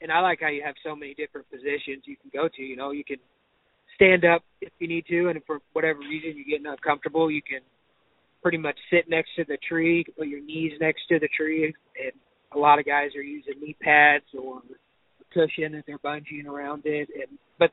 and 0.00 0.12
I 0.12 0.20
like 0.20 0.40
how 0.40 0.48
you 0.48 0.62
have 0.64 0.74
so 0.84 0.94
many 0.94 1.14
different 1.14 1.50
positions 1.50 2.04
you 2.04 2.16
can 2.16 2.30
go 2.32 2.48
to. 2.48 2.62
You 2.62 2.76
know, 2.76 2.90
you 2.90 3.04
can 3.04 3.16
stand 3.94 4.24
up 4.24 4.42
if 4.60 4.72
you 4.78 4.88
need 4.88 5.06
to, 5.06 5.28
and 5.28 5.38
if 5.38 5.44
for 5.46 5.60
whatever 5.72 6.00
reason 6.00 6.34
you're 6.36 6.58
getting 6.58 6.70
uncomfortable, 6.70 7.30
you 7.30 7.42
can 7.42 7.60
pretty 8.46 8.58
much 8.58 8.78
sit 8.92 9.10
next 9.10 9.30
to 9.34 9.44
the 9.48 9.58
tree, 9.68 10.04
put 10.16 10.28
your 10.28 10.40
knees 10.40 10.70
next 10.80 11.00
to 11.08 11.18
the 11.18 11.26
tree, 11.36 11.64
and 11.64 12.12
a 12.54 12.56
lot 12.56 12.78
of 12.78 12.86
guys 12.86 13.10
are 13.16 13.22
using 13.22 13.54
knee 13.60 13.74
pads 13.82 14.22
or 14.38 14.58
a 14.58 15.24
cushion 15.34 15.74
if 15.74 15.84
they're 15.84 15.98
bungeeing 15.98 16.46
around 16.46 16.82
it. 16.84 17.08
And 17.12 17.38
but 17.58 17.72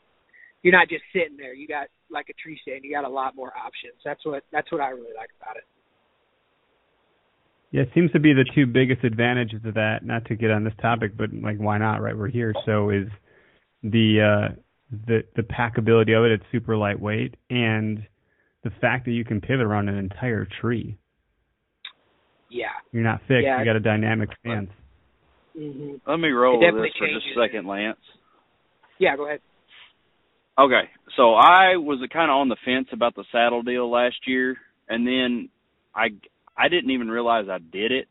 you're 0.63 0.73
not 0.73 0.89
just 0.89 1.03
sitting 1.13 1.37
there. 1.37 1.53
You 1.53 1.67
got 1.67 1.89
like 2.09 2.25
a 2.31 2.33
tree 2.41 2.59
stand. 2.63 2.83
You 2.83 2.91
got 2.91 3.03
a 3.05 3.13
lot 3.13 3.35
more 3.35 3.53
options. 3.55 4.01
That's 4.03 4.25
what 4.25 4.45
that's 4.51 4.71
what 4.71 4.81
I 4.81 4.89
really 4.89 5.13
like 5.15 5.29
about 5.39 5.57
it. 5.57 5.63
Yeah, 7.69 7.83
it 7.83 7.89
seems 7.93 8.11
to 8.13 8.19
be 8.19 8.33
the 8.33 8.45
two 8.55 8.65
biggest 8.65 9.03
advantages 9.03 9.61
of 9.65 9.75
that. 9.75 9.99
Not 10.03 10.25
to 10.25 10.35
get 10.35 10.49
on 10.49 10.63
this 10.63 10.73
topic, 10.81 11.15
but 11.15 11.29
like, 11.31 11.57
why 11.59 11.77
not? 11.77 12.01
Right, 12.01 12.17
we're 12.17 12.29
here. 12.29 12.51
So 12.65 12.89
is 12.89 13.09
the 13.83 14.49
uh, 14.49 14.55
the 15.05 15.21
the 15.35 15.43
packability 15.43 16.17
of 16.17 16.25
it. 16.25 16.31
It's 16.31 16.45
super 16.51 16.75
lightweight, 16.75 17.35
and 17.51 18.07
the 18.63 18.71
fact 18.81 19.05
that 19.05 19.11
you 19.11 19.25
can 19.25 19.41
pivot 19.41 19.65
around 19.65 19.89
an 19.89 19.97
entire 19.97 20.47
tree. 20.61 20.97
Yeah. 22.49 22.67
You're 22.91 23.03
not 23.03 23.19
fixed. 23.27 23.43
Yeah. 23.43 23.59
You 23.59 23.65
got 23.65 23.75
a 23.75 23.79
dynamic 23.79 24.29
stance. 24.39 24.69
hmm 25.57 25.95
Let 26.07 26.17
me 26.17 26.29
roll 26.29 26.59
with 26.59 26.67
definitely 26.67 26.89
this 26.89 26.97
for 26.97 27.07
just 27.07 27.25
a 27.37 27.47
second, 27.47 27.67
Lance. 27.67 27.97
Yeah. 28.99 29.15
Go 29.15 29.27
ahead. 29.27 29.39
Okay, 30.57 30.83
so 31.17 31.33
I 31.33 31.77
was 31.77 31.97
kind 32.13 32.29
of 32.29 32.35
on 32.35 32.47
the 32.47 32.57
fence 32.63 32.87
about 32.91 33.15
the 33.15 33.23
saddle 33.31 33.63
deal 33.63 33.89
last 33.89 34.17
year, 34.27 34.55
and 34.87 35.05
then 35.07 35.49
I 35.95 36.09
I 36.55 36.69
didn't 36.69 36.91
even 36.91 37.09
realize 37.09 37.45
I 37.49 37.57
did 37.57 37.91
it. 37.91 38.07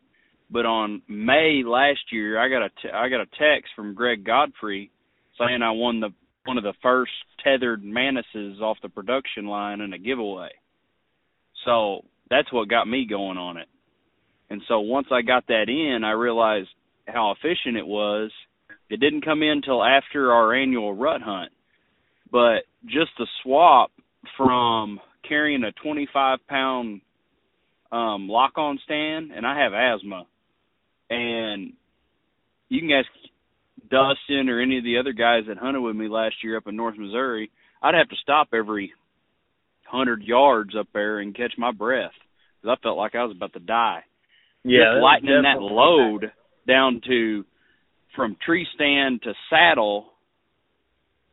But 0.50 0.66
on 0.66 1.02
May 1.06 1.62
last 1.64 2.00
year, 2.10 2.40
I 2.40 2.48
got 2.48 2.62
a 2.64 2.68
t- 2.82 2.92
I 2.92 3.08
got 3.08 3.20
a 3.20 3.26
text 3.26 3.72
from 3.76 3.94
Greg 3.94 4.24
Godfrey 4.24 4.90
saying 5.38 5.62
I 5.62 5.70
won 5.70 6.00
the 6.00 6.10
one 6.44 6.58
of 6.58 6.64
the 6.64 6.74
first 6.82 7.12
Tethrd 7.44 7.82
Mantises 7.82 8.60
off 8.60 8.78
the 8.82 8.88
production 8.88 9.46
line 9.46 9.80
in 9.80 9.92
a 9.92 9.98
giveaway. 9.98 10.50
So 11.64 12.02
that's 12.30 12.52
what 12.52 12.68
got 12.68 12.88
me 12.88 13.06
going 13.08 13.38
on 13.38 13.56
it. 13.56 13.68
And 14.50 14.62
so 14.68 14.80
once 14.80 15.06
I 15.10 15.22
got 15.22 15.46
that 15.48 15.68
in, 15.68 16.04
I 16.04 16.10
realized 16.12 16.68
how 17.06 17.32
efficient 17.32 17.76
it 17.76 17.86
was. 17.86 18.30
It 18.90 19.00
didn't 19.00 19.24
come 19.24 19.42
in 19.42 19.62
till 19.62 19.82
after 19.82 20.32
our 20.32 20.54
annual 20.54 20.94
rut 20.94 21.22
hunt 21.22 21.52
but 22.32 22.64
just 22.86 23.10
the 23.18 23.26
swap 23.42 23.92
from 24.36 24.98
carrying 25.28 25.62
a 25.62 25.72
25 25.72 26.38
pound 26.48 27.02
um 27.92 28.28
lock 28.28 28.56
on 28.56 28.80
stand 28.84 29.30
and 29.30 29.46
I 29.46 29.62
have 29.62 29.74
asthma 29.74 30.24
and 31.10 31.74
you 32.70 32.80
can 32.80 32.90
ask 32.90 33.06
Dustin 33.92 34.48
or 34.48 34.60
any 34.60 34.78
of 34.78 34.84
the 34.84 34.96
other 34.98 35.12
guys 35.12 35.44
that 35.48 35.58
hunted 35.58 35.82
with 35.82 35.94
me 35.94 36.08
last 36.08 36.36
year 36.42 36.56
up 36.56 36.66
in 36.66 36.74
North 36.74 36.96
Missouri 36.96 37.50
I'd 37.82 37.94
have 37.94 38.08
to 38.08 38.16
stop 38.22 38.48
every 38.54 38.92
100 39.90 40.22
yards 40.22 40.74
up 40.78 40.88
there 40.94 41.18
and 41.18 41.36
catch 41.36 41.52
my 41.58 41.70
breath 41.70 42.12
cuz 42.62 42.70
I 42.70 42.76
felt 42.82 42.96
like 42.96 43.14
I 43.14 43.24
was 43.24 43.36
about 43.36 43.52
to 43.52 43.60
die 43.60 44.04
Yeah, 44.64 44.94
just 44.94 45.02
lightening 45.02 45.42
that 45.42 45.60
load 45.60 46.32
down 46.66 47.02
to 47.06 47.44
from 48.16 48.36
tree 48.44 48.66
stand 48.74 49.22
to 49.22 49.34
saddle, 49.50 50.12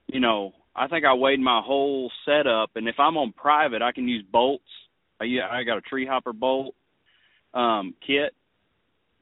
you 0.08 0.20
know, 0.20 0.54
I 0.76 0.88
think 0.88 1.06
I 1.06 1.14
weighed 1.14 1.40
my 1.40 1.62
whole 1.64 2.12
setup 2.26 2.72
and 2.76 2.88
if 2.88 3.00
I'm 3.00 3.18
on 3.18 3.32
private 3.32 3.82
I 3.82 3.94
can 3.94 4.08
use 4.08 4.26
bolts. 4.32 4.64
I 5.22 5.26
yeah, 5.26 5.48
I 5.50 5.64
got 5.64 5.78
a 5.78 5.82
tree 5.82 6.06
hopper 6.06 6.34
bolt 6.34 6.76
um 7.54 7.94
kit 8.06 8.34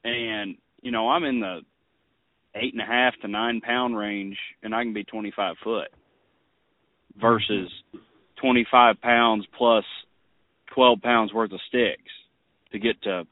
and 0.04 0.56
you 0.82 0.90
know, 0.90 1.08
I'm 1.08 1.24
in 1.24 1.40
the 1.40 1.60
eight 2.60 2.72
and 2.72 2.82
a 2.82 2.86
half 2.86 3.14
to 3.22 3.28
nine 3.28 3.60
pound 3.60 3.96
range 3.96 4.36
and 4.62 4.74
I 4.74 4.82
can 4.82 4.92
be 4.92 5.04
twenty 5.04 5.32
five 5.34 5.56
foot 5.62 5.88
versus 7.20 7.70
twenty 8.40 8.66
five 8.70 9.00
pounds 9.00 9.46
plus 9.56 9.84
twelve 10.74 11.00
pounds 11.02 11.32
worth 11.32 11.52
of 11.52 11.60
sticks 11.68 12.12
to 12.72 12.78
get 12.78 13.00
to 13.02 13.24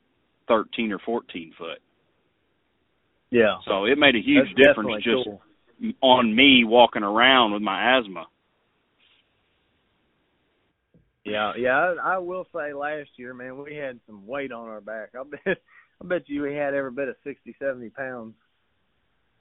thirteen 0.48 0.92
or 0.92 0.98
fourteen 1.04 1.52
foot. 1.58 1.78
Yeah, 3.30 3.56
So 3.66 3.86
it 3.86 3.98
made 3.98 4.14
a 4.14 4.20
huge 4.20 4.46
that's 4.56 4.68
difference 4.68 5.02
just 5.02 5.24
cool. 5.24 5.42
on 6.00 6.34
me 6.34 6.62
walking 6.64 7.02
around 7.02 7.52
with 7.52 7.60
my 7.60 7.98
asthma. 7.98 8.26
Yeah, 11.24 11.52
yeah. 11.58 11.94
I, 12.00 12.14
I 12.14 12.18
will 12.18 12.46
say, 12.54 12.72
last 12.72 13.10
year, 13.16 13.34
man, 13.34 13.58
we 13.58 13.74
had 13.74 13.98
some 14.06 14.26
weight 14.28 14.52
on 14.52 14.68
our 14.68 14.80
back. 14.80 15.10
I 15.18 15.24
bet, 15.24 15.58
I 16.02 16.06
bet 16.06 16.28
you 16.28 16.42
we 16.42 16.54
had 16.54 16.72
every 16.72 16.92
bit 16.92 17.08
of 17.08 17.16
sixty, 17.24 17.54
seventy 17.58 17.90
pounds 17.90 18.34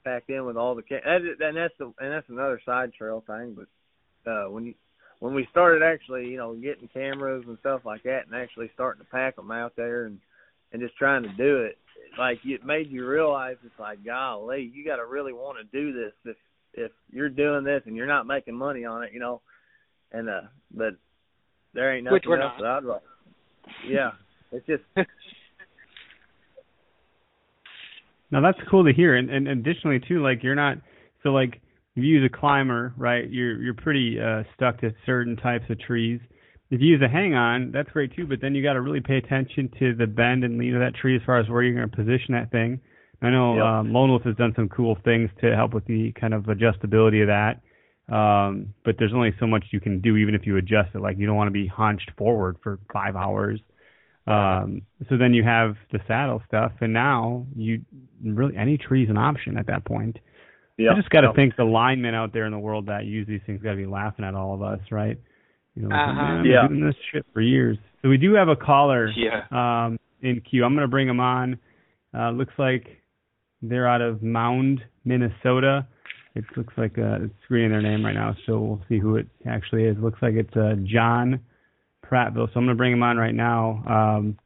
packed 0.06 0.30
in 0.30 0.46
with 0.46 0.56
all 0.56 0.74
the 0.76 0.82
ca- 0.82 1.02
and 1.04 1.56
that's 1.56 1.74
the 1.78 1.92
and 1.98 2.12
that's 2.12 2.28
another 2.28 2.60
side 2.64 2.92
trail 2.94 3.24
thing. 3.26 3.56
But 3.56 4.30
uh 4.30 4.50
when 4.50 4.64
you 4.64 4.74
when 5.20 5.34
we 5.34 5.48
started 5.50 5.82
actually, 5.82 6.26
you 6.26 6.36
know, 6.36 6.54
getting 6.54 6.88
cameras 6.88 7.44
and 7.48 7.58
stuff 7.60 7.80
like 7.84 8.02
that, 8.04 8.26
and 8.26 8.34
actually 8.34 8.70
starting 8.74 9.02
to 9.02 9.10
pack 9.10 9.36
them 9.36 9.50
out 9.50 9.74
there 9.76 10.06
and 10.06 10.18
and 10.72 10.82
just 10.82 10.96
trying 10.96 11.22
to 11.22 11.32
do 11.36 11.62
it, 11.62 11.78
like 12.18 12.38
it 12.44 12.64
made 12.64 12.90
you 12.90 13.06
realize 13.06 13.56
it's 13.64 13.78
like, 13.78 14.04
golly, 14.04 14.70
you 14.74 14.84
got 14.84 14.96
to 14.96 15.06
really 15.06 15.32
want 15.32 15.58
to 15.58 15.64
do 15.78 15.92
this 15.92 16.12
if 16.24 16.36
if 16.74 16.92
you're 17.10 17.28
doing 17.28 17.64
this 17.64 17.82
and 17.86 17.96
you're 17.96 18.06
not 18.06 18.26
making 18.26 18.54
money 18.54 18.84
on 18.84 19.02
it, 19.02 19.12
you 19.12 19.20
know. 19.20 19.40
And 20.12 20.28
uh, 20.28 20.42
but 20.74 20.94
there 21.74 21.94
ain't 21.94 22.04
nothing 22.04 22.14
Which 22.14 22.24
we're 22.26 22.40
else 22.40 22.52
not. 22.58 22.62
that 22.62 22.70
I'd 22.70 22.84
like. 22.84 23.02
Yeah, 23.88 24.12
it's 24.52 24.66
just 24.66 24.82
Now 28.30 28.40
that's 28.40 28.58
cool 28.70 28.84
to 28.84 28.92
hear, 28.92 29.16
and, 29.16 29.30
and 29.30 29.48
additionally 29.48 30.00
too, 30.00 30.22
like 30.22 30.42
you're 30.42 30.54
not 30.54 30.78
so 31.22 31.30
like 31.30 31.60
if 31.96 32.04
you 32.04 32.18
use 32.18 32.30
a 32.32 32.36
climber, 32.36 32.92
right? 32.96 33.28
You're 33.30 33.60
you're 33.62 33.74
pretty 33.74 34.18
uh, 34.20 34.42
stuck 34.54 34.80
to 34.80 34.92
certain 35.04 35.36
types 35.36 35.64
of 35.70 35.80
trees. 35.80 36.20
If 36.70 36.80
you 36.80 36.88
use 36.88 37.02
a 37.02 37.08
hang 37.08 37.34
on, 37.34 37.70
that's 37.72 37.88
great 37.90 38.14
too, 38.16 38.26
but 38.26 38.40
then 38.40 38.54
you 38.54 38.62
got 38.62 38.72
to 38.72 38.80
really 38.80 39.00
pay 39.00 39.16
attention 39.18 39.70
to 39.78 39.94
the 39.94 40.06
bend 40.06 40.42
and 40.42 40.58
lean 40.58 40.74
of 40.74 40.80
that 40.80 40.96
tree 40.96 41.14
as 41.14 41.22
far 41.24 41.38
as 41.38 41.48
where 41.48 41.62
you're 41.62 41.76
going 41.76 41.88
to 41.88 41.96
position 41.96 42.34
that 42.34 42.50
thing. 42.50 42.80
I 43.22 43.30
know 43.30 43.56
Yep. 43.56 43.64
um, 43.64 43.92
Lone 43.92 44.10
Wolf 44.10 44.22
has 44.24 44.36
done 44.36 44.52
some 44.56 44.68
cool 44.68 44.98
things 45.04 45.30
to 45.40 45.54
help 45.54 45.72
with 45.72 45.86
the 45.86 46.12
kind 46.20 46.34
of 46.34 46.44
adjustability 46.44 47.22
of 47.22 47.28
that. 47.28 47.60
Um, 48.14 48.74
but 48.84 48.96
there's 48.98 49.14
only 49.14 49.32
so 49.40 49.46
much 49.46 49.64
you 49.70 49.80
can 49.80 50.00
do 50.00 50.16
even 50.16 50.34
if 50.34 50.46
you 50.46 50.56
adjust 50.56 50.90
it. 50.94 51.00
Like 51.00 51.18
you 51.18 51.26
don't 51.26 51.36
want 51.36 51.48
to 51.48 51.52
be 51.52 51.66
hunched 51.66 52.10
forward 52.18 52.56
for 52.62 52.78
five 52.92 53.16
hours. 53.16 53.60
Um, 54.26 54.82
so 55.08 55.16
then 55.16 55.34
you 55.34 55.44
have 55.44 55.76
the 55.92 56.00
saddle 56.08 56.42
stuff, 56.48 56.72
and 56.80 56.92
now 56.92 57.46
you 57.54 57.82
really 58.24 58.56
any 58.56 58.76
tree's 58.76 59.08
an 59.08 59.16
option 59.18 59.56
at 59.56 59.66
that 59.68 59.84
point. 59.84 60.18
yeah. 60.78 60.92
I 60.92 60.94
just 60.96 61.10
got 61.10 61.20
to 61.22 61.28
yeah. 61.28 61.32
think 61.34 61.56
the 61.56 61.64
linemen 61.64 62.14
out 62.14 62.32
there 62.32 62.44
in 62.44 62.52
the 62.52 62.58
world 62.58 62.86
that 62.86 63.04
use 63.06 63.26
these 63.26 63.40
things 63.46 63.62
got 63.62 63.70
to 63.70 63.76
be 63.76 63.86
laughing 63.86 64.24
at 64.24 64.34
all 64.34 64.52
of 64.54 64.62
us, 64.62 64.80
right? 64.90 65.16
You 65.74 65.82
know, 65.88 65.94
Uh-huh. 65.96 66.12
man, 66.12 66.40
I've 66.40 66.46
Yeah. 66.46 66.66
been 66.66 66.78
doing 66.78 66.86
this 66.88 66.96
shit 67.12 67.24
for 67.32 67.40
years. 67.40 67.78
So 68.02 68.08
we 68.08 68.16
do 68.18 68.34
have 68.34 68.48
a 68.48 68.56
caller 68.56 69.08
Yeah. 69.14 69.44
um, 69.52 69.98
in 70.22 70.40
queue. 70.40 70.64
I'm 70.64 70.74
going 70.74 70.82
to 70.84 70.88
bring 70.90 71.06
them 71.06 71.20
on. 71.20 71.58
Uh, 72.12 72.30
looks 72.30 72.54
like 72.58 73.00
they're 73.62 73.86
out 73.88 74.00
of 74.02 74.22
Mound, 74.22 74.82
Minnesota. 75.04 75.86
It 76.34 76.44
looks 76.56 76.74
like 76.76 76.98
uh, 76.98 77.20
it's 77.22 77.34
screening 77.44 77.70
their 77.70 77.80
name 77.82 78.04
right 78.04 78.14
now, 78.14 78.36
so 78.44 78.58
we'll 78.58 78.82
see 78.88 78.98
who 78.98 79.16
it 79.16 79.26
actually 79.46 79.84
is. 79.84 79.96
Looks 79.98 80.20
like 80.20 80.34
it's 80.34 80.54
uh, 80.56 80.74
John 80.82 81.40
Prattville. 82.10 82.46
So 82.46 82.52
I'm 82.56 82.64
going 82.64 82.68
to 82.68 82.74
bring 82.74 82.92
him 82.92 83.02
on 83.02 83.16
right 83.16 83.34
now. 83.34 83.82
Um, 83.86 84.38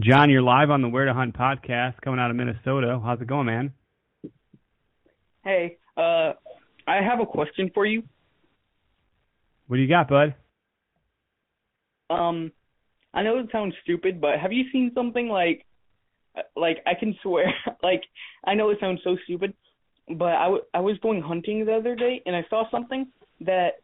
John, 0.00 0.30
you're 0.30 0.42
live 0.42 0.70
on 0.70 0.82
the 0.82 0.88
Where 0.88 1.04
to 1.04 1.14
Hunt 1.14 1.36
podcast, 1.36 2.00
coming 2.02 2.18
out 2.18 2.30
of 2.30 2.36
Minnesota. 2.36 3.00
How's 3.04 3.20
it 3.20 3.26
going, 3.26 3.46
man? 3.46 3.72
Hey, 5.44 5.78
uh, 5.96 6.32
I 6.86 6.96
have 6.96 7.20
a 7.20 7.26
question 7.26 7.70
for 7.72 7.86
you. 7.86 8.02
What 9.66 9.76
do 9.76 9.82
you 9.82 9.88
got, 9.88 10.08
bud? 10.08 10.34
Um, 12.10 12.52
I 13.12 13.22
know 13.22 13.38
it 13.38 13.46
sounds 13.52 13.74
stupid, 13.82 14.20
but 14.20 14.38
have 14.40 14.52
you 14.52 14.64
seen 14.72 14.90
something 14.94 15.28
like, 15.28 15.64
like 16.56 16.78
I 16.86 16.94
can 16.94 17.16
swear, 17.22 17.52
like 17.82 18.02
I 18.44 18.54
know 18.54 18.70
it 18.70 18.78
sounds 18.80 19.00
so 19.04 19.16
stupid, 19.24 19.54
but 20.08 20.34
I, 20.34 20.44
w- 20.44 20.64
I 20.74 20.80
was 20.80 20.98
going 20.98 21.22
hunting 21.22 21.64
the 21.64 21.74
other 21.74 21.94
day 21.94 22.22
and 22.26 22.34
I 22.34 22.44
saw 22.50 22.68
something 22.70 23.06
that 23.40 23.74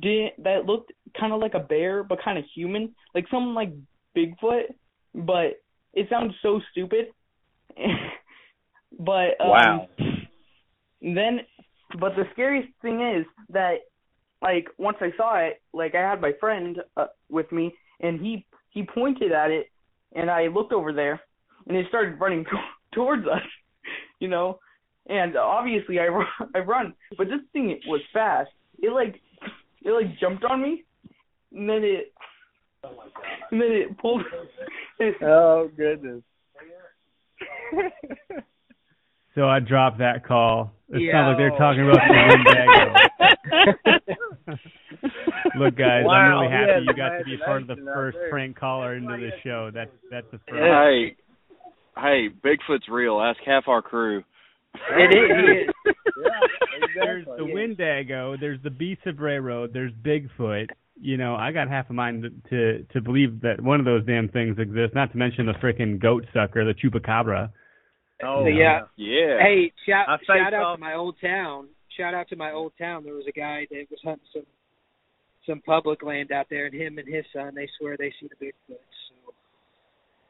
did 0.00 0.32
that 0.38 0.66
looked 0.66 0.92
kind 1.18 1.32
of 1.32 1.40
like 1.40 1.54
a 1.54 1.60
bear 1.60 2.02
but 2.02 2.22
kind 2.22 2.38
of 2.38 2.44
human, 2.54 2.94
like 3.14 3.26
something 3.30 3.54
like 3.54 3.72
Bigfoot, 4.16 4.64
but 5.14 5.60
it 5.94 6.08
sounds 6.10 6.34
so 6.42 6.60
stupid. 6.70 7.06
but 8.98 9.40
um, 9.40 9.48
Wow. 9.48 9.88
then, 11.00 11.40
but 11.98 12.14
the 12.16 12.24
scariest 12.32 12.68
thing 12.82 13.00
is 13.00 13.26
that 13.50 13.76
like 14.42 14.68
once 14.78 14.98
I 15.00 15.10
saw 15.16 15.38
it, 15.38 15.60
like 15.72 15.94
I 15.94 16.00
had 16.00 16.20
my 16.20 16.32
friend 16.38 16.78
uh, 16.96 17.06
with 17.28 17.50
me, 17.52 17.74
and 18.00 18.20
he 18.20 18.46
he 18.70 18.84
pointed 18.84 19.32
at 19.32 19.50
it, 19.50 19.66
and 20.14 20.30
I 20.30 20.48
looked 20.48 20.72
over 20.72 20.92
there, 20.92 21.20
and 21.66 21.76
it 21.76 21.86
started 21.88 22.20
running 22.20 22.44
towards 22.92 23.26
us, 23.26 23.42
you 24.20 24.28
know, 24.28 24.58
and 25.08 25.36
obviously 25.36 25.98
I 25.98 26.08
run, 26.08 26.26
I 26.54 26.58
run, 26.60 26.94
but 27.16 27.28
this 27.28 27.40
thing 27.52 27.78
was 27.86 28.00
fast. 28.12 28.50
It 28.80 28.92
like 28.92 29.20
it 29.84 29.90
like 29.90 30.18
jumped 30.18 30.44
on 30.44 30.62
me, 30.62 30.84
and 31.52 31.68
then 31.68 31.82
it 31.84 32.12
oh 32.84 32.94
and 33.50 33.60
then 33.60 33.70
it 33.72 33.98
pulled. 33.98 34.22
It, 35.00 35.14
Oh 35.22 35.70
goodness. 35.76 36.22
So 39.34 39.48
I 39.48 39.60
dropped 39.60 39.98
that 39.98 40.26
call. 40.26 40.72
It 40.88 41.00
Yeah. 41.02 41.12
sounds 41.12 41.28
like 41.28 41.38
they're 41.38 41.50
talking 41.58 41.88
about 41.88 42.00
the 42.08 42.14
Winnebago. 44.48 44.58
Look, 45.58 45.76
guys, 45.76 46.04
I'm 46.10 46.30
really 46.30 46.48
happy 46.50 46.72
has 46.72 46.82
you 46.84 46.94
got 46.94 47.18
to 47.18 47.24
be 47.24 47.36
part 47.36 47.62
of 47.62 47.68
the 47.68 47.76
first 47.94 48.16
there. 48.18 48.30
prank 48.30 48.56
caller 48.58 48.96
into 48.96 49.16
the 49.16 49.30
show. 49.44 49.70
That's 49.72 49.92
that's 50.10 50.26
the 50.32 50.38
first. 50.48 50.60
Hey, 50.60 51.14
hey, 51.96 52.28
Bigfoot's 52.44 52.88
real. 52.88 53.20
Ask 53.20 53.38
half 53.46 53.68
our 53.68 53.80
crew. 53.82 54.24
It 54.74 55.14
is. 55.14 55.30
It 55.30 55.68
is. 55.68 55.74
Yeah, 56.18 57.04
There's 57.04 57.22
exactly. 57.22 57.46
the 57.46 57.54
Windago. 57.54 58.36
There's 58.40 58.60
the 58.64 58.70
Beast 58.70 59.02
of 59.06 59.18
Bray 59.18 59.38
Road. 59.38 59.72
There's 59.72 59.92
Bigfoot. 60.04 60.66
You 61.00 61.16
know, 61.16 61.36
I 61.36 61.52
got 61.52 61.68
half 61.68 61.88
a 61.90 61.92
mind 61.92 62.24
to, 62.24 62.30
to 62.50 62.82
to 62.92 63.00
believe 63.00 63.40
that 63.42 63.60
one 63.60 63.78
of 63.78 63.86
those 63.86 64.04
damn 64.04 64.28
things 64.28 64.58
exists. 64.58 64.96
Not 64.96 65.12
to 65.12 65.16
mention 65.18 65.46
the 65.46 65.52
freaking 65.52 66.00
goat 66.00 66.26
sucker, 66.34 66.64
the 66.64 66.74
chupacabra. 66.74 67.50
Oh 68.24 68.46
Yeah. 68.46 68.80
Yeah. 68.96 69.38
Hey, 69.40 69.72
shout 69.86 70.08
I 70.08 70.16
shout 70.16 70.18
faced 70.26 70.54
out 70.54 70.54
off- 70.54 70.76
to 70.76 70.80
my 70.80 70.94
old 70.94 71.14
town. 71.20 71.68
Shout 71.96 72.14
out 72.14 72.28
to 72.30 72.36
my 72.36 72.50
old 72.50 72.72
town. 72.78 73.04
There 73.04 73.14
was 73.14 73.26
a 73.28 73.32
guy 73.32 73.68
that 73.70 73.84
was 73.90 74.00
hunting 74.04 74.26
some 74.32 74.46
some 75.46 75.60
public 75.60 76.02
land 76.02 76.32
out 76.32 76.46
there, 76.50 76.66
and 76.66 76.74
him 76.74 76.98
and 76.98 77.06
his 77.06 77.24
son 77.32 77.52
they 77.54 77.68
swear 77.78 77.96
they 77.96 78.12
see 78.20 78.28
the 78.28 78.44
Bigfoot. 78.46 78.74
So 78.74 79.32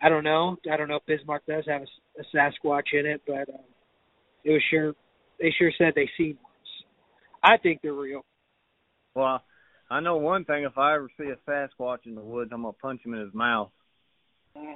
I 0.02 0.10
don't 0.10 0.24
know. 0.24 0.58
I 0.70 0.76
don't 0.76 0.88
know 0.88 0.96
if 0.96 1.06
Bismarck 1.06 1.46
does 1.46 1.64
have 1.66 1.82
a, 1.82 2.20
a 2.20 2.24
Sasquatch 2.36 2.92
in 2.92 3.06
it, 3.06 3.22
but 3.26 3.48
um, 3.48 3.64
it 4.48 4.52
was 4.52 4.62
sure 4.70 4.94
they 5.38 5.52
sure 5.58 5.70
said 5.76 5.92
they 5.94 6.08
seen 6.16 6.38
one. 6.40 6.52
I 7.42 7.58
think 7.58 7.80
they're 7.82 7.92
real. 7.92 8.24
Well, 9.14 9.42
I 9.90 10.00
know 10.00 10.16
one 10.16 10.44
thing. 10.44 10.64
If 10.64 10.78
I 10.78 10.94
ever 10.94 11.08
see 11.18 11.26
a 11.26 11.36
Sasquatch 11.48 12.06
in 12.06 12.14
the 12.14 12.22
woods, 12.22 12.50
I'm 12.52 12.62
gonna 12.62 12.72
punch 12.72 13.02
him 13.04 13.14
in 13.14 13.20
his 13.20 13.34
mouth. 13.34 13.70
that's 14.54 14.70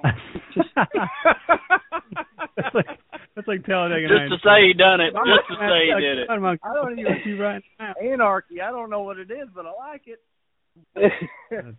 like 2.74 2.86
that's 3.34 3.48
like 3.48 3.64
Talladega 3.64 4.08
Just 4.08 4.30
to 4.30 4.38
say 4.44 4.68
he 4.68 4.74
done 4.74 5.00
it. 5.00 5.14
Just 5.14 5.48
to 5.48 5.56
say 5.58 5.88
he 5.88 6.00
did 6.00 6.18
it. 6.18 6.28
I 6.30 6.74
don't 6.74 6.98
even 6.98 7.20
see 7.24 7.32
right 7.32 7.62
now. 7.80 7.94
Anarchy. 8.00 8.60
I 8.60 8.70
don't 8.70 8.90
know 8.90 9.02
what 9.02 9.18
it 9.18 9.30
is, 9.30 9.48
but 9.54 9.64
I 9.66 9.72
like 9.90 10.02
it. 10.06 10.20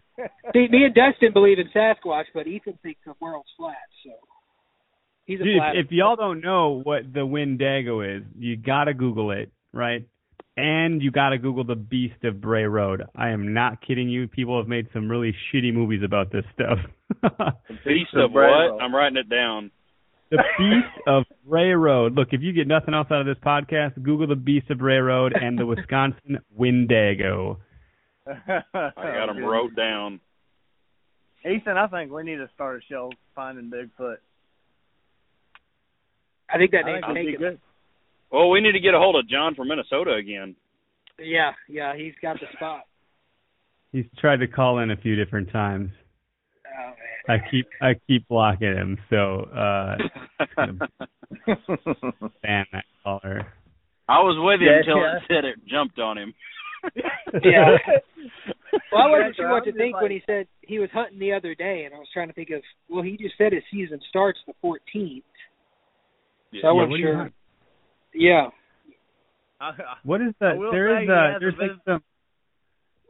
See, 0.53 0.67
me 0.69 0.85
and 0.85 0.93
Dustin 0.93 1.33
believe 1.33 1.57
in 1.57 1.67
Sasquatch, 1.75 2.25
but 2.33 2.45
Ethan 2.47 2.77
thinks 2.83 3.01
the 3.05 3.13
world's 3.19 3.49
flat. 3.57 3.75
So 4.03 4.11
he's 5.25 5.39
a 5.39 5.43
Dude, 5.43 5.57
flat. 5.57 5.75
if, 5.75 5.85
if 5.87 5.91
y'all 5.91 6.15
don't 6.15 6.41
know 6.41 6.81
what 6.83 7.11
the 7.13 7.25
Windago 7.25 8.01
is, 8.01 8.23
you 8.37 8.55
gotta 8.57 8.93
Google 8.93 9.31
it, 9.31 9.51
right? 9.71 10.07
And 10.55 11.01
you 11.01 11.09
gotta 11.11 11.37
Google 11.39 11.63
the 11.63 11.75
Beast 11.75 12.23
of 12.23 12.39
Bray 12.39 12.63
Road. 12.65 13.03
I 13.15 13.29
am 13.29 13.53
not 13.53 13.81
kidding 13.85 14.07
you. 14.09 14.27
People 14.27 14.57
have 14.59 14.67
made 14.67 14.87
some 14.93 15.09
really 15.09 15.35
shitty 15.51 15.73
movies 15.73 16.01
about 16.03 16.31
this 16.31 16.45
stuff. 16.53 16.77
The 17.21 17.53
Beast 17.85 18.13
of 18.13 18.25
of 18.25 18.33
Bray 18.33 18.47
what? 18.49 18.71
Road. 18.73 18.79
I'm 18.79 18.93
writing 18.93 19.17
it 19.17 19.29
down. 19.29 19.71
the 20.29 20.43
Beast 20.59 21.07
of 21.07 21.23
Bray 21.47 21.71
Road. 21.71 22.13
Look, 22.15 22.29
if 22.31 22.41
you 22.41 22.53
get 22.53 22.67
nothing 22.67 22.93
else 22.93 23.07
out 23.11 23.21
of 23.21 23.25
this 23.25 23.37
podcast, 23.43 24.01
Google 24.03 24.27
the 24.27 24.35
Beast 24.35 24.69
of 24.69 24.77
Bray 24.79 24.97
Road 24.97 25.33
and 25.39 25.57
the 25.57 25.65
Wisconsin 25.65 26.39
Windago. 26.55 27.59
I 28.27 28.61
got 28.73 29.27
them 29.27 29.43
wrote 29.43 29.75
down. 29.75 30.19
Ethan, 31.45 31.77
I 31.77 31.87
think 31.87 32.11
we 32.11 32.23
need 32.23 32.37
to 32.37 32.49
start 32.55 32.77
a 32.77 32.85
show 32.89 33.11
finding 33.35 33.69
Bigfoot. 33.71 34.17
I 36.49 36.57
think 36.57 36.71
that 36.71 36.85
I 36.85 36.93
name's 36.93 37.05
think 37.05 37.17
it'd 37.17 37.25
be 37.25 37.31
taken. 37.33 37.41
good. 37.51 37.59
Well, 38.31 38.49
we 38.49 38.61
need 38.61 38.71
to 38.73 38.79
get 38.79 38.93
a 38.93 38.99
hold 38.99 39.15
of 39.15 39.27
John 39.29 39.53
from 39.55 39.67
Minnesota 39.67 40.13
again. 40.13 40.55
Yeah, 41.19 41.51
yeah, 41.69 41.95
he's 41.95 42.13
got 42.21 42.39
the 42.39 42.47
spot. 42.55 42.81
He's 43.91 44.05
tried 44.17 44.37
to 44.37 44.47
call 44.47 44.79
in 44.79 44.89
a 44.89 44.97
few 44.97 45.15
different 45.15 45.51
times. 45.51 45.91
Oh. 46.65 47.31
I 47.31 47.37
keep 47.51 47.67
I 47.79 47.93
keep 48.07 48.27
blocking 48.27 48.75
him, 48.75 48.97
so 49.11 49.41
uh 49.55 49.97
ban 52.41 52.65
that 52.71 52.85
caller. 53.03 53.45
I 54.09 54.19
was 54.19 54.35
with 54.39 54.61
him 54.61 54.67
Yeah, 54.67 54.79
until 54.79 54.97
yeah. 54.97 55.17
it 55.17 55.23
said 55.27 55.45
it 55.45 55.55
jumped 55.69 55.99
on 55.99 56.17
him. 56.17 56.33
Yeah. 57.43 57.77
Well, 58.91 59.01
I 59.01 59.09
wasn't 59.09 59.35
Yeah, 59.37 59.43
sure 59.43 59.47
so 59.47 59.51
what 59.53 59.63
I'm 59.67 59.71
to 59.73 59.77
think 59.77 59.93
like- 59.93 60.01
when 60.03 60.11
he 60.11 60.21
said 60.25 60.47
he 60.61 60.77
was 60.79 60.89
hunting 60.93 61.19
the 61.19 61.33
other 61.33 61.55
day, 61.55 61.83
and 61.85 61.93
I 61.95 61.97
was 61.97 62.07
trying 62.13 62.27
to 62.27 62.33
think 62.33 62.49
of. 62.51 62.61
Well, 62.89 63.01
he 63.03 63.15
just 63.17 63.35
said 63.37 63.53
his 63.53 63.63
season 63.71 63.99
starts 64.09 64.39
the 64.45 64.53
14th. 64.63 65.23
So 66.61 66.67
I 66.67 66.71
what 66.71 66.89
wasn't 66.89 67.03
sure. 67.03 67.29
Yeah. 68.13 68.47
I- 69.59 69.65
I- 69.69 69.73
What 70.03 70.21
is 70.21 70.33
I 70.41 70.53
the 70.53 70.59
will 70.59 70.71
there 70.71 70.89
say 70.97 71.03
is 71.03 71.07
he 71.07 71.13
a 71.13 71.37
there's 71.39 71.53
a 71.55 71.61
like 71.61 71.71
bit 71.71 71.79
some 71.85 72.03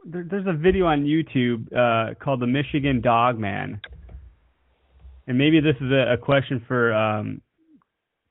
there, 0.06 0.26
there's 0.30 0.46
a 0.46 0.52
video 0.52 0.86
on 0.86 1.04
YouTube 1.04 1.66
uh 1.72 2.14
called 2.14 2.40
the 2.40 2.46
Michigan 2.46 3.00
Dog 3.00 3.38
Man. 3.38 3.80
And 5.26 5.38
maybe 5.38 5.60
this 5.60 5.76
is 5.80 5.90
a, 5.90 6.12
a 6.14 6.16
question 6.18 6.64
for 6.68 6.92
um 6.92 7.40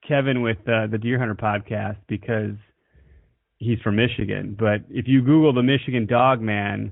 Kevin 0.07 0.41
with 0.41 0.57
uh, 0.67 0.87
the 0.87 0.97
Deer 0.97 1.17
Hunter 1.17 1.33
podcast 1.35 1.95
because 2.07 2.55
he's 3.57 3.79
from 3.79 3.95
Michigan. 3.95 4.55
But 4.59 4.81
if 4.89 5.07
you 5.07 5.21
Google 5.21 5.53
the 5.53 5.63
Michigan 5.63 6.05
Dog 6.05 6.41
Man, 6.41 6.91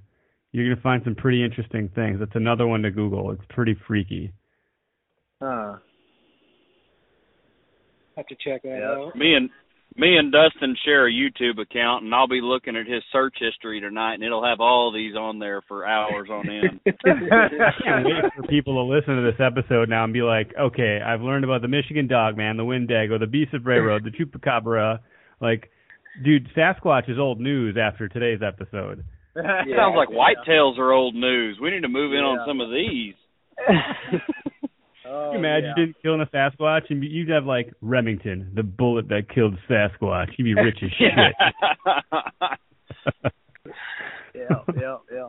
you're 0.52 0.70
gonna 0.70 0.82
find 0.82 1.02
some 1.04 1.16
pretty 1.16 1.44
interesting 1.44 1.90
things. 1.94 2.20
That's 2.20 2.36
another 2.36 2.66
one 2.68 2.82
to 2.84 2.92
Google. 2.92 3.32
It's 3.32 3.44
pretty 3.50 3.76
freaky. 3.88 4.32
Huh. 5.42 5.76
Have 8.18 8.28
to 8.28 8.36
check 8.36 8.64
that 8.64 8.70
Yeah. 8.80 9.06
out. 9.08 9.16
Me 9.16 9.34
and 9.36 9.50
me 9.98 10.16
and 10.16 10.32
Dustin 10.32 10.74
share 10.86 11.08
a 11.08 11.12
YouTube 11.12 11.60
account, 11.60 12.06
and 12.06 12.16
I'll 12.16 12.28
be 12.28 12.40
looking 12.42 12.78
at 12.78 12.88
his 12.88 13.04
search 13.12 13.36
history 13.38 13.82
tonight, 13.82 14.14
and 14.14 14.24
it'll 14.24 14.44
have 14.46 14.62
all 14.62 14.90
these 14.94 15.18
on 15.18 15.38
there 15.38 15.62
for 15.68 15.86
hours 15.86 16.30
on 16.30 16.50
end. 16.50 16.80
Can't 17.04 18.06
wait 18.06 18.24
for 18.38 18.44
people 18.48 18.76
to 18.76 18.84
listen 18.94 19.18
to 19.18 19.22
this 19.30 19.40
episode 19.42 19.90
now 19.90 20.06
and 20.06 20.14
be 20.14 20.22
like, 20.22 20.54
okay, 20.58 21.02
I've 21.06 21.20
learned 21.22 21.44
about 21.44 21.62
the 21.62 21.68
Michigan 21.68 22.08
Dog 22.08 22.38
Man, 22.38 22.56
the 22.56 22.64
Windago, 22.64 23.18
the 23.18 23.28
Beast 23.28 23.54
of 23.54 23.64
Bray 23.66 23.80
Road, 23.80 24.06
the 24.06 24.12
Chupacabra. 24.12 25.00
Like, 25.42 25.70
dude, 26.24 26.48
Sasquatch 26.56 27.10
is 27.10 27.20
old 27.20 27.42
news 27.42 27.76
after 27.78 28.08
today's 28.08 28.40
episode. 28.42 29.04
Sounds 29.36 29.96
like 29.98 30.08
whitetails 30.10 30.78
are 30.80 30.94
old 30.94 31.16
news. 31.16 31.58
We 31.62 31.70
need 31.70 31.82
to 31.82 31.90
move 31.90 32.14
in 32.14 32.20
Yeah. 32.20 32.26
on 32.28 32.48
some 32.48 32.62
of 32.62 32.70
these. 32.70 33.14
Can 35.42 35.64
you 35.64 35.70
imagine 35.70 35.96
yeah. 35.96 36.02
killing 36.02 36.22
a 36.22 36.26
Sasquatch 36.26 36.90
and 36.90 37.04
you'd 37.04 37.30
have 37.30 37.46
like 37.46 37.74
Remington, 37.82 38.52
the 38.56 38.64
bullet 38.64 39.08
that 39.10 39.30
killed 39.34 39.58
Sasquatch. 39.70 40.30
You'd 40.38 40.46
be 40.46 40.54
rich 40.56 40.78
as 40.84 40.90
shit. 40.98 41.12
Yeah, 44.34 44.74
yeah, 44.80 44.98
yeah. 45.12 45.28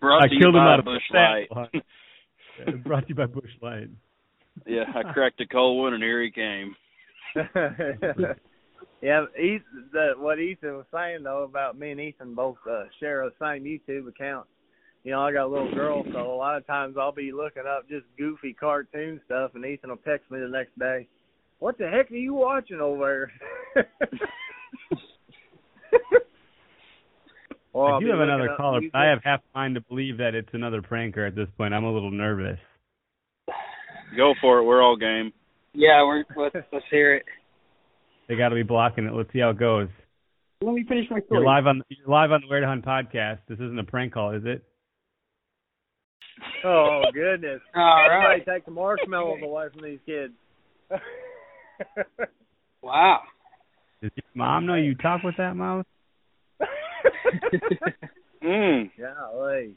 Brought 0.00 0.24
I 0.24 0.28
to 0.28 0.34
you 0.34 0.40
killed 0.40 0.54
him 0.54 0.62
by 0.62 0.72
out 0.72 0.78
of 0.80 0.84
Bush 0.84 1.02
a 1.12 1.16
Light. 1.16 1.48
Yeah, 1.72 2.72
Brought 2.84 3.02
to 3.04 3.08
you 3.08 3.14
by 3.14 3.26
Busch 3.26 3.50
Light. 3.60 3.88
Yeah, 4.66 4.84
I 4.94 5.12
cracked 5.12 5.40
a 5.40 5.46
cold 5.46 5.78
one, 5.80 5.94
and 5.94 6.02
here 6.02 6.22
he 6.22 6.30
came. 6.30 6.76
yeah, 9.00 9.24
Ethan, 9.38 9.88
the, 9.92 10.12
what 10.18 10.38
Ethan 10.38 10.76
was 10.76 10.86
saying 10.92 11.22
though 11.22 11.44
about 11.44 11.78
me 11.78 11.92
and 11.92 12.00
Ethan 12.00 12.34
both 12.34 12.58
uh, 12.70 12.84
share 13.00 13.24
the 13.24 13.32
same 13.40 13.64
YouTube 13.64 14.08
account. 14.08 14.46
You 15.04 15.12
know, 15.12 15.20
I 15.20 15.32
got 15.32 15.46
a 15.46 15.48
little 15.48 15.74
girl, 15.74 16.04
so 16.12 16.32
a 16.32 16.36
lot 16.36 16.56
of 16.56 16.66
times 16.66 16.96
I'll 16.98 17.12
be 17.12 17.32
looking 17.32 17.64
up 17.68 17.88
just 17.88 18.06
goofy 18.16 18.52
cartoon 18.52 19.20
stuff, 19.24 19.52
and 19.54 19.64
Ethan 19.64 19.90
will 19.90 19.96
text 19.96 20.30
me 20.30 20.38
the 20.38 20.48
next 20.48 20.78
day. 20.78 21.08
What 21.58 21.76
the 21.76 21.88
heck 21.88 22.10
are 22.10 22.14
you 22.14 22.34
watching 22.34 22.80
over 22.80 23.30
there? 23.74 23.88
Or 27.72 27.90
I'll 27.90 28.00
do 28.00 28.06
have 28.08 28.18
looking 28.18 28.32
another 28.34 28.54
caller, 28.56 28.80
but 28.92 28.98
I 28.98 29.08
have 29.08 29.20
half 29.24 29.40
mind 29.54 29.76
to 29.76 29.80
believe 29.80 30.18
that 30.18 30.34
it's 30.34 30.50
another 30.52 30.82
pranker 30.82 31.26
at 31.26 31.34
this 31.34 31.48
point. 31.56 31.72
I'm 31.72 31.84
a 31.84 31.92
little 31.92 32.10
nervous. 32.10 32.58
Go 34.14 34.34
for 34.42 34.58
it. 34.58 34.64
We're 34.64 34.82
all 34.82 34.96
game. 34.96 35.32
Yeah, 35.72 36.02
we're 36.04 36.24
let's 36.36 36.54
let's 36.70 36.84
hear 36.90 37.14
it. 37.14 37.24
They 38.28 38.36
got 38.36 38.50
to 38.50 38.54
be 38.54 38.62
blocking 38.62 39.06
it. 39.06 39.14
Let's 39.14 39.32
see 39.32 39.40
how 39.40 39.50
it 39.50 39.58
goes. 39.58 39.88
let 40.60 40.74
me 40.74 40.84
finish 40.86 41.06
my 41.10 41.20
story. 41.20 41.40
You're 41.40 41.46
live 41.46 41.66
on 41.66 41.82
you're 41.88 42.08
live 42.08 42.30
on 42.30 42.42
the 42.42 42.46
Where 42.46 42.60
to 42.60 42.66
Hunt 42.66 42.84
podcast. 42.84 43.38
This 43.48 43.56
isn't 43.56 43.78
a 43.78 43.84
prank 43.84 44.12
call, 44.12 44.32
is 44.32 44.42
it? 44.44 44.62
Oh 46.64 47.02
goodness! 47.12 47.60
All 47.74 47.82
right. 47.82 48.40
Somebody 48.44 48.58
take 48.58 48.64
the 48.66 48.70
marshmallows 48.72 49.40
away 49.42 49.66
from 49.72 49.82
these 49.84 49.98
kids. 50.06 50.32
Wow. 52.82 53.20
Does 54.02 54.10
your 54.16 54.24
mom 54.34 54.66
know 54.66 54.74
you 54.74 54.94
talk 54.96 55.22
with 55.22 55.36
that 55.38 55.54
mouth? 55.56 55.86
Mm. 58.44 58.90
Golly. 58.98 59.74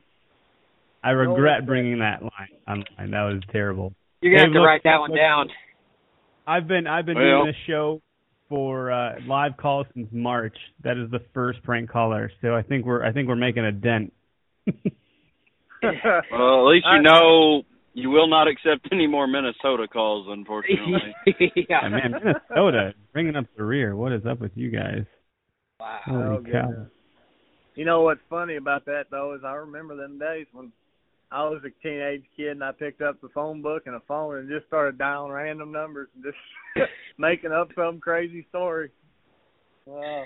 I 1.04 1.10
regret 1.12 1.68
bringing 1.68 2.00
that 2.00 2.24
line 2.24 2.50
online. 2.68 3.12
That 3.12 3.22
was 3.32 3.44
terrible. 3.52 3.94
You're 4.22 4.32
gonna 4.34 4.42
Hey, 4.42 4.48
have 4.48 4.54
to 4.54 4.60
look- 4.60 4.66
write 4.68 4.82
that 4.86 5.00
one 5.00 5.12
look- 5.12 5.20
down. 5.20 5.50
I've 6.48 6.68
been 6.68 6.88
I've 6.88 7.06
been 7.06 7.16
Well- 7.16 7.44
doing 7.44 7.46
this 7.46 7.56
show 7.68 8.02
for 8.50 8.92
uh 8.92 9.20
live 9.28 9.56
calls 9.58 9.86
since 9.94 10.08
March. 10.12 10.58
That 10.84 10.98
is 10.98 11.12
the 11.12 11.20
first 11.36 11.62
prank 11.64 11.92
caller. 11.92 12.32
So 12.42 12.56
I 12.56 12.64
think 12.64 12.86
we're 12.88 13.04
I 13.06 13.12
think 13.12 13.28
we're 13.28 13.36
making 13.36 13.66
a 13.66 13.72
dent. 13.72 14.12
Well, 16.32 16.68
at 16.68 16.72
least 16.72 16.86
you 16.92 17.00
uh, 17.00 17.02
know 17.02 17.64
you 17.94 18.10
will 18.10 18.28
not 18.28 18.48
accept 18.48 18.88
any 18.92 19.08
more 19.08 19.28
Minnesota 19.28 19.88
calls, 19.88 20.28
unfortunately. 20.30 21.16
yeah. 21.70 21.80
And 21.84 21.94
man, 21.94 22.12
Minnesota 22.12 22.94
bringing 23.14 23.36
up 23.36 23.46
the 23.58 23.64
rear. 23.64 23.96
What 23.96 24.12
is 24.12 24.26
up 24.26 24.40
with 24.40 24.52
you 24.56 24.70
guys? 24.70 25.06
Wow. 25.80 26.00
Holy 26.06 26.22
Oh, 26.22 26.44
cow! 26.52 26.88
You 27.76 27.86
know 27.86 28.02
what's 28.02 28.22
funny 28.30 28.56
about 28.56 28.86
that 28.86 29.06
though 29.12 29.34
is 29.36 29.42
I 29.46 29.54
remember 29.54 29.96
them 29.96 30.18
days 30.18 30.48
when 30.54 30.72
I 31.32 31.44
was 31.44 31.62
a 31.66 31.84
teenage 31.84 32.24
kid 32.38 32.52
and 32.52 32.64
I 32.64 32.72
picked 32.72 33.02
up 33.02 33.20
the 33.22 33.30
phone 33.30 33.62
book 33.62 33.84
and 33.86 33.96
a 33.96 34.02
phone 34.08 34.38
and 34.38 34.50
just 34.50 34.68
started 34.68 34.98
dialing 34.98 35.32
random 35.32 35.72
numbers 35.72 36.08
and 36.16 36.24
just 36.24 36.90
making 37.18 37.52
up 37.52 37.70
some 37.76 38.00
crazy 38.00 38.46
story. 38.50 38.92
Wow. 39.86 40.24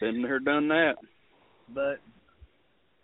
Been 0.00 0.22
there, 0.22 0.38
done 0.38 0.68
that. 0.68 0.94
But 1.74 2.00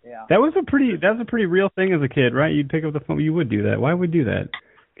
yeah. 0.05 0.25
That 0.29 0.39
was 0.39 0.53
a 0.59 0.63
pretty 0.69 0.91
that 1.01 1.11
was 1.17 1.19
a 1.21 1.25
pretty 1.29 1.45
real 1.45 1.69
thing 1.75 1.93
as 1.93 2.01
a 2.01 2.07
kid, 2.07 2.33
right? 2.33 2.53
You'd 2.53 2.69
pick 2.69 2.83
up 2.83 2.93
the 2.93 2.99
phone. 3.01 3.19
You 3.19 3.33
would 3.33 3.49
do 3.49 3.63
that. 3.63 3.79
Why 3.79 3.93
would 3.93 4.13
you 4.13 4.23
do 4.23 4.29
that? 4.31 4.49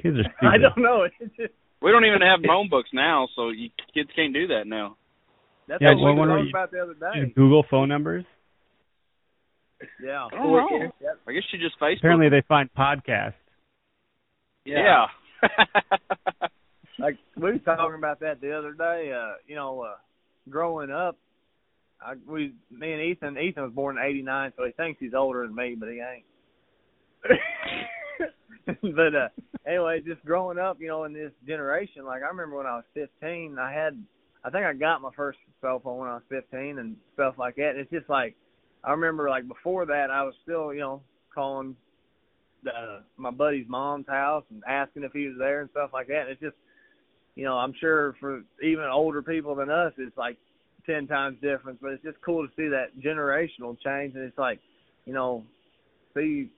Kids 0.01 0.17
are 0.17 0.23
stupid. 0.37 0.47
I 0.53 0.57
don't 0.57 0.77
know. 0.77 1.03
It's 1.19 1.35
just 1.37 1.53
We 1.81 1.91
don't 1.91 2.05
even 2.05 2.21
have 2.21 2.39
phone 2.47 2.69
books 2.69 2.89
now, 2.93 3.27
so 3.35 3.49
you 3.49 3.69
kids 3.93 4.09
can't 4.15 4.33
do 4.33 4.47
that 4.47 4.63
now. 4.67 4.97
that's 5.67 5.81
Yeah, 5.81 5.93
what 5.95 6.03
well, 6.03 6.13
we 6.13 6.19
when 6.19 6.29
were 6.29 6.33
were 6.35 6.39
talking 6.39 6.45
you- 6.45 6.49
about 6.51 6.71
the 6.71 6.79
other 6.81 6.93
day. 7.25 7.33
Google 7.35 7.65
phone 7.69 7.89
numbers. 7.89 8.25
Yeah. 10.03 10.25
I 10.31 10.35
don't 10.35 10.51
know. 10.51 10.91
Yep. 11.01 11.19
I 11.27 11.31
guess 11.31 11.43
you 11.53 11.59
just 11.59 11.79
Facebook. 11.79 11.97
Apparently, 11.99 12.29
they 12.29 12.43
find 12.47 12.69
podcasts. 12.77 13.33
yeah. 14.65 15.05
like 16.99 17.17
we 17.37 17.53
was 17.53 17.61
talking 17.63 17.95
about 17.97 18.19
that 18.19 18.41
the 18.41 18.51
other 18.57 18.73
day. 18.73 19.11
Uh, 19.15 19.35
you 19.47 19.55
know, 19.55 19.81
uh, 19.81 19.95
growing 20.49 20.91
up, 20.91 21.17
I 22.01 22.13
we 22.27 22.53
me 22.71 22.93
and 22.93 23.01
Ethan. 23.01 23.37
Ethan 23.37 23.63
was 23.63 23.73
born 23.73 23.97
in 23.97 24.03
'89, 24.03 24.53
so 24.57 24.65
he 24.65 24.71
thinks 24.71 24.99
he's 24.99 25.13
older 25.13 25.45
than 25.45 25.55
me, 25.55 25.75
but 25.79 25.89
he 25.89 26.01
ain't. 26.01 26.25
but 28.95 29.15
uh 29.15 29.27
anyway, 29.69 30.01
just 30.05 30.23
growing 30.25 30.57
up, 30.57 30.77
you 30.79 30.87
know, 30.87 31.03
in 31.03 31.13
this 31.13 31.31
generation, 31.47 32.05
like 32.05 32.23
I 32.23 32.27
remember 32.27 32.57
when 32.57 32.65
I 32.65 32.75
was 32.75 32.85
15, 32.93 33.57
I 33.59 33.71
had, 33.71 34.01
I 34.43 34.49
think 34.49 34.65
I 34.65 34.73
got 34.73 35.01
my 35.01 35.11
first 35.15 35.39
cell 35.61 35.79
phone 35.79 35.99
when 35.99 36.09
I 36.09 36.15
was 36.15 36.23
15 36.29 36.79
and 36.79 36.95
stuff 37.13 37.35
like 37.37 37.55
that. 37.57 37.71
And 37.71 37.79
it's 37.79 37.91
just 37.91 38.09
like, 38.09 38.35
I 38.83 38.91
remember 38.91 39.29
like 39.29 39.47
before 39.47 39.85
that, 39.85 40.09
I 40.11 40.23
was 40.23 40.33
still, 40.43 40.73
you 40.73 40.79
know, 40.79 41.01
calling 41.33 41.75
uh, 42.65 42.99
my 43.17 43.31
buddy's 43.31 43.67
mom's 43.67 44.07
house 44.07 44.43
and 44.49 44.63
asking 44.67 45.03
if 45.03 45.11
he 45.13 45.27
was 45.27 45.37
there 45.37 45.61
and 45.61 45.69
stuff 45.71 45.91
like 45.93 46.07
that. 46.07 46.21
And 46.21 46.29
it's 46.31 46.41
just, 46.41 46.55
you 47.35 47.45
know, 47.45 47.55
I'm 47.55 47.73
sure 47.79 48.15
for 48.19 48.41
even 48.63 48.85
older 48.85 49.21
people 49.21 49.55
than 49.55 49.69
us, 49.69 49.93
it's 49.97 50.17
like 50.17 50.37
ten 50.89 51.07
times 51.07 51.37
difference. 51.41 51.79
But 51.81 51.91
it's 51.91 52.03
just 52.03 52.17
cool 52.25 52.47
to 52.47 52.53
see 52.55 52.67
that 52.69 52.97
generational 52.99 53.77
change, 53.79 54.15
and 54.15 54.23
it's 54.23 54.37
like, 54.37 54.59
you 55.05 55.13
know, 55.13 55.43
see 56.15 56.49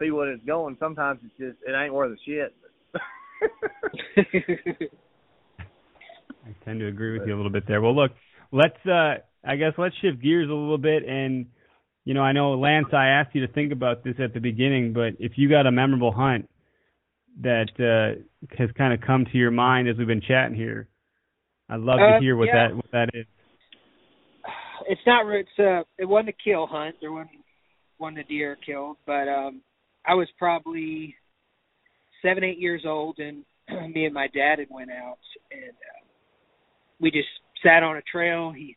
see 0.00 0.10
what 0.10 0.28
it's 0.28 0.44
going. 0.44 0.76
Sometimes 0.80 1.20
it's 1.24 1.36
just 1.38 1.58
it 1.68 1.72
ain't 1.72 1.92
worth 1.94 2.12
a 2.12 2.20
shit. 2.24 2.54
I 6.46 6.54
tend 6.64 6.80
to 6.80 6.86
agree 6.86 7.18
with 7.18 7.26
you 7.26 7.34
a 7.34 7.36
little 7.36 7.50
bit 7.50 7.64
there. 7.66 7.80
Well, 7.80 7.94
look, 7.94 8.12
let's 8.52 8.78
uh 8.86 9.16
I 9.44 9.56
guess 9.56 9.72
let's 9.78 9.94
shift 10.00 10.22
gears 10.22 10.48
a 10.48 10.52
little 10.52 10.78
bit 10.78 11.04
and 11.06 11.46
you 12.04 12.14
know, 12.14 12.22
I 12.22 12.32
know 12.32 12.52
Lance 12.54 12.88
I 12.92 13.08
asked 13.08 13.34
you 13.34 13.44
to 13.46 13.52
think 13.52 13.72
about 13.72 14.04
this 14.04 14.14
at 14.22 14.32
the 14.32 14.38
beginning, 14.40 14.92
but 14.92 15.14
if 15.18 15.32
you 15.36 15.48
got 15.50 15.66
a 15.66 15.72
memorable 15.72 16.12
hunt 16.12 16.48
that 17.42 17.68
uh 17.78 18.20
has 18.56 18.70
kind 18.78 18.94
of 18.94 19.00
come 19.00 19.24
to 19.32 19.36
your 19.38 19.50
mind 19.50 19.88
as 19.88 19.96
we've 19.96 20.06
been 20.06 20.22
chatting 20.22 20.54
here, 20.56 20.88
I'd 21.68 21.80
love 21.80 21.98
to 21.98 22.16
Uh, 22.16 22.20
hear 22.20 22.36
what 22.36 22.46
yeah. 22.46 22.68
that 22.68 22.76
what 22.76 22.90
that 22.92 23.08
is. 23.14 23.26
It's 24.88 25.00
not 25.06 25.26
it's 25.28 25.48
uh 25.58 25.82
it 25.98 26.04
wasn't 26.04 26.28
a 26.30 26.44
kill 26.44 26.66
hunt. 26.66 26.96
There 27.00 27.12
wasn't 27.12 27.30
wasn't 27.98 28.18
a 28.18 28.24
deer 28.24 28.58
killed 28.64 28.98
but 29.06 29.26
um 29.26 29.62
i 30.04 30.12
was 30.12 30.28
probably 30.38 31.14
seven 32.20 32.44
eight 32.44 32.58
years 32.58 32.82
old 32.84 33.18
and 33.18 33.42
me 33.94 34.04
and 34.04 34.14
my 34.14 34.28
dad 34.28 34.58
had 34.58 34.68
went 34.70 34.90
out 34.90 35.18
and 35.50 35.70
uh, 35.70 36.06
we 37.00 37.10
just 37.10 37.28
sat 37.62 37.82
on 37.82 37.96
a 37.96 38.02
trail. 38.02 38.52
He 38.52 38.76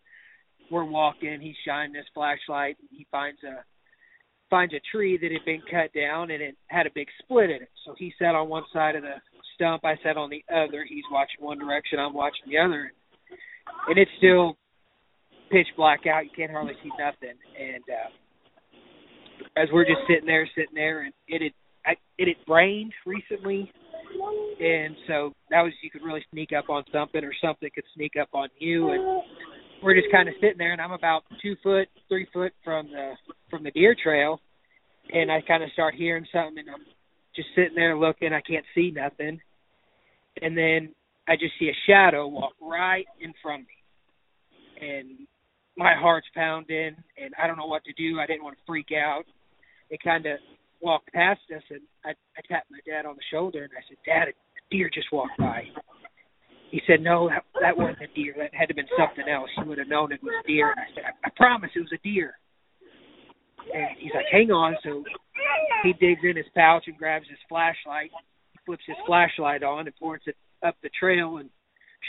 we're 0.72 0.84
walking. 0.84 1.39
He's 1.41 1.55
shining 1.66 1.95
his 1.95 2.05
flashlight 2.14 2.78
and 2.80 2.89
he 2.91 3.07
finds 3.12 3.39
a 3.43 3.64
finds 4.49 4.74
a 4.74 4.82
tree 4.91 5.18
that 5.18 5.32
had 5.32 5.45
been 5.45 5.62
cut 5.70 5.93
down 5.93 6.32
and 6.32 6.41
it 6.41 6.55
had 6.68 6.88
a 6.88 6.91
big 6.93 7.07
split 7.22 7.49
in 7.49 7.57
it. 7.57 7.70
So 7.86 7.93
he 7.97 8.14
sat 8.18 8.36
on 8.36 8.49
one 8.49 8.64
side 8.74 8.95
of 8.95 9.03
the 9.03 9.16
stump. 9.55 9.86
I 9.86 9.95
sat 10.03 10.18
on 10.18 10.30
the 10.30 10.43
other. 10.51 10.86
He's 10.88 11.03
watching 11.12 11.43
one 11.45 11.60
direction. 11.60 11.99
I'm 11.99 12.14
watching 12.14 12.49
the 12.49 12.57
other. 12.57 12.91
And 13.88 13.97
it's 13.97 14.12
still 14.18 14.57
pitch 15.52 15.68
black 15.76 16.06
out. 16.08 16.24
You 16.24 16.32
can't 16.36 16.52
hardly 16.52 16.74
see 16.84 16.91
nothing. 17.00 17.38
And 17.60 17.84
uh, 17.89 18.10
as 19.58 19.68
we're 19.72 19.86
just 19.86 20.02
sitting 20.08 20.26
there, 20.26 20.47
sitting 20.56 20.76
there, 20.76 21.04
and 21.04 21.14
it 21.28 21.41
had 21.41 21.52
I, 21.86 21.95
it 22.18 22.28
had 22.28 22.54
rained 22.54 22.93
recently, 23.06 23.72
and 24.60 24.95
so 25.08 25.34
that 25.50 25.62
was 25.62 25.72
you 25.82 25.89
could 25.89 26.04
really 26.04 26.26
sneak 26.32 26.50
up 26.58 26.70
on 26.70 26.84
something, 26.91 27.24
or 27.24 27.34
something 27.41 27.70
could 27.74 27.86
sneak 27.95 28.14
up 28.20 28.30
on 28.34 28.50
you. 28.60 28.91
And 28.91 29.24
we're 29.82 29.95
just 29.95 30.12
kind 30.12 30.28
of 30.28 30.36
sitting 30.41 30.58
there, 30.58 30.74
and 30.74 30.82
I'm 30.82 30.91
about 30.91 31.24
two 31.41 31.56
foot, 31.64 31.88
three 32.10 32.28
foot 32.34 32.54
from 32.64 32.88
the 32.88 33.14
from 33.50 33.64
the 33.64 33.72
deer 33.72 33.95
trail, 34.02 34.39
and 35.12 35.32
I 35.32 35.41
kind 35.47 35.64
of 35.64 35.72
start 35.72 35.95
hearing 35.95 36.26
something, 36.34 36.60
and 36.60 36.70
I'm 36.70 36.86
just 37.36 37.50
sitting 37.56 37.76
there 37.76 37.97
looking. 37.97 38.34
I 38.34 38.41
can't 38.41 38.66
see 38.76 38.91
nothing, 38.91 39.39
and 40.41 40.58
then 40.58 40.93
I 41.28 41.36
just 41.36 41.54
see 41.60 41.70
a 41.70 41.78
shadow 41.88 42.28
walk 42.28 42.54
right 42.62 43.06
in 43.22 43.34
front 43.41 43.64
of 43.64 43.68
me, 43.68 44.88
and 44.88 45.28
my 45.80 45.95
heart's 45.95 46.27
pounding 46.36 46.93
and 47.15 47.34
I 47.41 47.47
don't 47.47 47.57
know 47.57 47.65
what 47.65 47.86
to 47.86 47.93
do. 47.93 48.19
I 48.19 48.27
didn't 48.27 48.43
want 48.43 48.57
to 48.57 48.63
freak 48.67 48.89
out. 48.91 49.23
It 49.89 50.03
kind 50.03 50.25
of 50.25 50.38
walked 50.82 51.11
past 51.13 51.39
us 51.55 51.63
and 51.69 51.80
I, 52.03 52.09
I 52.09 52.41
tapped 52.49 52.69
my 52.69 52.80
dad 52.86 53.05
on 53.05 53.15
the 53.15 53.23
shoulder 53.32 53.63
and 53.63 53.71
I 53.71 53.82
said, 53.88 53.97
Dad, 54.05 54.27
a 54.27 54.34
deer 54.69 54.91
just 54.93 55.07
walked 55.13 55.38
by. 55.39 55.63
He 56.69 56.82
said, 56.86 57.01
No, 57.01 57.30
that, 57.30 57.45
that 57.61 57.77
wasn't 57.77 58.01
a 58.01 58.13
deer. 58.13 58.36
That 58.38 58.53
had 58.53 58.67
to 58.67 58.75
have 58.75 58.75
been 58.75 58.97
something 58.99 59.32
else. 59.32 59.49
You 59.57 59.69
would 59.69 59.77
have 59.77 59.88
known 59.88 60.11
it 60.11 60.21
was 60.21 60.34
a 60.43 60.47
deer. 60.47 60.69
And 60.69 60.82
I 60.82 60.93
said, 60.93 61.03
I, 61.07 61.27
I 61.27 61.30
promise 61.38 61.71
it 61.73 61.80
was 61.80 61.95
a 61.95 62.03
deer. 62.03 62.34
And 63.73 63.97
he's 63.97 64.11
like, 64.13 64.27
Hang 64.30 64.51
on. 64.51 64.75
So 64.84 65.05
he 65.84 65.93
digs 65.93 66.21
in 66.23 66.36
his 66.36 66.51
pouch 66.53 66.84
and 66.88 66.97
grabs 66.97 67.25
his 67.30 67.39
flashlight. 67.47 68.11
Flips 68.65 68.84
his 68.86 68.97
flashlight 69.07 69.63
on 69.63 69.88
and 69.88 69.95
points 69.95 70.25
it 70.27 70.36
up 70.61 70.75
the 70.84 70.89
trail. 70.99 71.38
And 71.38 71.49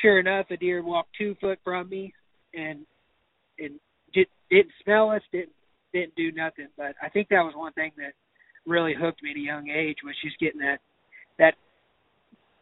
sure 0.02 0.18
enough, 0.18 0.46
a 0.50 0.56
deer 0.56 0.82
walked 0.82 1.10
two 1.16 1.36
foot 1.40 1.60
from 1.62 1.88
me 1.88 2.12
and 2.52 2.84
and 3.60 3.78
did, 4.12 4.26
didn't 4.50 4.72
smell 4.82 5.10
us, 5.10 5.22
didn't 5.32 5.52
didn't 5.92 6.14
do 6.16 6.32
nothing. 6.32 6.68
But 6.76 6.94
I 7.02 7.08
think 7.08 7.28
that 7.28 7.42
was 7.42 7.54
one 7.56 7.72
thing 7.72 7.92
that 7.98 8.12
really 8.66 8.94
hooked 8.94 9.22
me 9.22 9.30
at 9.30 9.36
a 9.36 9.40
young 9.40 9.68
age 9.68 9.96
was 10.04 10.14
just 10.24 10.38
getting 10.38 10.60
that 10.60 10.78
that 11.38 11.54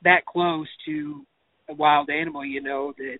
that 0.04 0.26
close 0.26 0.68
to 0.86 1.24
a 1.68 1.74
wild 1.74 2.10
animal. 2.10 2.44
You 2.44 2.60
know 2.62 2.92
that 2.98 3.18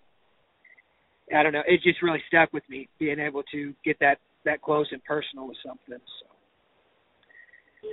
I 1.36 1.42
don't 1.42 1.52
know. 1.52 1.62
It 1.66 1.82
just 1.82 2.02
really 2.02 2.22
stuck 2.28 2.52
with 2.52 2.62
me 2.68 2.88
being 2.98 3.18
able 3.18 3.42
to 3.52 3.74
get 3.84 3.98
that 4.00 4.18
that 4.44 4.62
close 4.62 4.86
and 4.92 5.02
personal 5.04 5.46
with 5.48 5.58
something. 5.64 5.98
So, 6.20 6.26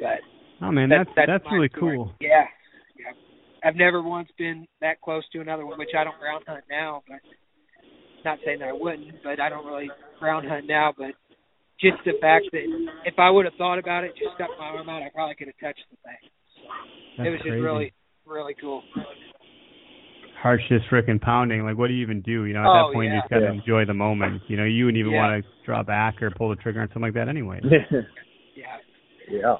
but 0.01 0.19
Oh 0.61 0.71
man, 0.71 0.87
That's- 0.89 1.07
that's 1.15 1.27
that's 1.27 1.43
that's, 1.43 1.51
really 1.53 1.69
story. 1.75 1.97
cool. 1.97 2.13
yeah, 2.21 2.45
yeah. 2.97 3.11
I've 3.63 3.75
never 3.75 4.01
once 4.01 4.29
been 4.37 4.67
that 4.79 5.01
close 5.01 5.27
to 5.33 5.41
another 5.41 5.65
one, 5.65 5.77
which 5.77 5.93
I 5.97 6.03
don't 6.03 6.17
ground 6.19 6.45
hunt 6.47 6.63
now. 6.69 7.03
But 7.07 7.19
not 8.25 8.39
saying 8.43 8.59
that 8.59 8.69
I 8.69 8.73
wouldn't, 8.73 9.23
but 9.23 9.39
I 9.39 9.49
don't 9.49 9.65
really 9.65 9.89
ground 10.19 10.47
hunt 10.47 10.65
now. 10.67 10.93
But 10.97 11.13
just 11.79 11.97
the 12.05 12.13
fact 12.19 12.45
that 12.51 12.65
if 13.05 13.13
I 13.19 13.29
would 13.29 13.45
have 13.45 13.53
thought 13.57 13.79
about 13.79 14.03
it, 14.03 14.11
just 14.17 14.35
stuck 14.35 14.49
my 14.59 14.65
arm 14.65 14.89
out, 14.89 15.03
I 15.03 15.09
probably 15.13 15.35
could 15.35 15.47
have 15.47 15.59
touched 15.61 15.85
the 15.91 15.97
thing. 16.03 16.29
That's 17.17 17.27
it 17.27 17.29
was 17.31 17.39
crazy. 17.41 17.55
just 17.55 17.63
really, 17.63 17.93
really 18.25 18.55
cool. 18.59 18.83
heart's 20.41 20.63
just 20.69 20.85
freaking 20.91 21.19
pounding. 21.19 21.63
Like, 21.63 21.77
what 21.77 21.87
do 21.87 21.93
you 21.93 22.03
even 22.03 22.21
do? 22.21 22.45
You 22.45 22.53
know, 22.53 22.61
at 22.61 22.67
Oh, 22.67 22.87
that 22.89 22.93
point, 22.93 23.11
you 23.13 23.19
just 23.19 23.29
got 23.31 23.39
to 23.39 23.45
Yeah. 23.45 23.51
enjoy 23.61 23.85
the 23.85 23.95
moment. 23.95 24.43
You 24.47 24.57
know, 24.57 24.63
you 24.65 24.85
wouldn't 24.85 24.99
even 24.99 25.11
Yeah. 25.13 25.17
want 25.17 25.43
to 25.43 25.49
draw 25.65 25.81
back 25.81 26.21
or 26.21 26.29
pull 26.31 26.49
the 26.49 26.55
trigger 26.55 26.81
on 26.81 26.87
something 26.89 27.01
like 27.03 27.13
that 27.13 27.29
anyway. 27.29 27.61
Yeah. 28.55 28.77
yeah. 29.27 29.57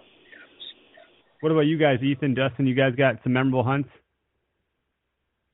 What 1.41 1.51
about 1.51 1.66
you 1.66 1.78
guys, 1.78 2.01
Ethan, 2.01 2.34
Dustin? 2.34 2.66
You 2.66 2.76
guys 2.76 2.95
got 2.95 3.22
some 3.24 3.34
memorable 3.34 3.63
hunts? 3.63 3.89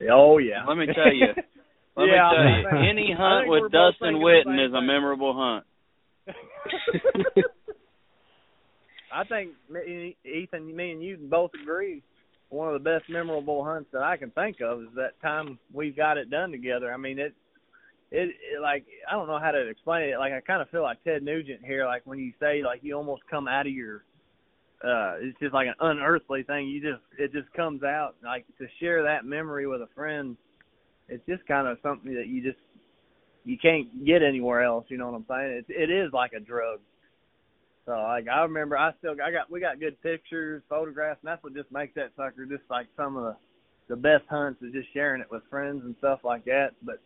Oh 0.10 0.38
yeah. 0.38 0.66
Let 0.66 0.78
me 0.78 0.86
tell 0.88 1.14
you, 1.14 1.28
Let 1.98 2.06
me 2.06 2.12
yeah, 2.16 2.30
tell 2.32 2.44
you. 2.44 2.70
tell 2.70 2.84
you, 2.84 2.90
any 2.90 3.12
hunt 3.18 3.50
with 3.50 3.72
Dustin 3.72 4.16
thinking 4.16 4.22
Witten 4.22 4.66
is 4.66 4.74
a 4.74 4.82
memorable 4.82 5.34
hunt. 5.36 5.66
I 9.14 9.26
think 9.26 9.52
Ethan, 10.24 10.76
me 10.76 10.92
and 10.92 11.04
you 11.04 11.18
can 11.18 11.30
both 11.30 11.52
agree. 11.62 12.02
One 12.50 12.74
of 12.74 12.74
the 12.74 12.90
best 12.90 13.10
memorable 13.10 13.64
hunts 13.64 13.90
that 13.94 14.04
I 14.04 14.18
can 14.18 14.32
think 14.32 14.62
of 14.62 14.82
is 14.82 14.90
that 14.96 15.22
time 15.22 15.60
we 15.74 15.92
got 15.92 16.18
it 16.18 16.30
done 16.30 16.52
together. 16.52 16.94
I 16.94 16.98
mean, 16.98 17.20
it, 17.20 17.34
it, 18.12 18.30
it 18.30 18.62
like 18.62 18.86
I 19.10 19.14
don't 19.14 19.28
know 19.28 19.40
how 19.40 19.52
to 19.52 19.68
explain 19.70 20.10
it. 20.10 20.18
Like 20.18 20.34
I 20.34 20.42
kind 20.42 20.62
of 20.62 20.70
feel 20.70 20.84
like 20.84 21.04
Ted 21.04 21.24
Nugent 21.24 21.64
here. 21.66 21.86
Like 21.86 22.06
when 22.06 22.20
you 22.20 22.34
say 22.40 22.62
like 22.64 22.80
you 22.84 22.96
almost 22.96 23.24
come 23.30 23.48
out 23.48 23.68
of 23.68 23.74
your, 23.74 24.04
uh, 24.84 25.16
it's 25.22 25.40
just 25.40 25.54
like 25.54 25.68
an 25.68 25.76
unearthly 25.80 26.44
thing. 26.44 26.68
You 26.68 26.82
just 26.82 27.02
it 27.18 27.32
just 27.32 27.52
comes 27.54 27.84
out. 27.84 28.16
Like 28.24 28.46
to 28.60 28.68
share 28.80 29.04
that 29.04 29.26
memory 29.26 29.68
with 29.68 29.82
a 29.82 29.90
friend, 29.96 30.36
it's 31.12 31.26
just 31.28 31.46
kind 31.46 31.68
of 31.68 31.78
something 31.84 32.14
that 32.16 32.28
you 32.28 32.42
just 32.42 32.58
you 33.44 33.58
can't 33.62 34.06
get 34.06 34.24
anywhere 34.24 34.64
else. 34.64 34.86
You 34.88 34.98
know 34.98 35.12
what 35.12 35.18
I'm 35.18 35.26
saying? 35.30 35.64
It 35.68 35.90
it 35.90 35.92
is 35.92 36.14
like 36.14 36.32
a 36.34 36.40
drug. 36.40 36.80
So 37.86 37.92
like 37.92 38.28
I 38.28 38.42
remember 38.44 38.78
I 38.78 38.92
still 39.00 39.12
I 39.24 39.32
got 39.32 39.52
we 39.52 39.60
got 39.60 39.80
good 39.80 40.02
pictures, 40.02 40.64
photographs, 40.70 41.20
and 41.22 41.30
that's 41.30 41.44
what 41.44 41.54
just 41.54 41.72
makes 41.72 41.94
that 41.96 42.12
sucker 42.16 42.46
just 42.46 42.64
like 42.70 42.88
some 42.96 43.18
of 43.18 43.24
the 43.24 43.36
the 43.90 43.96
best 43.98 44.24
hunts 44.30 44.62
is 44.62 44.72
just 44.72 44.88
sharing 44.94 45.22
it 45.22 45.28
with 45.30 45.44
friends 45.50 45.82
and 45.84 45.96
stuff 46.00 46.20
like 46.24 46.46
that. 46.46 46.70
But 46.82 47.02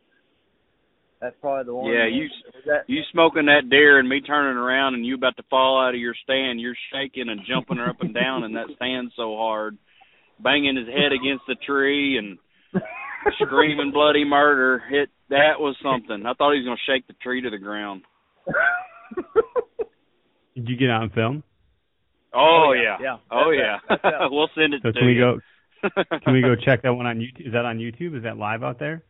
that's 1.20 1.36
probably 1.42 1.66
the 1.66 1.74
one. 1.74 1.92
Yeah, 1.92 2.06
you 2.08 2.28
that 2.68 2.84
you 2.88 3.02
smoking 3.12 3.48
that 3.48 3.70
deer 3.72 3.98
and 3.98 4.08
me 4.08 4.22
turning 4.22 4.58
around 4.58 4.94
and 4.94 5.06
you 5.06 5.16
about 5.16 5.36
to 5.38 5.44
fall 5.50 5.82
out 5.82 5.96
of 5.96 6.00
your 6.00 6.16
stand. 6.24 6.62
You're 6.62 6.78
shaking 6.94 7.30
and 7.30 7.42
jumping 7.50 7.80
up 7.80 8.02
and 8.02 8.14
down 8.14 8.44
in 8.44 8.54
that 8.54 8.68
stand 8.76 9.12
so 9.16 9.36
hard, 9.36 9.78
banging 10.40 10.76
his 10.76 10.88
head 10.88 11.12
against 11.12 11.46
the 11.48 11.56
tree 11.66 12.18
and 12.20 12.38
screaming 13.42 13.92
bloody 13.92 14.24
murder. 14.26 14.82
It 14.92 15.10
that 15.30 15.60
was 15.60 15.76
something. 15.82 16.26
I 16.26 16.34
thought 16.34 16.54
he 16.54 16.60
was 16.60 16.66
gonna 16.66 16.78
shake 16.88 17.08
the 17.08 17.14
tree 17.22 17.42
to 17.42 17.50
the 17.50 17.58
ground. 17.58 18.04
Did 20.56 20.70
you 20.70 20.78
get 20.78 20.90
on 20.90 21.10
film? 21.10 21.44
Oh, 22.34 22.68
Oh, 22.70 22.74
yeah. 22.74 22.82
yeah, 22.82 22.98
yeah. 23.02 23.18
Oh 23.32 23.52
That's 23.52 23.58
yeah. 23.60 23.78
that. 23.90 24.00
That's 24.04 24.16
that. 24.20 24.28
we'll 24.32 24.50
send 24.56 24.74
it 24.74 24.82
So 24.84 24.92
to 24.92 25.00
can 25.00 25.08
we 25.08 25.16
go? 25.16 25.40
Can 26.24 26.34
we 26.34 26.42
go 26.42 26.56
check 26.56 26.82
that 26.82 26.94
one 26.94 27.06
on 27.06 27.18
YouTube? 27.20 27.46
Is 27.48 27.54
that 27.54 27.64
on 27.66 27.78
YouTube? 27.78 28.18
Is 28.18 28.24
that 28.24 28.38
live 28.38 28.64
out 28.64 28.80
there? 28.80 29.04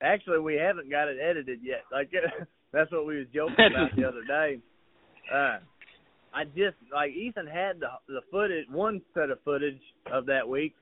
Actually, 0.00 0.38
we 0.38 0.54
haven't 0.54 0.88
got 0.88 1.08
it 1.08 1.16
edited 1.20 1.58
yet. 1.62 1.82
Like 1.90 2.10
that's 2.72 2.92
what 2.92 3.04
we 3.06 3.18
was 3.18 3.26
joking 3.34 3.56
about 3.70 3.96
the 3.96 4.04
other 4.04 4.22
day. 4.24 4.58
Uh, 5.32 5.58
I 6.32 6.44
just 6.44 6.76
like 6.92 7.10
Ethan 7.12 7.46
had 7.48 7.80
the 7.80 7.88
the 8.06 8.20
footage, 8.30 8.66
one 8.70 9.00
set 9.12 9.30
of 9.30 9.38
footage 9.44 9.80
of 10.12 10.26
that 10.26 10.48
week, 10.48 10.74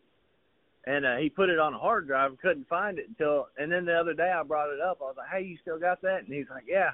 and 0.87 1.07
uh, 1.07 1.17
he 1.17 1.29
put 1.29 1.49
it 1.49 1.59
on 1.59 1.75
a 1.75 1.79
hard 1.79 2.07
drive 2.07 2.31
and 2.31 2.41
couldn't 2.41 2.69
find 2.69 2.99
it 2.99 3.09
until. 3.09 3.49
And 3.57 3.71
then 3.71 3.85
the 3.85 3.95
other 3.95 4.15
day 4.15 4.33
I 4.35 4.43
brought 4.43 4.73
it 4.73 4.81
up. 4.81 4.99
I 5.01 5.05
was 5.05 5.15
like, 5.17 5.29
"Hey, 5.31 5.47
you 5.47 5.57
still 5.63 5.79
got 5.79 6.03
that?" 6.03 6.25
And 6.25 6.33
he's 6.33 6.49
like, 6.51 6.65
"Yeah." 6.67 6.91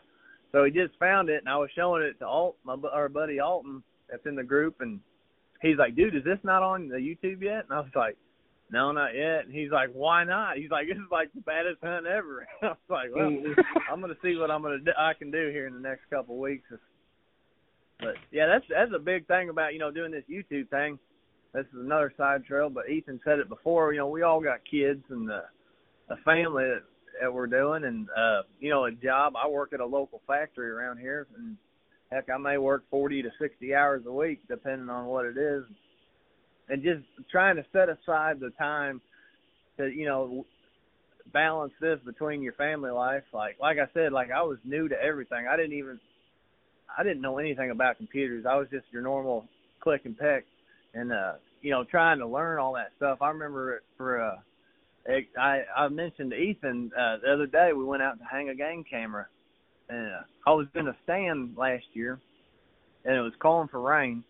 So 0.53 0.65
he 0.65 0.71
just 0.71 0.99
found 0.99 1.29
it, 1.29 1.41
and 1.41 1.49
I 1.49 1.57
was 1.57 1.71
showing 1.75 2.03
it 2.03 2.19
to 2.21 2.27
Alt, 2.27 2.57
my 2.65 2.77
our 2.93 3.09
buddy 3.09 3.41
Alton, 3.41 3.83
that's 4.11 4.25
in 4.27 4.35
the 4.35 4.43
group, 4.43 4.77
and 4.81 5.01
he's 5.63 5.79
like, 5.79 5.97
"Dude, 5.97 6.15
is 6.15 6.25
this 6.25 6.39
not 6.43 6.63
on 6.63 6.89
the 6.89 6.97
YouTube 6.97 7.43
yet?" 7.43 7.65
And 7.65 7.73
I 7.73 7.81
was 7.81 7.91
like, 7.95 8.17
"No, 8.71 8.93
not 8.93 9.15
yet." 9.15 9.47
And 9.47 9.55
he's 9.55 9.71
like, 9.71 9.91
"Why 9.93 10.25
not?" 10.25 10.57
He's 10.57 10.71
like, 10.71 10.87
"This 10.89 10.97
is 10.97 11.11
like 11.11 11.33
the 11.35 11.41
baddest 11.41 11.79
hunt 11.83 12.07
ever." 12.07 12.47
I 12.63 12.67
was 12.69 12.77
like, 12.91 13.09
"Well, 13.15 13.31
I'm 13.91 14.01
gonna 14.01 14.15
see 14.23 14.37
what 14.37 14.51
I'm 14.51 14.63
gonna 14.63 14.81
do, 14.81 14.93
I 14.99 15.15
can 15.15 15.31
do 15.31 15.49
here 15.51 15.67
in 15.67 15.75
the 15.75 15.81
next 15.81 16.03
couple 16.11 16.35
of 16.35 16.41
weeks." 16.41 16.69
But 18.01 18.15
yeah, 18.31 18.47
that's 18.47 18.65
that's 18.69 18.93
a 18.95 18.99
big 18.99 19.27
thing 19.27 19.49
about 19.49 19.73
you 19.73 19.79
know 19.79 19.91
doing 19.91 20.13
this 20.13 20.25
YouTube 20.31 20.69
thing. 20.69 20.99
This 21.55 21.65
is 21.67 21.81
another 21.81 22.13
side 22.17 22.45
trail, 22.45 22.69
but 22.69 22.91
Ethan 22.91 23.21
said 23.25 23.39
it 23.39 23.49
before. 23.49 23.93
You 23.93 24.01
know, 24.01 24.09
we 24.09 24.23
all 24.23 24.41
got 24.41 24.61
kids 24.71 25.03
and 25.09 25.31
uh, 25.31 25.41
a 26.11 26.17
family 26.19 26.65
that, 26.65 26.83
that 27.21 27.33
we're 27.33 27.47
doing, 27.47 27.85
and 27.85 28.09
uh, 28.11 28.43
you 28.61 28.71
know, 28.71 28.85
a 28.85 28.93
job. 28.93 29.35
I 29.37 29.49
work 29.49 29.73
at 29.73 29.81
a 29.81 29.87
local 29.87 30.21
factory 30.27 30.69
around 30.69 30.99
here, 30.99 31.27
and 31.37 31.57
heck, 32.11 32.29
I 32.29 32.39
may 32.39 32.59
work 32.59 32.85
40 32.91 33.23
to 33.23 33.31
60 33.41 33.75
hours 33.75 34.03
a 34.07 34.13
week, 34.13 34.41
depending 34.49 34.91
on 34.91 35.07
what 35.07 35.25
it 35.25 35.37
is. 35.39 35.65
And 36.69 36.83
just 36.83 37.05
trying 37.31 37.57
to 37.57 37.65
set 37.73 37.89
aside 37.89 38.41
the 38.41 38.51
time 38.59 39.01
to 39.79 39.89
you 39.89 40.07
know 40.07 40.45
balance 41.33 41.73
this 41.81 41.99
between 42.05 42.43
your 42.43 42.53
family 42.55 42.91
life. 42.91 43.23
Like 43.33 43.57
like 43.59 43.79
I 43.79 43.91
said, 43.95 44.13
like 44.13 44.31
I 44.31 44.43
was 44.43 44.59
new 44.65 44.87
to 44.89 45.03
everything. 45.03 45.47
I 45.51 45.57
didn't 45.57 45.79
even 45.79 45.99
I 46.97 47.03
didn't 47.03 47.23
know 47.23 47.39
anything 47.39 47.71
about 47.71 47.97
computers. 47.97 48.45
I 48.47 48.57
was 48.57 48.69
just 48.71 48.85
your 48.93 49.01
normal 49.01 49.47
click 49.81 50.03
and 50.05 50.17
peck 50.19 50.45
and 50.95 51.13
uh 51.13 51.35
you 51.63 51.71
know 51.71 51.85
trying 51.85 52.19
to 52.19 52.27
learn 52.27 52.59
all 52.59 52.75
that 52.75 52.93
stuff. 52.97 53.19
I 53.21 53.29
remember 53.29 53.83
for 53.97 54.23
uh 54.23 54.37
I 55.39 55.63
I 55.77 55.89
mentioned 55.89 56.31
to 56.31 56.37
Ethan 56.37 56.91
uh 56.99 57.17
the 57.23 57.33
other 57.33 57.47
day 57.47 57.73
we 57.73 57.85
went 57.85 58.03
out 58.03 58.19
to 58.19 58.25
hang 58.25 58.49
a 58.49 58.55
game 58.55 58.85
camera 58.89 59.27
and 59.89 60.07
uh, 60.07 60.21
I 60.47 60.51
was 60.53 60.67
in 60.75 60.89
a 60.89 60.97
stand 61.05 61.57
last 61.57 61.85
year 61.93 62.21
and 63.05 63.17
it 63.17 63.21
was 63.21 63.33
calling 63.41 63.69
for 63.69 63.81
rain. 63.81 64.23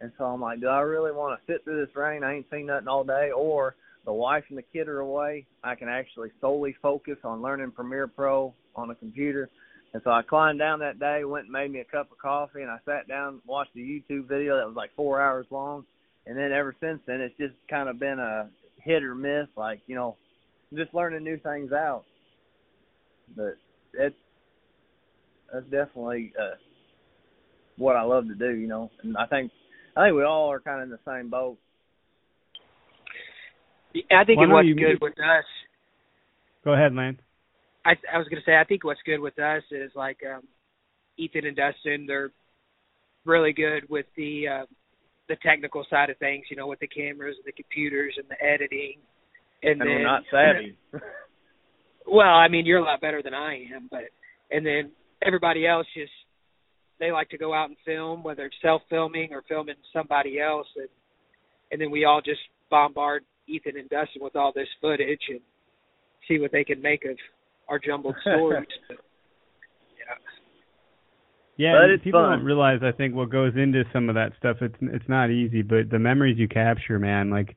And 0.00 0.10
so 0.18 0.24
I'm 0.24 0.40
like, 0.40 0.60
do 0.60 0.66
I 0.66 0.80
really 0.80 1.12
want 1.12 1.38
to 1.38 1.52
sit 1.52 1.62
through 1.62 1.84
this 1.84 1.94
rain? 1.94 2.24
I 2.24 2.34
ain't 2.34 2.46
seen 2.50 2.66
nothing 2.66 2.88
all 2.88 3.04
day 3.04 3.30
or 3.30 3.76
the 4.04 4.12
wife 4.12 4.44
and 4.48 4.58
the 4.58 4.62
kid 4.62 4.88
are 4.88 5.00
away, 5.00 5.46
I 5.62 5.74
can 5.74 5.88
actually 5.88 6.30
solely 6.40 6.74
focus 6.82 7.18
on 7.24 7.42
learning 7.42 7.70
Premiere 7.70 8.08
Pro 8.08 8.52
on 8.74 8.90
a 8.90 8.94
computer. 8.94 9.48
And 9.94 10.02
so 10.04 10.10
I 10.10 10.22
climbed 10.22 10.58
down 10.58 10.78
that 10.80 10.98
day, 10.98 11.24
went 11.24 11.44
and 11.44 11.52
made 11.52 11.70
me 11.70 11.80
a 11.80 11.84
cup 11.84 12.10
of 12.10 12.18
coffee, 12.18 12.62
and 12.62 12.70
I 12.70 12.78
sat 12.86 13.08
down, 13.08 13.40
watched 13.46 13.76
a 13.76 13.78
YouTube 13.78 14.26
video 14.26 14.56
that 14.56 14.66
was 14.66 14.76
like 14.76 14.90
four 14.96 15.20
hours 15.20 15.46
long. 15.50 15.84
And 16.26 16.36
then 16.38 16.50
ever 16.52 16.74
since 16.80 17.00
then, 17.06 17.20
it's 17.20 17.36
just 17.36 17.54
kind 17.68 17.88
of 17.88 17.98
been 17.98 18.18
a 18.18 18.48
hit 18.80 19.02
or 19.02 19.14
miss, 19.14 19.48
like 19.56 19.80
you 19.86 19.94
know, 19.94 20.16
just 20.74 20.94
learning 20.94 21.24
new 21.24 21.36
things 21.38 21.72
out. 21.72 22.04
But 23.36 23.56
it's 23.94 24.16
that's 25.52 25.64
definitely 25.64 26.32
uh, 26.40 26.54
what 27.76 27.96
I 27.96 28.02
love 28.02 28.26
to 28.28 28.34
do, 28.34 28.54
you 28.54 28.68
know. 28.68 28.90
And 29.02 29.16
I 29.16 29.26
think 29.26 29.50
I 29.96 30.06
think 30.06 30.16
we 30.16 30.24
all 30.24 30.50
are 30.50 30.60
kind 30.60 30.80
of 30.80 30.84
in 30.84 30.90
the 30.90 30.98
same 31.06 31.28
boat. 31.28 31.58
I 34.10 34.24
think 34.24 34.38
Why 34.38 34.44
it 34.44 34.46
don't 34.46 34.50
what's 34.54 34.68
you- 34.68 34.74
good 34.74 35.00
with 35.02 35.12
us. 35.18 35.44
Go 36.64 36.72
ahead, 36.72 36.94
Lance. 36.94 37.18
I 37.84 37.92
I 38.12 38.18
was 38.18 38.28
gonna 38.28 38.42
say 38.44 38.56
I 38.56 38.64
think 38.64 38.84
what's 38.84 39.00
good 39.04 39.20
with 39.20 39.38
us 39.38 39.62
is 39.70 39.90
like 39.94 40.18
um 40.28 40.42
Ethan 41.16 41.46
and 41.46 41.56
Dustin. 41.56 42.06
They're 42.06 42.30
really 43.24 43.52
good 43.52 43.88
with 43.88 44.06
the 44.16 44.48
uh, 44.48 44.66
the 45.28 45.36
technical 45.42 45.84
side 45.90 46.10
of 46.10 46.18
things. 46.18 46.44
You 46.50 46.56
know, 46.56 46.66
with 46.66 46.80
the 46.80 46.86
cameras 46.86 47.36
and 47.36 47.46
the 47.46 47.52
computers 47.52 48.14
and 48.16 48.26
the 48.28 48.44
editing. 48.44 48.98
And, 49.62 49.80
And 49.80 49.80
then 49.80 49.88
we're 49.88 50.02
not 50.02 50.22
savvy. 50.30 50.76
Well, 52.06 52.34
I 52.34 52.48
mean, 52.48 52.66
you're 52.66 52.80
a 52.80 52.84
lot 52.84 53.00
better 53.00 53.22
than 53.22 53.34
I 53.34 53.64
am, 53.74 53.88
but 53.90 54.02
and 54.50 54.66
then 54.66 54.90
everybody 55.24 55.66
else 55.66 55.86
just 55.94 56.12
they 56.98 57.12
like 57.12 57.28
to 57.30 57.38
go 57.38 57.54
out 57.54 57.68
and 57.68 57.76
film, 57.84 58.22
whether 58.22 58.44
it's 58.46 58.56
self 58.60 58.82
filming 58.90 59.32
or 59.32 59.42
filming 59.48 59.76
somebody 59.92 60.40
else, 60.40 60.66
and 60.76 60.88
and 61.70 61.80
then 61.80 61.90
we 61.90 62.04
all 62.04 62.20
just 62.20 62.40
bombard 62.70 63.24
Ethan 63.46 63.76
and 63.76 63.88
Dustin 63.88 64.22
with 64.22 64.36
all 64.36 64.52
this 64.54 64.68
footage 64.80 65.22
and 65.28 65.40
see 66.28 66.38
what 66.38 66.52
they 66.52 66.64
can 66.64 66.82
make 66.82 67.04
of 67.04 67.16
our 67.72 67.78
jumbled 67.78 68.14
stories. 68.20 68.66
But, 68.88 68.96
yeah. 69.98 70.14
Yeah, 71.56 71.72
But 71.74 71.84
and 71.84 71.92
it's 71.92 72.04
people 72.04 72.20
fun. 72.22 72.38
don't 72.38 72.44
realize. 72.46 72.80
I 72.82 72.92
think 72.92 73.14
what 73.14 73.30
goes 73.30 73.54
into 73.56 73.82
some 73.92 74.08
of 74.08 74.14
that 74.14 74.32
stuff. 74.38 74.58
It's 74.60 74.76
it's 74.82 75.08
not 75.08 75.30
easy, 75.30 75.62
but 75.62 75.90
the 75.90 75.98
memories 75.98 76.36
you 76.38 76.48
capture, 76.48 76.98
man, 76.98 77.30
like 77.30 77.56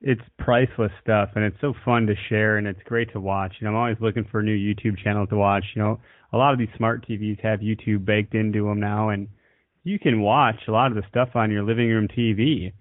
it's 0.00 0.22
priceless 0.38 0.92
stuff, 1.02 1.28
and 1.34 1.44
it's 1.44 1.60
so 1.60 1.74
fun 1.84 2.06
to 2.06 2.14
share, 2.30 2.56
and 2.56 2.66
it's 2.66 2.80
great 2.86 3.12
to 3.12 3.20
watch. 3.20 3.52
And 3.60 3.68
I'm 3.68 3.76
always 3.76 3.98
looking 4.00 4.24
for 4.30 4.42
new 4.42 4.56
YouTube 4.56 4.96
channels 5.04 5.28
to 5.28 5.36
watch. 5.36 5.64
You 5.76 5.82
know, 5.82 6.00
a 6.32 6.38
lot 6.38 6.54
of 6.54 6.58
these 6.58 6.72
smart 6.76 7.06
TVs 7.06 7.38
have 7.42 7.60
YouTube 7.60 8.06
baked 8.06 8.34
into 8.34 8.64
them 8.64 8.80
now, 8.80 9.10
and 9.10 9.28
you 9.84 9.98
can 9.98 10.22
watch 10.22 10.56
a 10.68 10.72
lot 10.72 10.90
of 10.90 10.94
the 10.96 11.02
stuff 11.10 11.30
on 11.34 11.50
your 11.50 11.64
living 11.64 11.88
room 11.88 12.08
TV. 12.08 12.72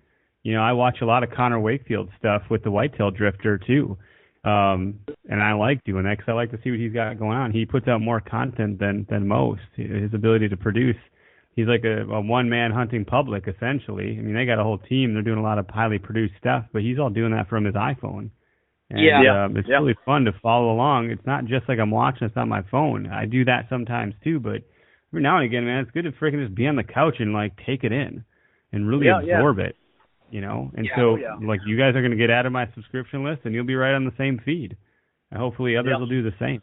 You 0.43 0.53
know, 0.53 0.61
I 0.61 0.71
watch 0.71 0.99
a 1.01 1.05
lot 1.05 1.23
of 1.23 1.31
Connor 1.31 1.59
Wakefield 1.59 2.09
stuff 2.17 2.43
with 2.49 2.63
the 2.63 2.71
whitetail 2.71 3.11
drifter 3.11 3.57
too. 3.57 3.97
Um, 4.43 4.99
and 5.29 5.43
I 5.43 5.53
like 5.53 5.83
doing 5.83 6.03
that 6.05 6.17
because 6.17 6.29
I 6.29 6.33
like 6.33 6.51
to 6.51 6.59
see 6.63 6.71
what 6.71 6.79
he's 6.79 6.93
got 6.93 7.19
going 7.19 7.37
on. 7.37 7.51
He 7.51 7.65
puts 7.65 7.87
out 7.87 8.01
more 8.01 8.21
content 8.21 8.79
than 8.79 9.05
than 9.09 9.27
most. 9.27 9.61
His 9.75 10.13
ability 10.13 10.47
to 10.49 10.57
produce, 10.57 10.95
he's 11.55 11.67
like 11.67 11.83
a, 11.83 12.03
a 12.03 12.21
one 12.21 12.49
man 12.49 12.71
hunting 12.71 13.03
public 13.03 13.47
essentially. 13.47 14.17
I 14.17 14.21
mean, 14.21 14.33
they 14.35 14.45
got 14.45 14.59
a 14.59 14.63
whole 14.63 14.77
team. 14.77 15.13
They're 15.13 15.23
doing 15.23 15.39
a 15.39 15.43
lot 15.43 15.59
of 15.59 15.67
highly 15.69 15.99
produced 15.99 16.35
stuff, 16.39 16.65
but 16.71 16.81
he's 16.83 16.99
all 16.99 17.09
doing 17.09 17.31
that 17.33 17.49
from 17.49 17.65
his 17.65 17.75
iPhone. 17.75 18.29
And, 18.89 19.01
Yeah. 19.01 19.21
Yeah. 19.21 19.43
Um, 19.45 19.57
it's 19.57 19.67
Yeah. 19.67 19.75
really 19.75 19.95
fun 20.05 20.23
to 20.25 20.31
follow 20.41 20.71
along. 20.71 21.11
It's 21.11 21.25
not 21.25 21.45
just 21.45 21.67
like 21.67 21.79
I'm 21.79 21.91
watching. 21.91 22.25
It's 22.27 22.37
on 22.37 22.47
my 22.47 22.61
phone. 22.71 23.07
I 23.07 23.25
do 23.25 23.43
that 23.45 23.67
sometimes 23.69 24.15
too, 24.23 24.39
but 24.39 24.61
every 25.11 25.21
now 25.21 25.35
and 25.35 25.45
again, 25.45 25.65
man, 25.65 25.83
it's 25.83 25.91
good 25.91 26.05
to 26.05 26.11
freaking 26.13 26.41
just 26.41 26.55
be 26.55 26.65
on 26.67 26.77
the 26.77 26.83
couch 26.83 27.19
and 27.19 27.33
like 27.33 27.53
take 27.65 27.83
it 27.83 27.91
in 27.91 28.23
and 28.71 28.87
really 28.87 29.07
Yeah, 29.07 29.19
yeah. 29.21 29.35
absorb 29.35 29.59
it. 29.59 29.75
You 30.31 30.41
know, 30.41 30.71
and 30.75 30.85
Yeah, 30.85 30.95
so 30.95 31.01
oh, 31.11 31.15
yeah. 31.15 31.35
like 31.41 31.61
you 31.65 31.77
guys 31.77 31.95
are 31.95 32.01
going 32.01 32.11
to 32.11 32.17
get 32.17 32.29
out 32.29 32.45
of 32.45 32.51
my 32.51 32.67
subscription 32.75 33.23
list, 33.23 33.41
and 33.45 33.53
you'll 33.53 33.65
be 33.65 33.75
right 33.75 33.93
on 33.95 34.05
the 34.05 34.13
same 34.17 34.39
feed. 34.43 34.77
And 35.31 35.39
hopefully 35.39 35.75
others 35.77 35.91
Yeah. 35.93 35.99
will 35.99 36.07
do 36.07 36.23
the 36.23 36.33
same. 36.39 36.61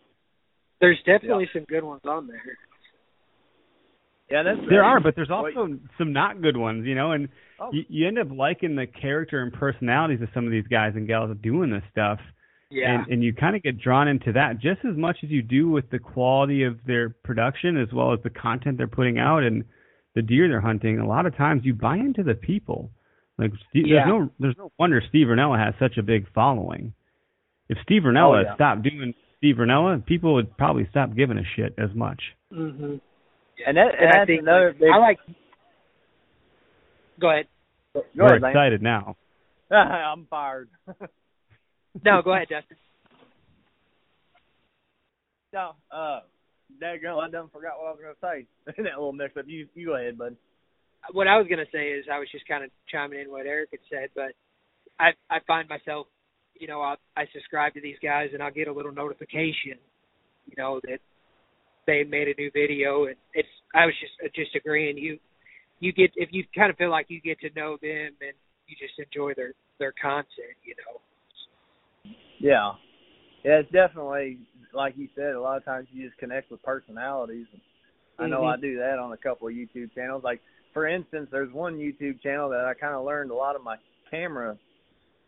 There's 0.80 0.98
definitely 1.06 1.48
some 1.52 1.64
good 1.64 1.84
ones 1.84 2.02
on 2.04 2.26
there. 2.26 2.42
Yeah, 4.30 4.42
that's 4.42 4.58
There 4.68 4.82
are, 4.84 5.00
but 5.00 5.14
there's 5.14 5.28
Wait. 5.28 5.56
also 5.56 5.78
some 5.98 6.12
not 6.12 6.42
good 6.42 6.56
ones, 6.56 6.84
you 6.86 6.94
know, 6.96 7.12
and 7.12 7.28
Oh. 7.60 7.70
you, 7.72 7.84
you 7.88 8.06
end 8.08 8.18
up 8.18 8.28
liking 8.30 8.74
the 8.74 8.86
character 8.86 9.40
and 9.42 9.52
personalities 9.52 10.20
of 10.20 10.28
some 10.34 10.44
of 10.44 10.50
these 10.50 10.66
guys 10.66 10.94
and 10.96 11.06
gals 11.06 11.34
doing 11.40 11.70
this 11.70 11.84
stuff. 11.90 12.20
Yeah. 12.68 12.96
and, 13.02 13.12
and 13.12 13.22
you 13.24 13.32
kind 13.32 13.54
of 13.54 13.62
get 13.62 13.78
drawn 13.78 14.08
into 14.08 14.32
that 14.32 14.58
just 14.58 14.84
as 14.84 14.96
much 14.96 15.18
as 15.22 15.30
you 15.30 15.40
do 15.40 15.70
with 15.70 15.88
the 15.90 16.00
quality 16.00 16.64
of 16.64 16.84
their 16.84 17.10
production 17.10 17.76
as 17.76 17.92
well 17.92 18.12
as 18.12 18.18
the 18.24 18.30
content 18.30 18.76
they're 18.76 18.88
putting 18.88 19.20
out 19.20 19.44
and 19.44 19.64
the 20.16 20.22
deer 20.22 20.48
they're 20.48 20.60
hunting. 20.60 20.98
A 20.98 21.06
lot 21.06 21.26
of 21.26 21.36
times 21.36 21.64
you 21.64 21.74
buy 21.74 21.96
into 21.96 22.24
the 22.24 22.34
people. 22.34 22.90
Like 23.38 23.52
Steve, 23.70 23.86
Yeah. 23.86 24.04
there's 24.04 24.08
no 24.08 24.30
there's 24.40 24.56
no 24.56 24.72
wonder 24.78 25.02
Steve 25.08 25.26
Rinella 25.28 25.58
has 25.62 25.74
such 25.78 25.98
a 25.98 26.02
big 26.02 26.26
following. 26.32 26.94
If 27.68 27.78
Steve 27.82 28.02
Rinella 28.02 28.38
Oh, 28.38 28.40
yeah. 28.42 28.54
stopped 28.54 28.82
doing 28.82 29.12
Steve 29.38 29.56
Rinella, 29.56 30.04
people 30.06 30.34
would 30.34 30.56
probably 30.56 30.86
stop 30.90 31.14
giving 31.14 31.36
a 31.38 31.44
shit 31.56 31.74
as 31.78 31.92
much. 31.94 32.22
Mhm. 32.52 33.00
And 33.66 33.76
that 33.76 33.94
And 33.98 34.08
I 34.08 34.12
that's 34.12 34.26
think 34.26 34.42
another 34.42 34.68
like, 34.70 34.78
big. 34.80 34.90
I 34.90 34.96
like. 34.98 35.18
Go 37.20 37.30
ahead. 37.30 37.46
Go 37.94 38.02
We're 38.14 38.26
ahead, 38.26 38.42
Lane. 38.42 38.50
excited 38.52 38.82
now. 38.82 39.16
I'm 39.70 40.26
fired. 40.26 40.68
No, 42.04 42.20
go 42.20 42.34
ahead, 42.34 42.48
Dustin. 42.50 42.76
no, 45.52 45.72
uh, 45.90 46.20
that 46.78 47.00
girl, 47.00 47.20
I 47.20 47.30
done 47.30 47.48
forgot 47.50 47.78
what 47.78 47.86
I 47.88 47.90
was 47.92 48.00
gonna 48.02 48.34
say. 48.34 48.46
that 48.66 48.76
little 48.98 49.14
mix 49.14 49.34
up. 49.36 49.46
You 49.48 49.66
you 49.74 49.86
go 49.86 49.96
ahead, 49.96 50.18
bud. 50.18 50.36
What 51.12 51.28
I 51.28 51.38
was 51.38 51.46
gonna 51.48 51.70
say 51.72 51.88
is 51.88 52.06
I 52.10 52.18
was 52.18 52.28
just 52.30 52.46
kind 52.48 52.64
of 52.64 52.70
chiming 52.90 53.20
in 53.20 53.30
what 53.30 53.46
Eric 53.46 53.70
had 53.72 53.80
said, 53.90 54.08
but 54.14 54.32
I 54.98 55.10
I 55.30 55.38
find 55.46 55.68
myself, 55.68 56.06
you 56.54 56.66
know, 56.66 56.80
I 56.80 56.96
I 57.16 57.26
subscribe 57.32 57.74
to 57.74 57.80
these 57.80 57.98
guys 58.02 58.30
and 58.32 58.42
I'll 58.42 58.52
get 58.52 58.68
a 58.68 58.72
little 58.72 58.92
notification, 58.92 59.78
you 60.46 60.54
know, 60.56 60.80
that 60.84 60.98
they 61.86 62.04
made 62.04 62.28
a 62.28 62.40
new 62.40 62.50
video 62.52 63.06
and 63.06 63.16
it's 63.34 63.48
I 63.74 63.86
was 63.86 63.94
just 64.00 64.12
uh, 64.24 64.28
just 64.34 64.54
agreeing 64.54 64.98
you 64.98 65.18
you 65.80 65.92
get 65.92 66.10
if 66.16 66.30
you 66.32 66.44
kind 66.54 66.70
of 66.70 66.76
feel 66.76 66.90
like 66.90 67.06
you 67.08 67.20
get 67.20 67.38
to 67.40 67.50
know 67.54 67.76
them 67.82 68.10
and 68.20 68.34
you 68.66 68.76
just 68.78 68.98
enjoy 68.98 69.34
their 69.34 69.52
their 69.78 69.92
content, 70.00 70.56
you 70.64 70.74
know. 70.84 71.00
Yeah, 72.38 72.72
yeah, 73.44 73.60
it's 73.60 73.70
definitely 73.70 74.38
like 74.74 74.94
you 74.96 75.08
said. 75.14 75.34
A 75.34 75.40
lot 75.40 75.56
of 75.56 75.64
times 75.64 75.88
you 75.92 76.06
just 76.06 76.18
connect 76.18 76.50
with 76.50 76.62
personalities. 76.62 77.46
and 77.52 77.60
I 78.18 78.28
know. 78.28 78.44
I 78.44 78.54
mm-hmm. 78.54 78.62
do 78.62 78.76
that 78.78 78.98
on 78.98 79.12
a 79.12 79.16
couple 79.16 79.48
of 79.48 79.54
YouTube 79.54 79.94
channels. 79.94 80.24
Like 80.24 80.40
for 80.76 80.86
instance, 80.86 81.26
there's 81.32 81.50
one 81.54 81.78
YouTube 81.78 82.20
channel 82.22 82.50
that 82.50 82.66
I 82.66 82.74
kind 82.74 82.94
of 82.94 83.06
learned 83.06 83.30
a 83.30 83.34
lot 83.34 83.56
of 83.56 83.64
my 83.64 83.76
camera 84.10 84.58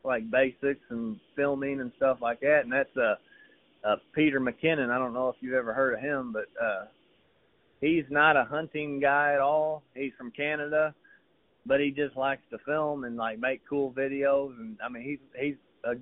like 0.04 0.30
basics 0.30 0.82
and 0.90 1.16
filming 1.36 1.80
and 1.80 1.90
stuff 1.96 2.18
like 2.20 2.40
that, 2.40 2.60
and 2.64 2.72
that's 2.72 2.94
uh, 2.98 3.14
uh 3.82 3.96
Peter 4.14 4.40
McKinnon. 4.40 4.90
I 4.90 4.98
don't 4.98 5.14
know 5.14 5.30
if 5.30 5.36
you've 5.40 5.54
ever 5.54 5.72
heard 5.72 5.94
of 5.94 6.00
him, 6.00 6.34
but 6.34 6.48
uh 6.62 6.84
he's 7.80 8.04
not 8.10 8.36
a 8.36 8.44
hunting 8.44 9.00
guy 9.00 9.32
at 9.32 9.40
all. 9.40 9.82
He's 9.94 10.12
from 10.18 10.32
Canada, 10.32 10.94
but 11.64 11.80
he 11.80 11.92
just 11.92 12.14
likes 12.14 12.42
to 12.50 12.58
film 12.66 13.04
and 13.04 13.16
like 13.16 13.38
make 13.38 13.62
cool 13.66 13.90
videos. 13.92 14.50
And 14.60 14.76
I 14.84 14.90
mean, 14.90 15.02
he's 15.02 15.42
he's 15.42 15.56
a 15.82 15.94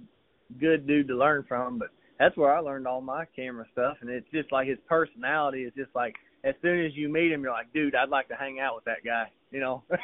good 0.58 0.88
dude 0.88 1.06
to 1.06 1.16
learn 1.16 1.44
from. 1.46 1.78
But 1.78 1.90
that's 2.18 2.36
where 2.36 2.52
I 2.52 2.58
learned 2.58 2.88
all 2.88 3.00
my 3.00 3.26
camera 3.36 3.66
stuff, 3.70 3.98
and 4.00 4.10
it's 4.10 4.26
just 4.34 4.50
like 4.50 4.66
his 4.66 4.78
personality 4.88 5.62
is 5.62 5.72
just 5.76 5.94
like 5.94 6.16
as 6.42 6.54
soon 6.62 6.84
as 6.84 6.92
you 6.96 7.08
meet 7.08 7.30
him, 7.30 7.42
you're 7.42 7.52
like, 7.52 7.72
dude, 7.72 7.94
I'd 7.94 8.08
like 8.08 8.26
to 8.28 8.34
hang 8.34 8.58
out 8.58 8.74
with 8.74 8.84
that 8.86 9.04
guy. 9.04 9.30
You 9.56 9.62
know. 9.62 9.82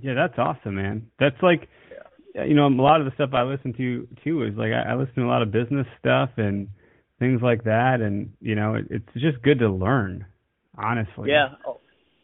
Yeah, 0.00 0.14
that's 0.14 0.38
awesome, 0.38 0.76
man. 0.76 1.10
That's 1.18 1.36
like, 1.42 1.68
you 2.34 2.54
know, 2.54 2.68
a 2.68 2.70
lot 2.70 3.00
of 3.00 3.06
the 3.06 3.14
stuff 3.14 3.30
I 3.34 3.42
listen 3.42 3.74
to 3.74 4.08
too 4.22 4.44
is 4.44 4.54
like 4.56 4.70
I, 4.72 4.92
I 4.92 4.94
listen 4.94 5.14
to 5.16 5.24
a 5.24 5.26
lot 5.26 5.42
of 5.42 5.50
business 5.50 5.86
stuff 5.98 6.30
and 6.36 6.68
things 7.18 7.40
like 7.42 7.64
that, 7.64 8.00
and 8.00 8.32
you 8.40 8.54
know, 8.54 8.76
it, 8.76 8.86
it's 8.88 9.12
just 9.14 9.42
good 9.42 9.58
to 9.58 9.68
learn. 9.68 10.24
Honestly. 10.78 11.28
Yeah. 11.28 11.48
Oh, 11.66 11.80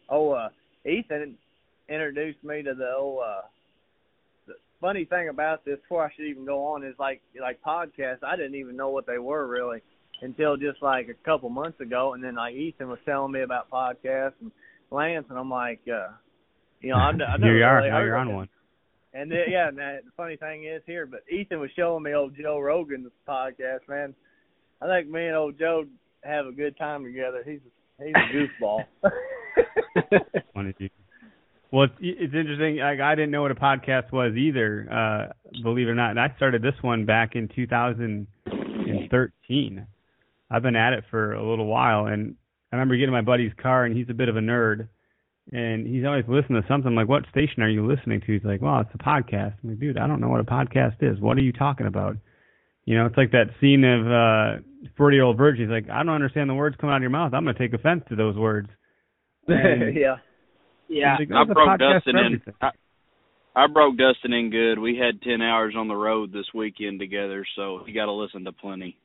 oh 0.09 0.31
uh, 0.31 0.49
Ethan 0.85 1.35
introduced 1.89 2.43
me 2.43 2.63
to 2.63 2.73
the 2.73 2.93
old. 2.97 3.21
Uh, 3.27 3.41
the 4.47 4.53
funny 4.79 5.03
thing 5.03 5.27
about 5.27 5.65
this, 5.65 5.77
before 5.81 6.05
I 6.05 6.11
should 6.15 6.25
even 6.25 6.45
go 6.45 6.63
on, 6.67 6.85
is 6.85 6.95
like 6.97 7.21
like 7.39 7.59
podcasts. 7.61 8.23
I 8.23 8.37
didn't 8.37 8.55
even 8.55 8.77
know 8.77 8.89
what 8.89 9.05
they 9.05 9.19
were 9.19 9.45
really 9.45 9.81
until 10.21 10.57
just 10.57 10.81
like 10.81 11.09
a 11.09 11.25
couple 11.25 11.49
months 11.49 11.81
ago, 11.81 12.13
and 12.13 12.23
then 12.23 12.35
like 12.35 12.55
Ethan 12.55 12.87
was 12.87 12.99
telling 13.05 13.33
me 13.33 13.41
about 13.41 13.69
podcasts 13.69 14.33
and 14.41 14.51
Lance, 14.91 15.25
and 15.29 15.37
I'm 15.37 15.49
like, 15.49 15.81
uh, 15.87 16.09
you 16.81 16.89
know, 16.91 16.97
I've, 16.97 17.15
I've 17.15 17.19
never 17.39 17.45
Here 17.45 17.57
you 17.57 17.63
are. 17.65 17.75
really 17.77 17.89
now 17.89 18.03
you're 18.03 18.17
on 18.17 18.29
it. 18.29 18.33
one. 18.33 18.49
And 19.13 19.31
then, 19.31 19.39
yeah, 19.49 19.67
and 19.69 19.77
that, 19.79 20.03
the 20.05 20.11
funny 20.15 20.35
thing 20.37 20.65
is 20.65 20.81
here, 20.85 21.07
but 21.07 21.21
Ethan 21.31 21.59
was 21.59 21.71
showing 21.75 22.03
me 22.03 22.13
old 22.13 22.35
Joe 22.39 22.59
Rogan's 22.59 23.09
podcast, 23.27 23.87
man. 23.89 24.13
I 24.81 24.85
think 24.87 25.09
me 25.09 25.25
and 25.25 25.35
old 25.35 25.57
Joe 25.57 25.85
have 26.23 26.45
a 26.45 26.51
good 26.51 26.77
time 26.77 27.03
together. 27.03 27.41
He's 27.45 27.59
he's 27.99 28.13
a 28.13 28.63
goofball. 28.63 28.83
You. 30.79 30.89
Well, 31.71 31.85
it's, 31.85 31.93
it's 31.99 32.33
interesting. 32.33 32.77
Like 32.77 32.99
I 32.99 33.13
didn't 33.15 33.31
know 33.31 33.41
what 33.43 33.51
a 33.51 33.55
podcast 33.55 34.11
was 34.11 34.35
either. 34.35 34.87
Uh, 34.91 35.27
believe 35.63 35.87
it 35.87 35.91
or 35.91 35.95
not, 35.95 36.09
and 36.11 36.19
I 36.19 36.33
started 36.35 36.61
this 36.61 36.73
one 36.81 37.05
back 37.05 37.35
in 37.35 37.47
2013. 37.55 39.87
I've 40.49 40.61
been 40.61 40.75
at 40.75 40.91
it 40.93 41.03
for 41.09 41.33
a 41.33 41.43
little 41.47 41.65
while, 41.67 42.05
and 42.05 42.35
I 42.71 42.75
remember 42.75 42.97
getting 42.97 43.13
my 43.13 43.21
buddy's 43.21 43.53
car, 43.61 43.85
and 43.85 43.95
he's 43.95 44.09
a 44.09 44.13
bit 44.13 44.29
of 44.29 44.35
a 44.35 44.41
nerd, 44.41 44.89
and 45.51 45.87
he's 45.87 46.05
always 46.05 46.25
listening 46.27 46.61
to 46.61 46.67
something. 46.67 46.89
I'm 46.89 46.95
like, 46.95 47.07
"What 47.07 47.23
station 47.29 47.63
are 47.63 47.69
you 47.69 47.85
listening 47.85 48.21
to?" 48.21 48.33
He's 48.33 48.43
like, 48.43 48.61
"Well, 48.61 48.81
it's 48.81 48.93
a 48.93 48.97
podcast." 48.97 49.55
I'm 49.63 49.69
like, 49.69 49.79
"Dude, 49.79 49.97
I 49.97 50.07
don't 50.07 50.19
know 50.19 50.29
what 50.29 50.41
a 50.41 50.43
podcast 50.43 51.01
is. 51.01 51.19
What 51.19 51.37
are 51.37 51.41
you 51.41 51.53
talking 51.53 51.87
about?" 51.87 52.17
You 52.85 52.97
know, 52.97 53.05
it's 53.05 53.17
like 53.17 53.31
that 53.31 53.51
scene 53.59 53.83
of 53.83 54.07
uh, 54.07 54.61
40 54.97 55.15
year 55.15 55.23
old 55.23 55.37
virgin. 55.37 55.65
He's 55.65 55.71
like, 55.71 55.89
"I 55.89 56.03
don't 56.03 56.13
understand 56.13 56.49
the 56.49 56.55
words 56.55 56.75
coming 56.79 56.93
out 56.93 56.97
of 56.97 57.03
your 57.03 57.09
mouth. 57.11 57.33
I'm 57.33 57.43
going 57.43 57.55
to 57.55 57.59
take 57.59 57.73
offense 57.73 58.03
to 58.09 58.15
those 58.15 58.35
words." 58.35 58.69
Yeah. 59.49 60.17
Yeah. 60.89 61.17
Like, 61.19 61.29
I 61.31 61.53
broke 61.53 61.79
Dustin 61.79 62.15
in. 62.17 62.41
I, 62.61 62.69
I 63.55 63.67
broke 63.67 63.97
Dustin 63.97 64.33
in 64.33 64.51
good. 64.51 64.79
We 64.79 64.97
had 64.97 65.21
ten 65.21 65.41
hours 65.41 65.73
on 65.77 65.87
the 65.87 65.95
road 65.95 66.31
this 66.31 66.45
weekend 66.53 66.99
together, 66.99 67.45
so 67.55 67.81
you 67.85 67.93
got 67.93 68.05
to 68.05 68.13
listen 68.13 68.45
to 68.45 68.51
plenty. 68.51 68.97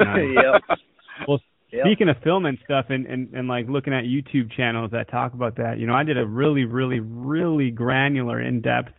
Nice. 0.00 0.18
yep. 0.34 0.78
Well, 1.26 1.40
Yep. 1.74 1.86
Speaking 1.86 2.08
of 2.08 2.16
film 2.22 2.46
and 2.46 2.56
stuff, 2.64 2.86
and, 2.90 3.04
and 3.06 3.34
and 3.34 3.48
like 3.48 3.66
looking 3.68 3.92
at 3.92 4.04
YouTube 4.04 4.52
channels 4.56 4.92
that 4.92 5.10
talk 5.10 5.34
about 5.34 5.56
that, 5.56 5.78
you 5.78 5.86
know, 5.86 5.94
I 5.94 6.04
did 6.04 6.16
a 6.18 6.24
really, 6.26 6.64
really, 6.64 7.00
really 7.00 7.70
granular, 7.70 8.40
in-depth 8.40 8.92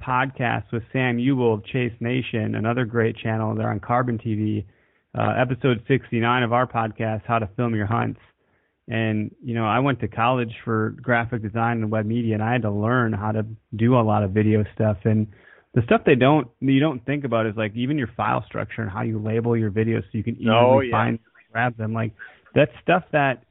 podcast 0.00 0.64
with 0.72 0.82
Sam 0.92 1.18
Ewell 1.18 1.54
of 1.54 1.64
Chase 1.66 1.92
Nation, 2.00 2.54
another 2.54 2.84
great 2.84 3.16
channel. 3.16 3.54
They're 3.54 3.70
on 3.70 3.80
Carbon 3.80 4.18
TV. 4.18 4.64
Uh, 5.18 5.32
episode 5.40 5.82
69 5.88 6.42
of 6.42 6.52
our 6.52 6.66
podcast, 6.66 7.22
How 7.26 7.38
to 7.38 7.48
Film 7.56 7.74
Your 7.74 7.86
Hunts. 7.86 8.20
And 8.88 9.34
you 9.42 9.54
know, 9.54 9.64
I 9.64 9.78
went 9.78 10.00
to 10.00 10.08
college 10.08 10.52
for 10.64 10.90
graphic 11.00 11.42
design 11.42 11.78
and 11.78 11.90
web 11.90 12.04
media, 12.06 12.34
and 12.34 12.42
I 12.42 12.52
had 12.52 12.62
to 12.62 12.70
learn 12.70 13.12
how 13.14 13.32
to 13.32 13.44
do 13.74 13.98
a 13.98 14.02
lot 14.02 14.22
of 14.22 14.32
video 14.32 14.62
stuff. 14.74 14.98
And 15.04 15.26
the 15.74 15.82
stuff 15.82 16.02
they 16.06 16.14
don't 16.16 16.48
you 16.60 16.80
don't 16.80 17.04
think 17.04 17.24
about 17.24 17.46
is 17.46 17.54
like 17.56 17.74
even 17.74 17.96
your 17.98 18.08
file 18.16 18.44
structure 18.46 18.82
and 18.82 18.90
how 18.90 19.02
you 19.02 19.18
label 19.18 19.56
your 19.56 19.70
videos 19.70 20.02
so 20.02 20.08
you 20.12 20.22
can 20.22 20.36
easily 20.36 20.50
Oh, 20.54 20.80
yeah. 20.80 20.90
find 20.92 21.18
grab 21.56 21.76
them. 21.78 21.94
Like 21.94 22.12
that's 22.54 22.70
stuff 22.82 23.04
that 23.12 23.42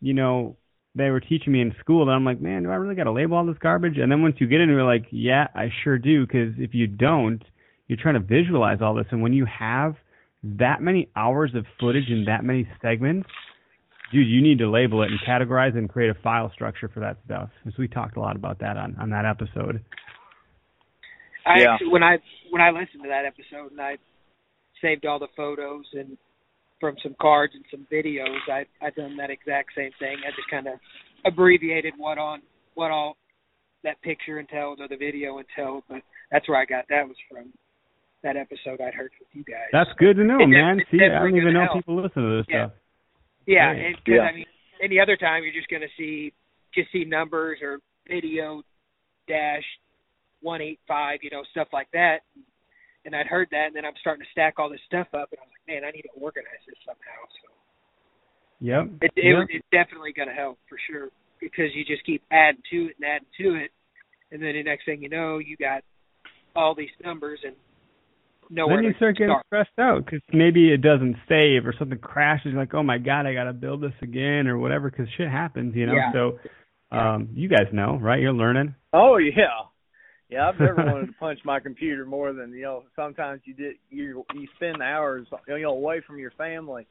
you 0.00 0.14
know 0.14 0.56
they 0.94 1.10
were 1.10 1.20
teaching 1.20 1.52
me 1.52 1.60
in 1.60 1.74
school. 1.80 2.02
And 2.02 2.10
I'm 2.10 2.24
like, 2.24 2.40
man, 2.40 2.62
do 2.64 2.70
I 2.70 2.74
really 2.76 2.94
got 2.94 3.04
to 3.04 3.12
label 3.12 3.36
all 3.36 3.46
this 3.46 3.58
garbage? 3.60 3.98
And 3.98 4.10
then 4.10 4.22
once 4.22 4.36
you 4.38 4.46
get 4.46 4.60
into 4.60 4.74
it, 4.74 4.76
you're 4.78 4.84
like, 4.84 5.06
yeah, 5.12 5.46
I 5.54 5.68
sure 5.84 5.98
do. 5.98 6.26
Because 6.26 6.54
if 6.58 6.74
you 6.74 6.86
don't, 6.86 7.42
you're 7.86 7.98
trying 8.00 8.14
to 8.14 8.20
visualize 8.20 8.78
all 8.80 8.94
this, 8.94 9.06
and 9.10 9.22
when 9.22 9.32
you 9.32 9.46
have 9.46 9.94
that 10.42 10.80
many 10.80 11.08
hours 11.14 11.50
of 11.54 11.66
footage 11.78 12.08
and 12.08 12.26
that 12.28 12.42
many 12.44 12.66
segments, 12.80 13.28
dude, 14.10 14.26
you 14.26 14.40
need 14.40 14.58
to 14.58 14.70
label 14.70 15.02
it 15.02 15.10
and 15.10 15.20
categorize 15.20 15.76
and 15.76 15.88
create 15.88 16.10
a 16.10 16.14
file 16.22 16.50
structure 16.54 16.88
for 16.88 17.00
that 17.00 17.18
stuff. 17.26 17.50
So 17.66 17.72
we 17.78 17.88
talked 17.88 18.16
a 18.16 18.20
lot 18.20 18.36
about 18.36 18.60
that 18.60 18.76
on 18.76 18.96
on 18.98 19.10
that 19.10 19.26
episode. 19.26 19.84
I 21.46 21.60
Yeah. 21.60 21.74
actually, 21.74 21.88
when 21.88 22.02
I 22.02 22.18
when 22.50 22.62
I 22.62 22.70
listened 22.70 23.02
to 23.02 23.08
that 23.10 23.24
episode 23.26 23.72
and 23.72 23.80
I 23.80 23.98
saved 24.80 25.04
all 25.04 25.18
the 25.18 25.28
photos 25.36 25.84
and 25.92 26.16
from 26.80 26.96
some 27.02 27.14
cards 27.20 27.52
and 27.54 27.64
some 27.70 27.86
videos, 27.92 28.40
I 28.50 28.64
I 28.84 28.90
done 28.90 29.16
that 29.18 29.30
exact 29.30 29.70
same 29.76 29.90
thing. 29.98 30.16
I 30.26 30.30
just 30.34 30.50
kind 30.50 30.66
of 30.66 30.74
abbreviated 31.24 31.94
what 31.98 32.18
on 32.18 32.40
what 32.74 32.90
all 32.90 33.16
that 33.84 34.00
picture 34.02 34.38
entailed 34.38 34.80
or 34.80 34.88
the 34.88 34.96
video 34.96 35.38
entailed, 35.38 35.84
but 35.88 36.02
that's 36.30 36.48
where 36.48 36.58
I 36.60 36.64
got 36.64 36.84
that 36.88 37.06
was 37.06 37.16
from 37.30 37.52
that 38.22 38.36
episode 38.36 38.80
I'd 38.80 38.94
heard 38.94 39.12
with 39.18 39.28
you 39.32 39.44
guys. 39.44 39.68
That's 39.72 39.90
good 39.98 40.16
to 40.16 40.24
know, 40.24 40.40
It 40.40 40.48
man. 40.48 40.80
See, 40.90 40.98
I 41.02 41.08
don't 41.20 41.36
even 41.36 41.54
know 41.54 41.64
help. 41.64 41.76
people 41.76 41.96
listen 42.02 42.22
to 42.22 42.36
this 42.38 42.46
Yeah. 42.48 42.66
stuff. 42.66 42.72
Yeah, 43.46 43.70
and 43.70 43.96
because 43.96 44.14
Yeah. 44.16 44.28
I 44.28 44.32
mean, 44.32 44.46
any 44.82 45.00
other 45.00 45.16
time 45.16 45.42
you're 45.44 45.52
just 45.52 45.68
going 45.68 45.82
to 45.82 45.94
see 45.96 46.32
just 46.74 46.90
see 46.92 47.04
numbers 47.04 47.58
or 47.62 47.80
video 48.06 48.62
dash 49.26 49.64
one 50.40 50.60
eight 50.60 50.80
five, 50.86 51.22
you 51.22 51.30
know, 51.30 51.42
stuff 51.50 51.68
like 51.72 51.90
that. 51.92 52.20
And 52.34 52.44
I'd 53.14 53.26
heard 53.26 53.48
that, 53.50 53.66
and 53.68 53.76
then 53.76 53.84
I'm 53.84 53.96
starting 54.00 54.24
to 54.24 54.30
stack 54.32 54.58
all 54.58 54.68
this 54.68 54.80
stuff 54.86 55.08
up, 55.14 55.32
and 55.32 55.40
I 55.40 55.44
was 55.44 55.52
like, 55.56 55.66
man, 55.68 55.88
I 55.88 55.90
need 55.90 56.02
to 56.02 56.14
organize 56.20 56.60
this 56.66 56.76
somehow. 56.84 57.20
So 57.42 57.48
Yep. 58.60 58.84
it, 59.00 59.12
it 59.16 59.24
Yep. 59.24 59.46
it's 59.48 59.66
definitely 59.72 60.12
going 60.12 60.28
to 60.28 60.34
help 60.34 60.58
for 60.68 60.76
sure 60.90 61.08
because 61.40 61.72
you 61.74 61.84
just 61.84 62.04
keep 62.04 62.22
adding 62.30 62.60
to 62.70 62.86
it 62.92 62.96
and 63.00 63.04
adding 63.08 63.28
to 63.40 63.54
it, 63.56 63.70
and 64.30 64.42
then 64.42 64.52
the 64.52 64.62
next 64.62 64.84
thing 64.84 65.02
you 65.02 65.08
know, 65.08 65.38
you 65.38 65.56
got 65.56 65.82
all 66.54 66.74
these 66.74 66.90
numbers 67.02 67.40
and 67.44 67.56
nowhere 68.50 68.76
then 68.76 68.84
you 68.84 68.92
to 68.92 68.96
start 68.98 69.16
getting 69.16 69.32
start. 69.32 69.46
stressed 69.46 69.78
out 69.78 70.04
because 70.04 70.20
maybe 70.32 70.72
it 70.72 70.82
doesn't 70.82 71.16
save 71.28 71.64
or 71.66 71.74
something 71.78 71.98
crashes. 71.98 72.52
You're 72.52 72.60
like, 72.60 72.74
oh 72.74 72.82
my 72.82 72.98
god, 72.98 73.26
I 73.26 73.32
got 73.32 73.44
to 73.44 73.52
build 73.52 73.80
this 73.80 73.94
again 74.02 74.46
or 74.46 74.58
whatever 74.58 74.90
because 74.90 75.06
shit 75.16 75.28
happens, 75.28 75.74
you 75.74 75.86
know. 75.86 75.94
Yeah. 75.94 76.12
So, 76.12 76.38
um, 76.96 77.30
you 77.34 77.48
guys 77.48 77.68
know, 77.72 77.96
right? 78.00 78.20
You're 78.20 78.32
learning. 78.32 78.74
Oh 78.92 79.16
yeah, 79.16 79.69
Yeah, 80.30 80.48
I've 80.48 80.60
never 80.60 80.76
wanted 80.76 81.06
to 81.06 81.12
punch 81.20 81.40
my 81.44 81.58
computer 81.58 82.06
more 82.06 82.32
than 82.32 82.52
you 82.52 82.62
know. 82.62 82.84
Sometimes 82.94 83.40
you 83.44 83.54
did 83.54 83.76
you 83.90 84.24
you 84.34 84.46
spend 84.56 84.80
hours 84.80 85.26
you 85.48 85.58
know 85.58 85.72
away 85.72 86.00
from 86.06 86.18
your 86.18 86.30
family, 86.32 86.86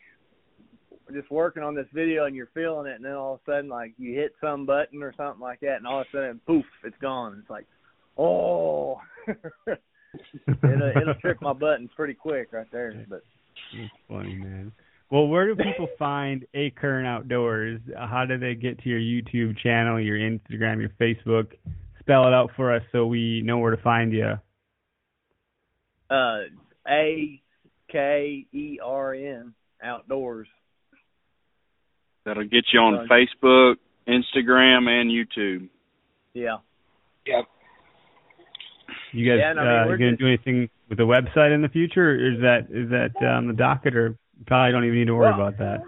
just 1.14 1.32
working 1.32 1.64
on 1.64 1.74
this 1.74 1.88
video, 1.94 2.26
and 2.26 2.36
you're 2.36 2.50
feeling 2.54 2.92
it, 2.92 2.96
and 2.96 3.06
then 3.06 3.14
all 3.14 3.36
of 3.36 3.40
a 3.48 3.52
sudden 3.52 3.70
like 3.70 3.94
you 3.98 4.14
hit 4.14 4.34
some 4.42 4.66
button 4.66 5.02
or 5.02 5.14
something 5.16 5.42
like 5.42 5.62
that, 5.62 5.78
and 5.78 5.88
all 5.88 6.02
of 6.02 6.08
a 6.14 6.18
sudden 6.18 6.42
poof, 6.46 6.66
it's 6.84 6.98
gone. 7.02 7.38
It's 7.40 7.50
like, 7.50 7.66
oh, 8.18 9.00
it'll 9.28 11.02
it'll 11.02 11.16
trick 11.22 11.42
my 11.42 11.54
buttons 11.54 11.92
pretty 11.96 12.16
quick 12.16 12.50
right 12.52 12.68
there. 12.74 13.06
But 13.10 13.22
That's 13.74 13.90
funny, 14.10 14.36
man. 14.36 14.74
Well, 15.12 15.28
where 15.28 15.48
do 15.48 15.56
people 15.56 15.88
find 15.98 16.46
Akern 16.54 17.06
Outdoors? 17.06 17.80
How 17.98 18.26
do 18.28 18.38
they 18.38 18.54
get 18.54 18.80
to 18.84 18.90
your 18.90 19.00
YouTube 19.00 19.58
channel, 19.58 20.00
your 20.00 20.18
Instagram, 20.18 20.80
your 20.82 20.92
Facebook? 21.02 21.54
Spell 22.10 22.28
it 22.28 22.34
out 22.34 22.50
for 22.56 22.74
us 22.74 22.82
so 22.92 23.06
we 23.06 23.44
know 23.46 23.60
where 23.60 23.70
to 23.76 23.82
find 23.84 24.12
you. 24.12 24.40
uh, 26.10 26.40
A 26.90 27.40
K 27.92 28.48
E 28.52 28.80
R 28.84 29.14
N 29.14 29.54
outdoors. 29.84 30.48
That'll 32.26 32.46
get 32.46 32.66
you 32.74 32.80
on 32.80 33.08
Right. 33.08 33.28
Facebook, 33.44 33.76
Instagram, 34.08 34.88
and 34.90 35.12
YouTube. 35.12 35.70
Yeah. 36.34 36.58
Yep. 37.28 37.46
You 39.12 39.30
guys 39.30 39.40
Yeah, 39.40 39.52
and 39.52 39.60
I 39.60 39.64
mean, 39.64 39.72
uh, 39.72 39.86
we're 39.88 39.98
gonna 39.98 40.16
do 40.18 40.26
anything 40.26 40.68
with 40.90 40.98
the 40.98 41.06
website 41.06 41.54
in 41.54 41.62
the 41.62 41.70
future? 41.70 42.10
Or 42.10 42.16
is 42.34 42.40
that 42.42 42.72
is 42.72 42.90
that 42.90 43.12
um, 43.24 43.46
the 43.48 43.54
docket, 43.54 43.96
or 43.96 44.16
probably 44.48 44.72
don't 44.72 44.84
even 44.86 44.98
need 44.98 45.06
to 45.06 45.14
worry 45.16 45.30
Well- 45.32 45.48
about 45.50 45.60
that? 45.60 45.84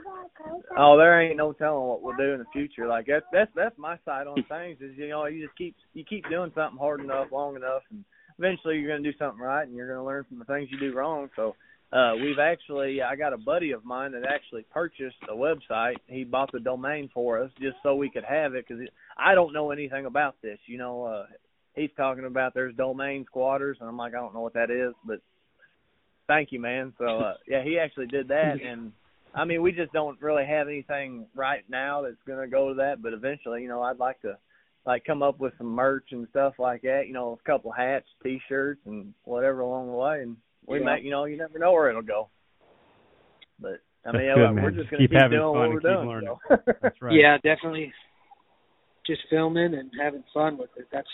Oh, 0.77 0.97
there 0.97 1.21
ain't 1.21 1.37
no 1.37 1.53
telling 1.53 1.87
what 1.87 2.01
we'll 2.01 2.15
do 2.15 2.33
in 2.33 2.39
the 2.39 2.45
future. 2.53 2.87
Like 2.87 3.05
that's 3.07 3.25
that's 3.31 3.51
that's 3.55 3.77
my 3.77 3.97
side 4.05 4.27
on 4.27 4.43
things 4.47 4.79
is 4.81 4.97
you 4.97 5.09
know 5.09 5.25
you 5.25 5.45
just 5.45 5.57
keep 5.57 5.75
you 5.93 6.03
keep 6.03 6.29
doing 6.29 6.51
something 6.55 6.79
hard 6.79 7.01
enough, 7.01 7.27
long 7.31 7.55
enough, 7.55 7.83
and 7.91 8.03
eventually 8.39 8.77
you're 8.77 8.89
gonna 8.89 9.03
do 9.09 9.17
something 9.17 9.41
right, 9.41 9.67
and 9.67 9.75
you're 9.75 9.87
gonna 9.87 10.05
learn 10.05 10.25
from 10.27 10.39
the 10.39 10.45
things 10.45 10.69
you 10.71 10.79
do 10.79 10.95
wrong. 10.95 11.29
So 11.35 11.55
uh 11.91 12.13
we've 12.15 12.39
actually 12.39 13.01
I 13.01 13.15
got 13.17 13.33
a 13.33 13.37
buddy 13.37 13.71
of 13.71 13.83
mine 13.83 14.13
that 14.13 14.23
actually 14.25 14.63
purchased 14.71 15.17
a 15.29 15.33
website. 15.33 15.95
He 16.07 16.23
bought 16.23 16.51
the 16.53 16.59
domain 16.59 17.09
for 17.13 17.43
us 17.43 17.51
just 17.61 17.75
so 17.83 17.95
we 17.95 18.09
could 18.09 18.23
have 18.23 18.55
it 18.55 18.65
because 18.67 18.83
I 19.17 19.35
don't 19.35 19.53
know 19.53 19.71
anything 19.71 20.05
about 20.05 20.35
this. 20.41 20.57
You 20.67 20.77
know, 20.77 21.03
uh 21.03 21.25
he's 21.75 21.91
talking 21.97 22.25
about 22.25 22.53
there's 22.53 22.75
domain 22.75 23.25
squatters, 23.27 23.77
and 23.81 23.89
I'm 23.89 23.97
like 23.97 24.13
I 24.13 24.19
don't 24.19 24.33
know 24.33 24.41
what 24.41 24.53
that 24.53 24.71
is, 24.71 24.93
but 25.05 25.19
thank 26.27 26.53
you, 26.53 26.61
man. 26.61 26.93
So 26.97 27.05
uh 27.05 27.33
yeah, 27.45 27.61
he 27.61 27.77
actually 27.77 28.07
did 28.07 28.29
that 28.29 28.55
and. 28.65 28.93
I 29.33 29.45
mean, 29.45 29.61
we 29.61 29.71
just 29.71 29.93
don't 29.93 30.21
really 30.21 30.45
have 30.45 30.67
anything 30.67 31.25
right 31.35 31.63
now 31.69 32.01
that's 32.01 32.15
going 32.27 32.39
to 32.41 32.47
go 32.51 32.69
to 32.69 32.75
that, 32.75 33.01
but 33.01 33.13
eventually, 33.13 33.61
you 33.61 33.69
know, 33.69 33.81
I'd 33.81 33.97
like 33.99 34.21
to 34.21 34.37
like 34.85 35.05
come 35.05 35.21
up 35.23 35.39
with 35.39 35.53
some 35.57 35.67
merch 35.67 36.05
and 36.11 36.27
stuff 36.31 36.55
like 36.59 36.81
that, 36.81 37.03
you 37.07 37.13
know, 37.13 37.39
a 37.43 37.49
couple 37.49 37.71
hats, 37.71 38.07
t-shirts 38.23 38.81
and 38.85 39.13
whatever 39.23 39.61
along 39.61 39.87
the 39.87 39.93
way 39.93 40.21
and 40.23 40.35
we 40.65 40.79
Yeah. 40.79 40.85
might, 40.85 41.03
you 41.03 41.11
know, 41.11 41.25
you 41.25 41.37
never 41.37 41.59
know 41.59 41.71
where 41.71 41.89
it'll 41.89 42.01
go. 42.01 42.29
But 43.59 43.79
I 44.05 44.11
That's 44.11 44.17
mean, 44.17 44.35
good, 44.35 44.63
we're 44.63 44.71
Just 44.71 44.77
just 44.79 44.89
going 44.91 45.01
to 45.01 45.07
keep 45.07 45.11
keep, 45.11 45.21
having 45.21 45.37
doing 45.37 45.53
fun 45.53 45.57
what 45.59 45.63
and 45.65 45.73
we're 45.75 45.79
keep 45.79 45.89
doing. 45.89 46.07
learning. 46.07 46.35
So. 46.49 46.57
That's 46.81 46.95
right. 47.01 47.15
Yeah, 47.15 47.37
definitely. 47.37 47.93
Just 49.07 49.21
filming 49.29 49.73
and 49.75 49.91
having 50.01 50.23
fun 50.33 50.57
with 50.57 50.69
it. 50.77 50.87
That's 50.91 51.07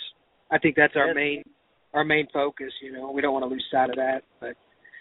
I 0.49 0.57
think 0.57 0.75
that's 0.75 0.95
our 0.95 1.07
Yeah. 1.07 1.13
main 1.13 1.43
our 1.93 2.03
main 2.03 2.27
focus. 2.33 2.71
You 2.81 2.93
know, 2.93 3.11
we 3.11 3.21
don't 3.21 3.33
want 3.33 3.43
to 3.43 3.49
lose 3.49 3.65
sight 3.71 3.89
of 3.89 3.95
that, 3.95 4.23
but 4.39 4.55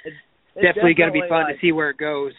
It's 0.05 0.17
definitely, 0.55 0.95
going 0.95 1.09
to 1.09 1.13
be 1.13 1.21
fun 1.29 1.45
like, 1.45 1.55
to 1.57 1.61
see 1.61 1.73
where 1.73 1.91
it 1.91 1.99
goes. 1.99 2.33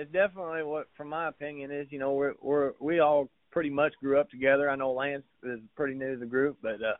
It's 0.00 0.12
definitely 0.12 0.62
what 0.62 0.88
from 0.96 1.08
my 1.08 1.28
opinion 1.28 1.70
is 1.70 1.86
you 1.90 1.98
know 1.98 2.12
we're 2.12 2.34
we're 2.40 2.72
we 2.80 3.00
all 3.00 3.28
pretty 3.50 3.70
much 3.70 3.92
grew 4.00 4.18
up 4.18 4.30
together. 4.30 4.70
I 4.70 4.76
know 4.76 4.92
lance 4.92 5.24
is 5.42 5.60
pretty 5.76 5.94
new 5.94 6.14
to 6.14 6.20
the 6.20 6.26
group 6.26 6.58
but 6.62 6.76
uh 6.82 6.96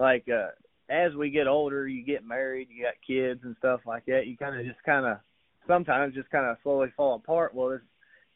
like 0.00 0.26
uh 0.28 0.48
as 0.90 1.14
we 1.14 1.30
get 1.30 1.46
older 1.46 1.86
you 1.86 2.04
get 2.04 2.26
married 2.26 2.68
you 2.70 2.82
got 2.82 2.94
kids 3.06 3.40
and 3.44 3.54
stuff 3.58 3.80
like 3.86 4.04
that 4.06 4.26
you 4.26 4.36
kind 4.36 4.58
of 4.58 4.66
just 4.66 4.82
kind 4.84 5.06
of 5.06 5.18
sometimes 5.66 6.14
just 6.14 6.30
kind 6.30 6.46
of 6.46 6.56
slowly 6.62 6.88
fall 6.96 7.14
apart. 7.14 7.54
Well 7.54 7.70
it's, 7.70 7.84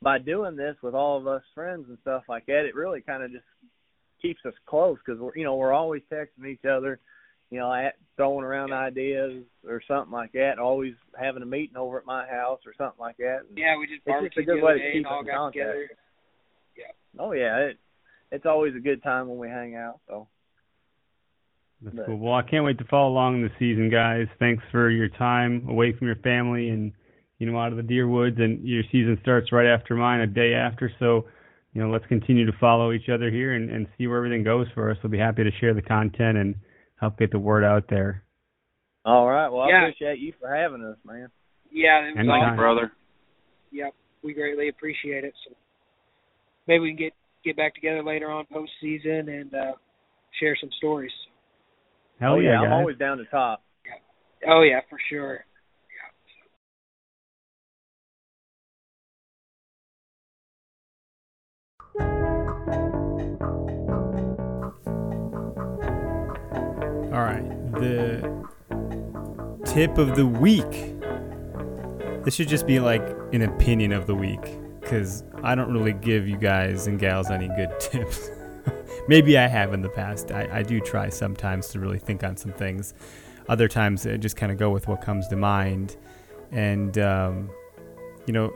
by 0.01 0.19
doing 0.19 0.57
this 0.57 0.77
with 0.83 0.95
all 0.95 1.19
of 1.19 1.27
us 1.27 1.43
friends 1.55 1.87
and 1.89 1.99
stuff 2.03 2.23
like 2.29 2.47
that 2.47 2.65
it 2.65 2.75
really 2.75 3.01
kind 3.01 3.23
of 3.23 3.33
just 3.33 3.45
keeps 4.23 4.41
us 4.47 4.55
close 4.67 4.99
because 5.05 5.21
we're 5.21 5.37
you 5.37 5.45
know 5.45 5.57
we're 5.57 5.73
always 5.73 6.03
texting 6.13 6.47
each 6.47 6.65
other 6.65 7.01
you 7.51 7.59
know, 7.59 7.73
at, 7.73 7.95
throwing 8.17 8.45
around 8.45 8.73
ideas 8.73 9.43
or 9.69 9.83
something 9.87 10.11
like 10.13 10.33
that. 10.33 10.59
Always 10.59 10.95
having 11.19 11.43
a 11.43 11.47
meeting 11.47 11.77
over 11.77 11.99
at 11.99 12.07
my 12.07 12.27
house 12.27 12.61
or 12.67 12.73
something 12.79 12.99
like 12.99 13.17
that. 13.19 13.41
And, 13.49 13.59
Yeah, 13.59 13.77
we 13.79 13.87
just 13.87 14.01
It's 14.07 14.35
just 14.35 14.39
a 14.39 14.43
good 14.43 14.63
way 14.63 14.73
to 14.79 14.79
keep 14.93 14.95
and 14.97 15.07
all 15.07 15.21
in 15.21 15.27
got 15.27 15.35
contact. 15.37 15.55
together. 15.55 15.89
Oh 17.19 17.33
yeah, 17.33 17.57
it 17.59 17.79
it's 18.33 18.45
always 18.45 18.75
a 18.75 18.81
good 18.81 19.03
time 19.03 19.29
when 19.29 19.39
we 19.39 19.49
hang 19.49 19.75
out. 19.77 20.01
So 20.09 20.29
That's 21.83 21.97
But- 21.97 22.07
cool. 22.07 22.19
Well, 22.19 22.35
I 22.35 22.43
can't 22.43 22.65
wait 22.65 22.79
to 22.79 22.85
follow 22.85 23.11
along 23.11 23.43
the 23.43 23.51
season, 23.59 23.91
guys. 23.91 24.29
Thanks 24.39 24.63
for 24.71 24.91
your 24.91 25.09
time 25.09 25.67
away 25.69 25.93
from 25.93 26.07
your 26.07 26.17
family 26.17 26.71
and 26.71 26.93
you 27.39 27.51
know 27.51 27.59
out 27.59 27.71
of 27.71 27.77
the 27.77 27.83
deer 27.83 28.09
woods. 28.09 28.39
And 28.41 28.67
your 28.67 28.83
season 28.91 29.19
starts 29.23 29.53
right 29.53 29.67
after 29.67 29.95
mine, 29.95 30.21
a 30.21 30.27
day 30.27 30.55
after. 30.55 30.91
So, 30.99 31.27
you 31.75 31.83
know, 31.83 31.91
let's 31.91 32.07
continue 32.07 32.47
to 32.47 32.53
follow 32.59 32.93
each 32.93 33.09
other 33.11 33.31
here 33.31 33.53
and, 33.55 33.71
and 33.71 33.87
see 33.97 34.07
where 34.07 34.17
everything 34.19 34.43
goes 34.43 34.67
for 34.75 34.91
us. 34.91 34.97
We'll 35.03 35.11
be 35.11 35.19
happy 35.19 35.45
to 35.45 35.51
share 35.53 35.75
the 35.75 35.83
content 35.83 36.39
and 36.39 36.55
help 37.01 37.19
get 37.19 37.31
the 37.31 37.39
word 37.39 37.65
out 37.65 37.85
there. 37.89 38.23
all 39.05 39.29
right, 39.29 39.49
well 39.49 39.63
I 39.63 39.69
Yeah. 39.71 39.83
appreciate 39.87 40.19
you 40.19 40.33
for 40.41 40.53
having 40.55 40.83
us, 40.85 40.99
man. 41.05 41.31
Yeah, 41.71 41.99
And 42.05 42.17
Thank 42.17 42.29
Anytime. 42.29 42.51
you, 42.53 42.57
brother. 42.57 42.93
Yep, 43.73 43.95
we 44.23 44.35
greatly 44.35 44.69
appreciate 44.69 45.25
it. 45.25 45.35
So 45.47 45.55
maybe 46.67 46.81
we 46.81 46.91
can 46.91 46.97
get 46.99 47.13
get 47.45 47.57
back 47.57 47.75
together 47.75 48.03
later 48.03 48.29
on 48.31 48.45
postseason 48.47 49.29
and 49.41 49.55
uh 49.55 49.73
share 50.41 50.57
some 50.61 50.71
stories. 50.79 51.13
Hell 52.19 52.35
oh 52.35 52.39
yeah, 52.41 52.61
yeah, 52.61 52.67
I'm 52.67 52.73
always 52.73 52.99
down 52.99 53.19
to 53.19 53.25
top. 53.27 53.63
Oh 54.49 54.63
yeah, 54.63 54.81
for 54.91 54.99
sure. 55.09 55.45
Tip 69.77 69.99
of 69.99 70.17
the 70.17 70.27
week. 70.27 70.65
This 72.25 72.35
should 72.35 72.49
just 72.49 72.67
be 72.67 72.81
like 72.81 73.07
an 73.35 73.43
opinion 73.43 73.93
of 73.93 74.07
the 74.07 74.15
week 74.15 74.41
because 74.81 75.23
I 75.43 75.55
don't 75.55 75.71
really 75.71 75.93
give 75.93 76.27
you 76.27 76.39
guys 76.39 76.87
and 76.87 76.99
gals 76.99 77.31
any 77.31 77.49
good 77.49 77.69
tips. 77.79 78.31
Maybe 79.07 79.37
I 79.37 79.47
have 79.47 79.75
in 79.75 79.83
the 79.83 79.91
past. 79.91 80.33
I, 80.33 80.49
I 80.51 80.63
do 80.63 80.81
try 80.81 81.11
sometimes 81.11 81.69
to 81.69 81.79
really 81.79 81.99
think 81.99 82.25
on 82.25 82.39
some 82.39 82.53
things. 82.53 82.95
Other 83.51 83.69
times 83.69 84.07
I 84.07 84.17
just 84.17 84.35
kind 84.35 84.51
of 84.51 84.57
go 84.57 84.71
with 84.71 84.89
what 84.89 85.03
comes 85.03 85.29
to 85.29 85.37
mind. 85.37 85.99
And, 86.53 86.97
um, 86.97 87.51
you 88.25 88.33
know, 88.33 88.55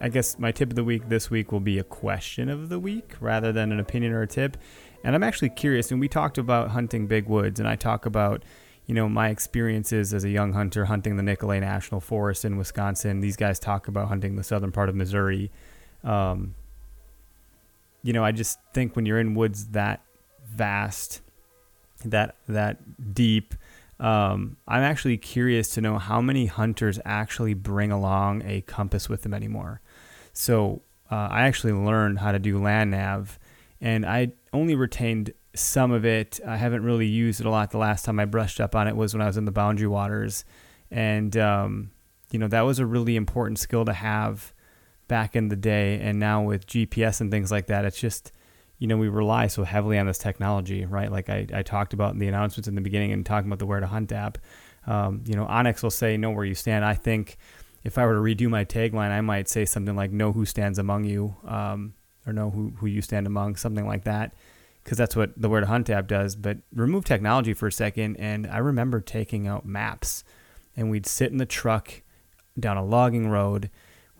I 0.00 0.08
guess 0.08 0.36
my 0.36 0.50
tip 0.50 0.70
of 0.70 0.74
the 0.74 0.82
week 0.82 1.08
this 1.08 1.30
week 1.30 1.52
will 1.52 1.60
be 1.60 1.78
a 1.78 1.84
question 1.84 2.48
of 2.48 2.70
the 2.70 2.80
week 2.80 3.14
rather 3.20 3.52
than 3.52 3.70
an 3.70 3.78
opinion 3.78 4.12
or 4.12 4.22
a 4.22 4.26
tip. 4.26 4.56
And 5.04 5.14
I'm 5.14 5.22
actually 5.22 5.50
curious, 5.50 5.92
and 5.92 6.00
we 6.00 6.08
talked 6.08 6.38
about 6.38 6.70
hunting 6.70 7.06
big 7.06 7.28
woods, 7.28 7.60
and 7.60 7.68
I 7.68 7.76
talk 7.76 8.04
about, 8.04 8.42
you 8.86 8.94
know, 8.94 9.08
my 9.08 9.28
experiences 9.30 10.14
as 10.14 10.22
a 10.22 10.28
young 10.28 10.52
hunter 10.52 10.84
hunting 10.84 11.16
the 11.16 11.22
Nicolet 11.22 11.60
National 11.60 12.00
Forest 12.00 12.44
in 12.44 12.56
Wisconsin. 12.56 13.20
These 13.20 13.36
guys 13.36 13.58
talk 13.58 13.88
about 13.88 14.08
hunting 14.08 14.36
the 14.36 14.44
southern 14.44 14.70
part 14.70 14.88
of 14.88 14.94
Missouri. 14.94 15.50
Um, 16.04 16.54
you 18.02 18.12
know, 18.12 18.24
I 18.24 18.30
just 18.30 18.60
think 18.72 18.94
when 18.94 19.04
you're 19.04 19.18
in 19.18 19.34
woods 19.34 19.66
that 19.68 20.02
vast, 20.48 21.20
that 22.04 22.36
that 22.46 23.14
deep, 23.14 23.54
um, 23.98 24.56
I'm 24.68 24.82
actually 24.82 25.16
curious 25.16 25.70
to 25.70 25.80
know 25.80 25.98
how 25.98 26.20
many 26.20 26.46
hunters 26.46 27.00
actually 27.04 27.54
bring 27.54 27.90
along 27.90 28.42
a 28.46 28.60
compass 28.60 29.08
with 29.08 29.22
them 29.22 29.34
anymore. 29.34 29.80
So 30.32 30.82
uh, 31.10 31.28
I 31.30 31.46
actually 31.46 31.72
learned 31.72 32.20
how 32.20 32.30
to 32.30 32.38
do 32.38 32.62
land 32.62 32.92
nav, 32.92 33.40
and 33.80 34.06
I 34.06 34.32
only 34.52 34.76
retained 34.76 35.32
some 35.56 35.92
of 35.92 36.04
it. 36.04 36.40
I 36.46 36.56
haven't 36.56 36.84
really 36.84 37.06
used 37.06 37.40
it 37.40 37.46
a 37.46 37.50
lot. 37.50 37.70
The 37.70 37.78
last 37.78 38.04
time 38.04 38.18
I 38.20 38.24
brushed 38.24 38.60
up 38.60 38.74
on 38.74 38.88
it 38.88 38.96
was 38.96 39.14
when 39.14 39.20
I 39.20 39.26
was 39.26 39.36
in 39.36 39.44
the 39.44 39.52
boundary 39.52 39.88
waters, 39.88 40.44
and 40.90 41.36
um, 41.36 41.90
you 42.30 42.38
know 42.38 42.48
that 42.48 42.62
was 42.62 42.78
a 42.78 42.86
really 42.86 43.16
important 43.16 43.58
skill 43.58 43.84
to 43.84 43.92
have 43.92 44.52
back 45.08 45.36
in 45.36 45.48
the 45.48 45.56
day. 45.56 46.00
And 46.00 46.18
now 46.18 46.42
with 46.42 46.66
GPS 46.66 47.20
and 47.20 47.30
things 47.30 47.50
like 47.50 47.66
that, 47.66 47.84
it's 47.84 48.00
just 48.00 48.32
you 48.78 48.86
know 48.86 48.96
we 48.96 49.08
rely 49.08 49.46
so 49.46 49.64
heavily 49.64 49.98
on 49.98 50.06
this 50.06 50.18
technology, 50.18 50.84
right? 50.84 51.10
Like 51.10 51.28
I, 51.28 51.46
I 51.52 51.62
talked 51.62 51.92
about 51.92 52.12
in 52.12 52.18
the 52.18 52.28
announcements 52.28 52.68
in 52.68 52.74
the 52.74 52.80
beginning 52.80 53.12
and 53.12 53.24
talking 53.24 53.48
about 53.48 53.58
the 53.58 53.66
Where 53.66 53.80
to 53.80 53.86
Hunt 53.86 54.12
app. 54.12 54.38
Um, 54.86 55.24
you 55.26 55.34
know, 55.34 55.46
onX 55.46 55.82
will 55.82 55.90
say 55.90 56.16
know 56.16 56.30
where 56.30 56.44
you 56.44 56.54
stand. 56.54 56.84
I 56.84 56.94
think 56.94 57.38
if 57.82 57.98
I 57.98 58.06
were 58.06 58.14
to 58.14 58.20
redo 58.20 58.48
my 58.48 58.64
tagline, 58.64 59.10
I 59.10 59.20
might 59.20 59.48
say 59.48 59.64
something 59.64 59.96
like 59.96 60.10
"Know 60.10 60.32
who 60.32 60.44
stands 60.44 60.78
among 60.78 61.04
you," 61.04 61.36
um, 61.46 61.94
or 62.26 62.32
"Know 62.32 62.50
who 62.50 62.72
who 62.78 62.86
you 62.86 63.02
stand 63.02 63.26
among," 63.26 63.56
something 63.56 63.86
like 63.86 64.04
that, 64.04 64.34
because 64.86 64.98
that's 64.98 65.16
what 65.16 65.32
the 65.36 65.48
Where 65.48 65.62
to 65.62 65.66
Hunt 65.66 65.90
app 65.90 66.06
does. 66.06 66.36
But 66.36 66.58
remove 66.72 67.04
technology 67.04 67.54
for 67.54 67.66
a 67.66 67.72
second, 67.72 68.18
and 68.18 68.46
I 68.46 68.58
remember 68.58 69.00
taking 69.00 69.48
out 69.48 69.66
maps, 69.66 70.22
and 70.76 70.88
we'd 70.88 71.06
sit 71.06 71.32
in 71.32 71.38
the 71.38 71.44
truck 71.44 72.02
down 72.56 72.76
a 72.76 72.84
logging 72.84 73.28
road 73.28 73.68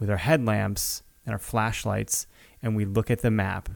with 0.01 0.11
our 0.11 0.17
headlamps 0.17 1.05
and 1.25 1.33
our 1.33 1.39
flashlights, 1.39 2.27
and 2.61 2.75
we'd 2.75 2.97
look 2.97 3.12
at 3.12 3.21
the 3.21 3.31
map, 3.31 3.69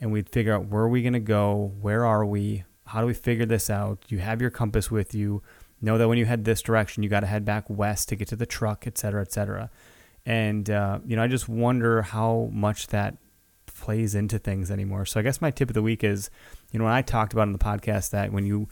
and 0.00 0.10
we'd 0.10 0.28
figure 0.28 0.52
out 0.52 0.66
where 0.66 0.82
are 0.82 0.88
we 0.88 1.00
going 1.00 1.12
to 1.12 1.20
go, 1.20 1.74
where 1.80 2.04
are 2.04 2.26
we, 2.26 2.64
how 2.86 3.00
do 3.00 3.06
we 3.06 3.14
figure 3.14 3.46
this 3.46 3.70
out? 3.70 4.00
You 4.08 4.18
have 4.18 4.40
your 4.40 4.50
compass 4.50 4.90
with 4.90 5.14
you. 5.14 5.44
Know 5.80 5.96
that 5.96 6.08
when 6.08 6.18
you 6.18 6.24
head 6.24 6.44
this 6.44 6.60
direction, 6.60 7.04
you 7.04 7.08
got 7.08 7.20
to 7.20 7.26
head 7.26 7.44
back 7.44 7.70
west 7.70 8.08
to 8.08 8.16
get 8.16 8.26
to 8.28 8.36
the 8.36 8.46
truck, 8.46 8.84
et 8.84 8.98
cetera, 8.98 9.22
et 9.22 9.30
cetera. 9.30 9.70
And, 10.26 10.68
uh, 10.68 10.98
you 11.06 11.14
know, 11.14 11.22
I 11.22 11.28
just 11.28 11.48
wonder 11.48 12.02
how 12.02 12.50
much 12.52 12.88
that 12.88 13.16
plays 13.82 14.14
into 14.14 14.38
things 14.38 14.70
anymore. 14.70 15.04
So 15.04 15.18
I 15.20 15.22
guess 15.24 15.40
my 15.42 15.50
tip 15.50 15.68
of 15.68 15.74
the 15.74 15.82
week 15.82 16.04
is, 16.04 16.30
you 16.70 16.78
know, 16.78 16.86
when 16.86 16.94
I 16.94 17.02
talked 17.02 17.32
about 17.32 17.48
in 17.48 17.52
the 17.52 17.58
podcast 17.58 18.10
that 18.10 18.32
when 18.32 18.46
you 18.46 18.68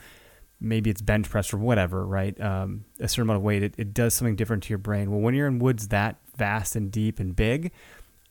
maybe 0.61 0.89
it's 0.89 1.03
bench 1.03 1.29
press 1.29 1.53
or 1.53 1.59
whatever, 1.59 2.07
right? 2.07 2.41
Um, 2.41 2.85
a 3.01 3.09
certain 3.09 3.23
amount 3.23 3.39
of 3.39 3.43
weight, 3.43 3.63
it, 3.63 3.75
it 3.77 3.93
does 3.93 4.15
something 4.15 4.37
different 4.37 4.63
to 4.65 4.69
your 4.69 4.79
brain. 4.79 5.11
Well, 5.11 5.21
when 5.21 5.35
you're 5.35 5.49
in 5.49 5.59
woods 5.59 5.89
that 5.89 6.17
vast 6.37 6.77
and 6.77 6.93
deep 6.93 7.19
and 7.19 7.35
big, 7.35 7.73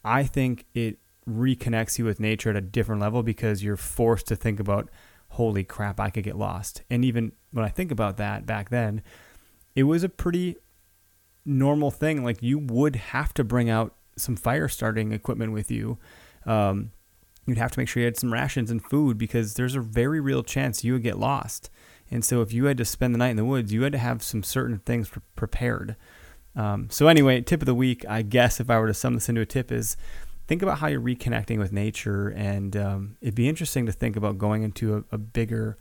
I 0.06 0.24
think 0.24 0.66
it 0.74 1.00
reconnects 1.30 2.00
you 2.00 2.06
with 2.06 2.20
nature 2.20 2.50
at 2.50 2.56
a 2.56 2.62
different 2.62 3.02
level 3.02 3.24
because 3.24 3.62
you're 3.62 3.78
forced 3.78 4.28
to 4.28 4.36
think 4.36 4.60
about, 4.60 4.90
holy 5.30 5.64
crap, 5.64 6.00
I 6.00 6.10
could 6.10 6.24
get 6.24 6.38
lost. 6.38 6.84
And 6.90 7.04
even 7.04 7.34
when 7.52 7.66
I 7.66 7.70
think 7.70 7.92
about 7.92 8.18
that 8.18 8.46
back 8.46 8.70
then, 8.70 9.02
it 9.76 9.84
was 9.84 10.04
a 10.04 10.10
pretty 10.10 10.56
normal 11.46 11.92
thing. 11.92 12.24
Like 12.24 12.42
you 12.42 12.58
would 12.58 12.96
have 12.96 13.34
to 13.34 13.44
bring 13.44 13.70
out 13.70 13.96
some 14.16 14.36
fire 14.36 14.68
starting 14.68 15.12
equipment 15.12 15.52
with 15.52 15.70
you. 15.72 15.98
Um, 16.50 16.92
you'd 17.46 17.58
have 17.58 17.72
to 17.72 17.80
make 17.80 17.88
sure 17.88 18.02
you 18.02 18.06
had 18.06 18.18
some 18.18 18.34
rations 18.34 18.72
and 18.72 18.84
food 18.84 19.18
because 19.18 19.54
there's 19.54 19.76
a 19.76 19.82
very 19.82 20.20
real 20.20 20.44
chance 20.44 20.84
you 20.84 20.94
would 20.94 21.04
get 21.04 21.18
lost. 21.18 21.70
And 22.12 22.26
so 22.26 22.42
if 22.42 22.52
you 22.52 22.66
had 22.66 22.78
to 22.78 22.86
spend 22.86 23.14
the 23.14 23.20
night 23.20 23.30
in 23.30 23.38
the 23.38 23.46
woods, 23.46 23.72
you 23.72 23.84
had 23.84 23.92
to 23.94 24.00
have 24.00 24.24
some 24.24 24.42
certain 24.44 24.80
things 24.80 25.10
pre- 25.10 25.22
prepared. 25.36 25.96
Um, 26.56 26.90
so 26.90 27.08
anyway, 27.08 27.42
tip 27.42 27.62
of 27.62 27.68
the 27.68 27.76
week, 27.76 28.04
I 28.10 28.24
guess 28.24 28.60
if 28.60 28.70
I 28.70 28.80
were 28.80 28.88
to 28.88 28.94
sum 28.94 29.14
this 29.14 29.30
into 29.30 29.42
a 29.42 29.46
tip 29.46 29.72
is 29.72 29.96
think 30.48 30.64
about 30.64 30.80
how 30.80 30.88
you're 30.88 31.02
reconnecting 31.02 31.60
with 31.60 31.72
nature. 31.72 32.30
And 32.30 32.76
um, 32.76 33.18
it'd 33.22 33.36
be 33.36 33.48
interesting 33.48 33.86
to 33.86 33.92
think 33.92 34.16
about 34.16 34.40
going 34.40 34.64
into 34.64 34.98
a, 35.12 35.16
a 35.16 35.18
bigger 35.18 35.78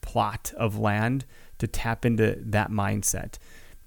plot 0.00 0.52
of 0.56 0.78
land 0.78 1.24
to 1.58 1.66
tap 1.66 2.04
into 2.04 2.38
that 2.40 2.70
mindset 2.70 3.38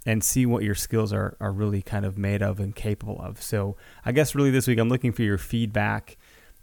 and 0.08 0.24
see 0.24 0.46
what 0.46 0.64
your 0.64 0.74
skills 0.74 1.12
are, 1.12 1.36
are 1.42 1.52
really 1.52 1.82
kind 1.82 2.06
of 2.06 2.18
made 2.18 2.42
of 2.42 2.62
and 2.62 2.74
capable 2.74 3.20
of. 3.22 3.42
So 3.42 3.76
I 4.06 4.14
guess 4.14 4.34
really 4.34 4.52
this 4.52 4.66
week 4.66 4.80
I'm 4.80 4.88
looking 4.88 5.12
for 5.12 5.22
your 5.22 5.38
feedback. 5.38 6.16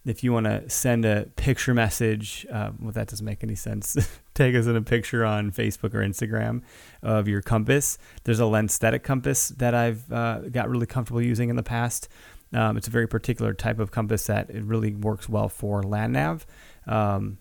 If 0.07 0.24
you 0.24 0.32
want 0.32 0.47
to 0.47 0.68
send 0.70 1.05
a 1.05 1.26
picture 1.36 1.74
message, 1.74 2.47
uh, 2.51 2.70
well, 2.80 2.92
that 2.92 3.09
doesn't 3.09 3.24
make 3.24 3.45
any 3.45 3.55
sense. 3.55 3.97
Take 4.34 4.55
us 4.55 4.66
in 4.66 4.76
a 4.76 4.82
picture 4.82 5.26
on 5.26 5.53
Facebook 5.53 5.92
or 5.92 5.99
Instagram 5.99 6.62
of 7.03 7.28
your 7.28 7.42
compass. 7.42 7.99
There's 8.24 8.40
a 8.40 8.45
Lensatic 8.45 9.03
compass 9.03 9.49
that 9.51 9.74
I've 9.74 10.11
uh, 10.11 10.40
got 10.51 10.70
really 10.70 10.86
comfortable 10.86 11.22
using 11.22 11.51
in 11.51 11.57
the 11.57 11.62
past. 11.62 12.09
Um, 12.55 12.78
it's 12.78 12.88
a 12.88 12.90
very 12.90 13.07
particular 13.07 13.53
type 13.53 13.78
of 13.78 13.90
compass 13.90 14.26
that 14.26 14.49
it 14.49 14.64
really 14.64 14.95
works 14.95 15.28
well 15.28 15.51
for 15.51 15.82
land 15.82 16.14
nav. 16.14 16.47
Um, 16.86 17.36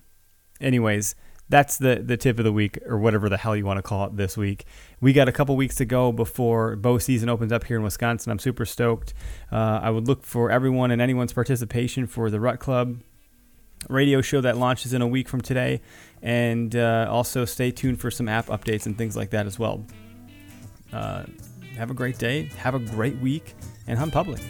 anyways, 0.59 1.15
that's 1.49 1.77
the 1.77 2.01
the 2.03 2.17
tip 2.17 2.39
of 2.39 2.45
the 2.45 2.51
week 2.51 2.79
or 2.85 2.97
whatever 2.97 3.29
the 3.29 3.37
hell 3.37 3.55
you 3.55 3.65
want 3.65 3.77
to 3.77 3.81
call 3.81 4.05
it 4.07 4.17
this 4.17 4.37
week. 4.37 4.65
We 5.01 5.13
got 5.13 5.27
a 5.27 5.31
couple 5.31 5.55
weeks 5.55 5.75
to 5.75 5.85
go 5.85 6.11
before 6.11 6.75
bow 6.75 6.97
season 6.97 7.29
opens 7.29 7.51
up 7.51 7.65
here 7.65 7.77
in 7.77 7.83
Wisconsin. 7.83 8.31
I'm 8.31 8.39
super 8.39 8.65
stoked. 8.65 9.13
Uh, 9.51 9.79
I 9.81 9.89
would 9.89 10.07
look 10.07 10.23
for 10.23 10.49
everyone 10.49 10.91
and 10.91 11.01
anyone's 11.01 11.33
participation 11.33 12.07
for 12.07 12.29
the 12.29 12.39
Rut 12.39 12.59
Club 12.59 12.97
radio 13.89 14.21
show 14.21 14.41
that 14.41 14.57
launches 14.57 14.93
in 14.93 15.01
a 15.01 15.07
week 15.07 15.27
from 15.27 15.41
today, 15.41 15.81
and 16.21 16.75
uh, 16.75 17.07
also 17.09 17.45
stay 17.45 17.71
tuned 17.71 17.99
for 17.99 18.09
some 18.09 18.29
app 18.29 18.47
updates 18.47 18.85
and 18.85 18.97
things 18.97 19.15
like 19.15 19.31
that 19.31 19.45
as 19.45 19.59
well. 19.59 19.85
Uh, 20.91 21.25
have 21.75 21.91
a 21.91 21.93
great 21.93 22.17
day. 22.17 22.49
Have 22.57 22.75
a 22.75 22.79
great 22.79 23.17
week, 23.17 23.55
and 23.87 23.97
hunt 23.97 24.13
public. 24.13 24.41